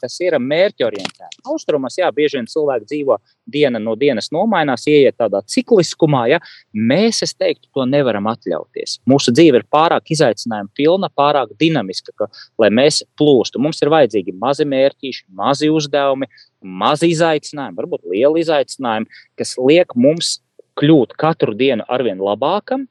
kas 0.00 0.18
ir 0.20 0.36
mērķorientēta. 0.42 1.44
Austrumos, 1.48 1.96
jā, 2.00 2.10
bieži 2.14 2.38
vien 2.38 2.48
cilvēki 2.50 2.88
dzīvo 2.90 3.16
diena 3.50 3.80
no 3.82 3.96
dienas 3.98 4.30
nomainās, 4.34 4.84
ieiet 4.90 5.16
tādā 5.20 5.40
cikliskumā. 5.48 6.26
Ja? 6.34 6.40
Mēs, 6.76 7.22
es 7.26 7.34
teiktu, 7.34 7.70
to 7.74 7.86
nevaram 7.88 8.28
atļauties. 8.30 8.98
Mūsu 9.08 9.34
dzīve 9.34 9.62
ir 9.62 9.66
pārāk 9.72 10.12
izaicinājuma 10.14 10.70
pilna, 10.76 11.10
pārāk 11.16 11.56
dinamiska, 11.60 12.14
ka, 12.18 12.30
lai 12.60 12.70
mēs 12.74 13.02
plūstu. 13.18 13.62
Mums 13.62 13.80
ir 13.82 13.92
vajadzīgi 13.92 14.36
mazi 14.36 14.68
mērķīši, 14.68 15.26
mazi 15.40 15.72
uzdevumi, 15.72 16.28
mazi 16.60 17.10
izaicinājumi, 17.14 17.78
varbūt 17.80 18.06
lieli 18.12 18.44
izaicinājumi, 18.44 19.20
kas 19.40 19.56
liek 19.60 19.96
mums 19.96 20.38
kļūt 20.80 21.16
katru 21.20 21.54
dienu 21.56 21.84
arvien 21.90 22.20
labākam, 22.22 22.86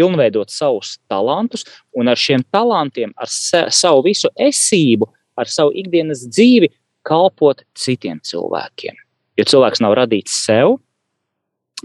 pilnveidot 0.00 0.52
savus 0.52 0.96
talantus 1.10 1.66
un 1.92 2.08
ar 2.08 2.16
šiem 2.16 2.44
talantiem, 2.52 3.12
ar 3.20 3.28
sa 3.28 3.66
savu 3.74 4.06
visu 4.08 4.32
esību, 4.40 5.08
ar 5.36 5.50
savu 5.50 5.74
ikdienas 5.76 6.24
dzīvi 6.28 6.72
kalpot 7.06 7.62
citiem 7.76 8.20
cilvēkiem. 8.24 8.96
Jo 9.38 9.46
cilvēks 9.48 9.80
nav 9.84 9.96
radīts 9.98 10.40
sev, 10.44 10.78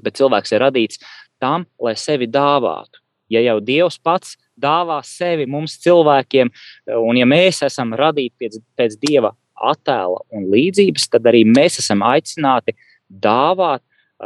bet 0.04 0.18
cilvēks 0.20 0.56
ir 0.56 0.64
radīts 0.64 1.02
tam, 1.40 1.68
lai 1.80 1.96
sevi 2.00 2.28
dāvātu. 2.32 3.02
Ja 3.32 3.42
jau 3.42 3.58
Dievs 3.64 3.98
pats 3.98 4.36
dāvā 4.62 5.00
sevi 5.04 5.48
mums 5.50 5.80
cilvēkiem, 5.84 6.52
un 7.02 7.18
ja 7.20 7.26
mēs 7.28 7.64
esam 7.66 7.96
radīti 7.98 8.36
pēc, 8.44 8.60
pēc 8.78 9.00
Dieva 9.02 9.34
attēla 9.56 10.22
un 10.36 10.50
līdzības, 10.52 11.10
tad 11.12 11.28
arī 11.32 11.46
mēs 11.48 11.80
esam 11.82 12.04
aicināti 12.06 12.76
dāvāt 13.10 13.84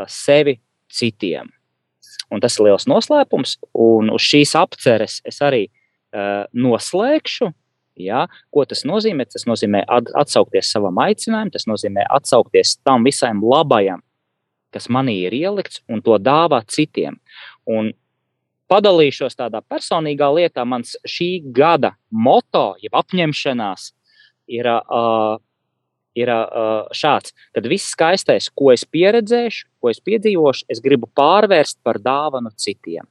sevi 0.09 0.57
citiem. 0.91 1.49
Un 2.29 2.41
tas 2.43 2.59
ir 2.59 2.67
liels 2.67 2.85
noslēpums, 2.89 3.57
un 3.73 4.11
uz 4.13 4.25
šīs 4.25 4.53
apceres 4.59 5.19
es 5.27 5.39
arī 5.45 5.65
uh, 5.69 6.45
noslēgšu. 6.53 7.49
Ja? 7.99 8.27
Ko 8.53 8.63
tas 8.69 8.85
nozīmē? 8.87 9.25
Tas 9.27 9.47
nozīmē 9.49 9.81
atsaukties 9.89 10.69
savam 10.71 11.01
aicinājumam, 11.03 11.51
tas 11.55 11.65
nozīmē 11.67 12.05
atsaukties 12.15 12.77
tam 12.87 13.07
visam 13.07 13.41
labajam, 13.43 14.03
kas 14.73 14.87
manī 14.93 15.17
ir 15.25 15.35
ielikts, 15.35 15.81
un 15.89 16.03
to 16.05 16.15
dāvāt 16.21 16.69
citiem. 16.71 17.17
Un 17.67 17.91
padalīšos 18.69 19.37
tādā 19.39 19.61
personīgā 19.65 20.29
lietā. 20.37 20.65
Mans 20.69 20.95
šī 21.07 21.31
gada 21.55 21.95
moto, 22.09 22.75
jeb 22.83 22.95
apņemšanās, 23.01 23.91
ir 24.53 24.69
uh, 24.69 25.39
ir 26.19 26.31
uh, 26.33 26.87
šāds, 26.95 27.33
ka 27.55 27.63
viss 27.65 27.93
skaistais, 27.93 28.49
ko 28.55 28.73
es 28.73 28.85
pieredzēšu, 28.85 29.67
ko 29.81 29.91
es 29.91 30.01
piedzīvošu, 30.03 30.67
es 30.71 30.81
gribu 30.83 31.09
pārvērst 31.17 31.79
par 31.85 32.01
dāvanu 32.03 32.51
citiem. 32.59 33.07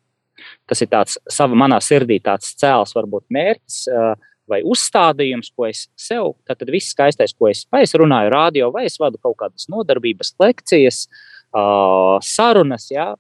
Tas 0.70 0.82
ir 0.84 0.90
tāds 0.92 1.18
savā 1.32 1.58
manā 1.58 1.80
sirdī, 1.82 2.20
tāds 2.22 2.52
cēls, 2.60 2.94
varbūt 2.96 3.26
mērķis 3.34 3.80
uh, 3.90 4.14
vai 4.48 4.62
uzstādījums, 4.64 5.50
ko 5.56 5.66
es 5.68 5.86
sev, 5.98 6.36
tad 6.48 6.62
viss 6.72 6.94
skaistais, 6.94 7.34
ko 7.36 7.50
es, 7.50 7.64
vai 7.72 7.82
es 7.84 7.94
runāju 7.98 8.32
radio, 8.32 8.70
vai 8.74 8.86
es 8.88 8.96
vadu 9.00 9.20
kaut 9.20 9.36
kādas 9.42 9.68
nodarbības, 9.72 10.34
lekcijas, 10.40 11.04
uh, 11.52 12.16
sarunas, 12.24 12.88
jā, 12.92 13.10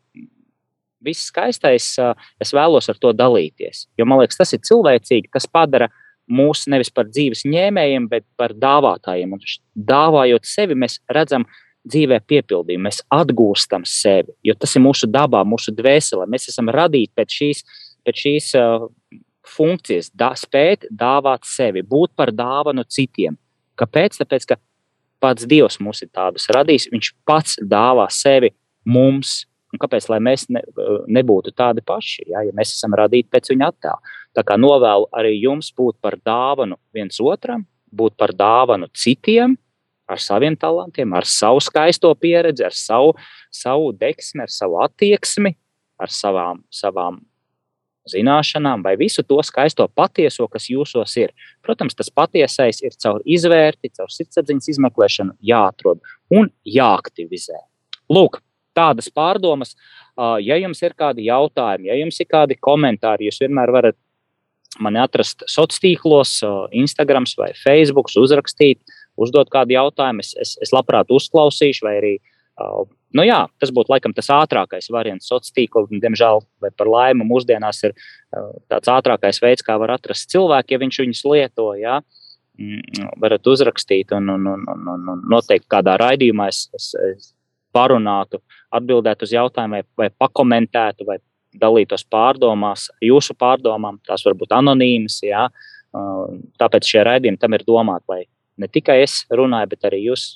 viss 1.04 1.28
skaistais, 1.30 1.90
uh, 2.02 2.14
es 2.40 2.54
vēlos 2.54 2.88
ar 2.90 3.00
to 3.02 3.12
dalīties. 3.16 3.86
Jo 3.98 4.06
man 4.08 4.22
liekas, 4.22 4.40
tas 4.40 4.54
ir 4.54 4.62
cilvēcīgi, 4.66 5.32
tas 5.34 5.50
padara 5.50 5.90
uh, 5.90 6.04
mūs 6.28 6.66
nevis 6.70 6.90
par 6.94 7.08
dzīves 7.08 7.44
ņēmējiem, 7.48 8.08
bet 8.10 8.26
par 8.38 8.54
dāvātājiem. 8.56 9.34
Un 9.34 9.42
dāvājot 9.88 10.46
sevi, 10.48 10.76
mēs 10.78 10.98
redzam 11.12 11.46
dzīvē 11.88 12.20
piepildījumu, 12.28 12.84
mēs 12.88 13.00
atgūstam 13.14 13.84
sevi, 13.88 14.34
jo 14.44 14.54
tas 14.58 14.74
ir 14.76 14.84
mūsu 14.84 15.08
dabā, 15.10 15.44
mūsu 15.48 15.72
dvēselē. 15.76 16.26
Mēs 16.28 16.50
esam 16.52 16.68
radīti 16.74 17.14
pēc 17.16 17.36
šīs, 17.40 17.62
pēc 18.04 18.24
šīs 18.24 18.50
uh, 18.58 18.88
funkcijas, 19.48 20.10
da, 20.14 20.32
spēt 20.36 20.88
dāvāt 20.92 21.48
sevi, 21.48 21.82
būt 21.86 22.14
par 22.18 22.32
dāvanu 22.34 22.84
citiem. 22.84 23.38
Kāpēc? 23.78 24.18
Tāpēc, 24.20 24.48
ka 24.50 24.58
pats 25.22 25.46
Dievs 25.48 25.78
mūs 25.82 26.02
ir 26.04 26.12
tādus 26.14 26.48
radījis, 26.54 26.90
Viņš 26.92 27.12
pats 27.28 27.58
dāvā 27.62 28.08
sevi 28.12 28.52
mums. 28.84 29.47
Un 29.68 29.80
kāpēc 29.82 30.06
mēs 30.24 30.46
ne, 30.48 30.62
nebūtu 31.12 31.52
tādi 31.56 31.84
paši, 31.84 32.30
ja, 32.32 32.42
ja 32.46 32.54
mēs 32.56 32.72
esam 32.72 32.96
radīti 32.96 33.28
pēc 33.34 33.50
viņa 33.52 33.68
attēla? 33.68 34.14
Tā 34.36 34.44
kā 34.46 34.56
novēlu 34.56 35.08
arī 35.12 35.34
jums 35.36 35.68
būt 35.76 35.98
par 36.00 36.16
dāvanu 36.24 36.78
viens 36.94 37.20
otram, 37.20 37.66
būt 37.92 38.16
par 38.16 38.32
dāvanu 38.36 38.88
citiem, 38.96 39.56
ar 40.08 40.20
saviem 40.24 40.56
talantiem, 40.56 41.12
ar 41.12 41.28
savu 41.28 41.60
skaisto 41.60 42.14
pieredzi, 42.16 42.64
ar 42.64 42.76
savu, 42.76 43.12
savu 43.52 43.92
deksmi, 43.92 44.46
ar 44.46 44.52
savu 44.52 44.80
attieksmi, 44.84 45.52
ar 46.00 46.12
savām, 46.12 46.62
savām 46.72 47.20
zināšanām, 48.08 48.82
vai 48.84 48.94
visu 48.96 49.22
to 49.26 49.36
skaisto 49.44 49.84
patieso, 49.92 50.46
kas 50.48 50.70
jūsos 50.72 51.12
ir. 51.20 51.34
Protams, 51.64 51.96
tas 51.98 52.08
patiesais 52.08 52.80
ir 52.80 52.96
caur 53.02 53.20
izvērti, 53.28 53.92
caur 53.98 54.08
sirdsapziņas 54.12 54.70
izmeklēšanu 54.72 55.36
jāatrod 55.44 56.00
un 56.32 56.48
jāaktivizē. 56.64 57.60
Lūk, 58.08 58.40
tādas 58.78 59.10
pārdomas. 59.10 59.74
Ja 60.42 60.56
jums 60.58 60.80
ir 60.82 60.94
kādi 60.98 61.28
jautājumi, 61.28 61.90
ja 61.90 61.98
jums 61.98 62.18
ir 62.22 62.30
kādi 62.30 62.56
komentāri, 62.58 63.28
jūs 63.28 63.42
vienmēr 63.44 63.74
varat 63.74 63.98
mani 64.82 65.00
atrast 65.02 65.44
sociālos 65.46 65.82
tīklos, 65.82 66.32
Instagram 66.76 67.26
vai 67.38 67.52
Facebook, 67.58 68.10
uzrakstīt, 68.18 68.80
uzdot 69.18 69.50
kādu 69.52 69.76
jautājumu. 69.76 70.24
Es, 70.24 70.34
es, 70.38 70.56
es 70.62 70.74
labprāt 70.74 71.10
uzklausīšu, 71.14 71.86
vai 71.86 71.94
arī 72.00 72.14
nu 73.16 73.24
jā, 73.24 73.40
tas 73.60 73.72
būtu 73.74 73.92
laikam 73.92 74.14
tas 74.16 74.30
ātrākais 74.34 74.90
variants. 74.92 75.28
Sociālā 75.30 75.56
tīkla, 75.56 76.00
diemžēl, 76.04 76.42
vai 76.62 76.70
par 76.76 76.90
laimi, 76.90 77.26
mūsdienās 77.28 77.82
ir 77.88 77.96
tāds 78.70 78.90
ātrākais 78.92 79.40
veids, 79.44 79.64
kā 79.66 79.78
var 79.80 79.94
atrast 79.96 80.30
cilvēku, 80.32 80.74
ja 80.74 80.82
viņš 80.82 81.00
viņus 81.04 81.24
lieto. 81.30 81.70
Jā. 81.78 82.00
Mm, 82.58 83.10
varat 83.22 83.46
uzrakstīt, 83.46 84.10
un, 84.16 84.32
un, 84.34 84.46
un, 84.50 84.64
un, 84.66 85.02
un 85.12 85.20
noteikti 85.30 85.68
kādā 85.70 85.94
raidījumā 86.00 86.48
es, 86.50 86.64
es, 86.74 86.88
es 87.06 87.28
parunātu, 87.78 88.42
atbildētu 88.74 89.28
uz 89.28 89.34
jautājumiem, 89.38 89.86
vai, 89.86 90.04
vai 90.04 90.10
pakomentētu, 90.26 91.06
vai 91.08 91.20
dalītos 91.58 92.04
pārdomās, 92.10 92.88
jūsu 93.04 93.36
pārdomām, 93.38 94.00
tās 94.06 94.26
var 94.26 94.36
būt 94.38 94.52
anonīmas. 94.58 95.20
Jā. 95.24 95.46
Tāpēc 96.60 96.90
šie 96.90 97.06
raidījumi 97.08 97.40
tam 97.40 97.56
ir 97.56 97.64
domāti, 97.66 98.04
lai 98.12 98.20
ne 98.60 98.68
tikai 98.68 99.00
es 99.04 99.22
runāju, 99.32 99.70
bet 99.72 99.88
arī 99.88 100.02
jūs 100.10 100.34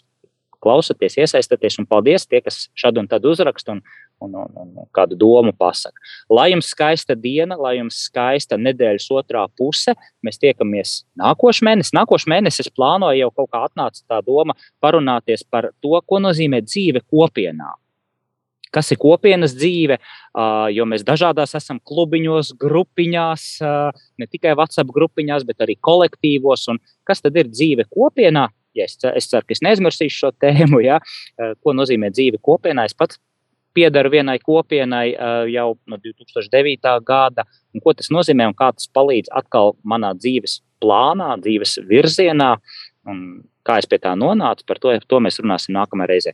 klausaties, 0.62 1.18
iesaistāties. 1.18 1.80
Un 1.82 1.88
paldies 1.90 2.26
tie, 2.28 2.40
kas 2.44 2.68
šad 2.78 3.00
un 3.02 3.10
tad 3.10 3.26
uzraksta 3.28 3.76
un, 3.76 3.82
un, 4.24 4.38
un, 4.38 4.72
un 4.78 4.88
kādu 4.94 5.18
domu 5.18 5.52
pasaka. 5.56 5.98
Lai 6.30 6.50
jums 6.52 6.70
skaista 6.72 7.16
diena, 7.18 7.58
lai 7.58 7.76
jums 7.78 8.04
skaista 8.06 8.58
nedēļas 8.60 9.10
otrā 9.18 9.44
puse. 9.58 9.94
Mēs 10.24 10.40
tiekamies 10.42 10.96
nākošais 11.20 11.66
mēnesis. 11.68 11.94
Nākošais 11.96 12.30
mēnesis 12.32 12.66
es 12.66 12.74
plānoju 12.74 13.24
jau 13.24 13.30
kaut 13.42 13.52
kā 13.52 13.66
atnāca 13.68 14.04
tā 14.08 14.22
doma 14.26 14.56
parunāties 14.82 15.44
par 15.48 15.72
to, 15.84 15.96
ko 16.06 16.22
nozīmē 16.22 16.62
dzīve 16.66 17.04
kopienā 17.10 17.74
kas 18.72 18.92
ir 18.92 19.00
kopienas 19.00 19.54
dzīve, 19.56 19.98
jo 20.72 20.86
mēs 20.88 21.04
dažādās 21.06 21.54
esam 21.58 21.80
klubiņos, 21.88 22.54
grupiņās, 22.60 23.44
ne 24.20 24.28
tikai 24.30 24.54
WhatsApp 24.56 24.92
grupiņās, 24.94 25.44
bet 25.48 25.60
arī 25.64 25.76
kolektīvos. 25.76 26.64
Un 26.72 26.80
kas 27.08 27.20
tad 27.24 27.36
ir 27.36 27.52
dzīve 27.52 27.86
kopienā? 27.92 28.48
Ja 28.72 28.86
es, 28.88 28.96
es 28.96 29.28
ceru, 29.28 29.44
ka 29.44 29.52
es 29.52 29.60
neaizmirsīšu 29.64 30.22
šo 30.22 30.30
tēmu, 30.40 30.80
ja? 30.80 31.02
ko 31.60 31.76
nozīmē 31.76 32.08
dzīve 32.14 32.40
kopienā. 32.40 32.86
Es 32.88 32.96
pats 32.96 33.20
piedaru 33.74 34.12
vienai 34.12 34.38
kopienai 34.42 35.06
jau 35.52 35.68
no 35.88 35.98
2009. 35.98 36.92
gada, 37.06 37.46
un 37.74 37.84
ko 37.84 37.94
tas 37.96 38.10
nozīmē 38.12 38.50
un 38.50 38.56
kā 38.58 38.72
tas 38.76 38.88
palīdz 38.92 39.32
atkal 39.32 39.74
manā 39.84 40.12
dzīves 40.18 40.60
plānā, 40.82 41.34
dzīves 41.42 41.78
virzienā. 41.88 42.54
Un 43.08 43.42
kā 43.66 43.78
es 43.82 43.88
pie 43.90 43.98
tā 44.02 44.14
nonācu, 44.18 44.66
par 44.66 44.80
to, 44.82 44.94
to 45.08 45.20
mēs 45.22 45.40
runāsim 45.42 45.74
nākamajā 45.76 46.10
reizē. 46.10 46.32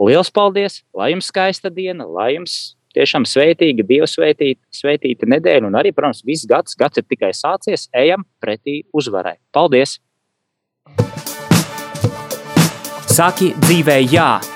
Lielas 0.00 0.30
paldies! 0.32 0.82
Lai 0.96 1.12
jums 1.14 1.30
skaista 1.32 1.72
diena, 1.72 2.04
lai 2.04 2.34
jums 2.36 2.76
tiešām 2.96 3.26
sveitīga, 3.28 3.84
Dieva 3.84 4.08
sveitīta, 4.08 4.60
sveitīta 4.72 5.28
nedēļa, 5.28 5.68
un 5.68 5.76
arī, 5.76 5.92
protams, 5.96 6.24
viss 6.24 6.48
gads, 6.48 6.76
gads 6.78 7.00
ir 7.00 7.06
tikai 7.08 7.32
sācies, 7.36 7.88
ejam 7.96 8.24
pretī 8.40 8.82
uzvarai. 8.96 9.36
Paldies! 9.52 9.98
Saki 13.16 13.54
dzīvē, 13.64 14.02
jā! 14.12 14.55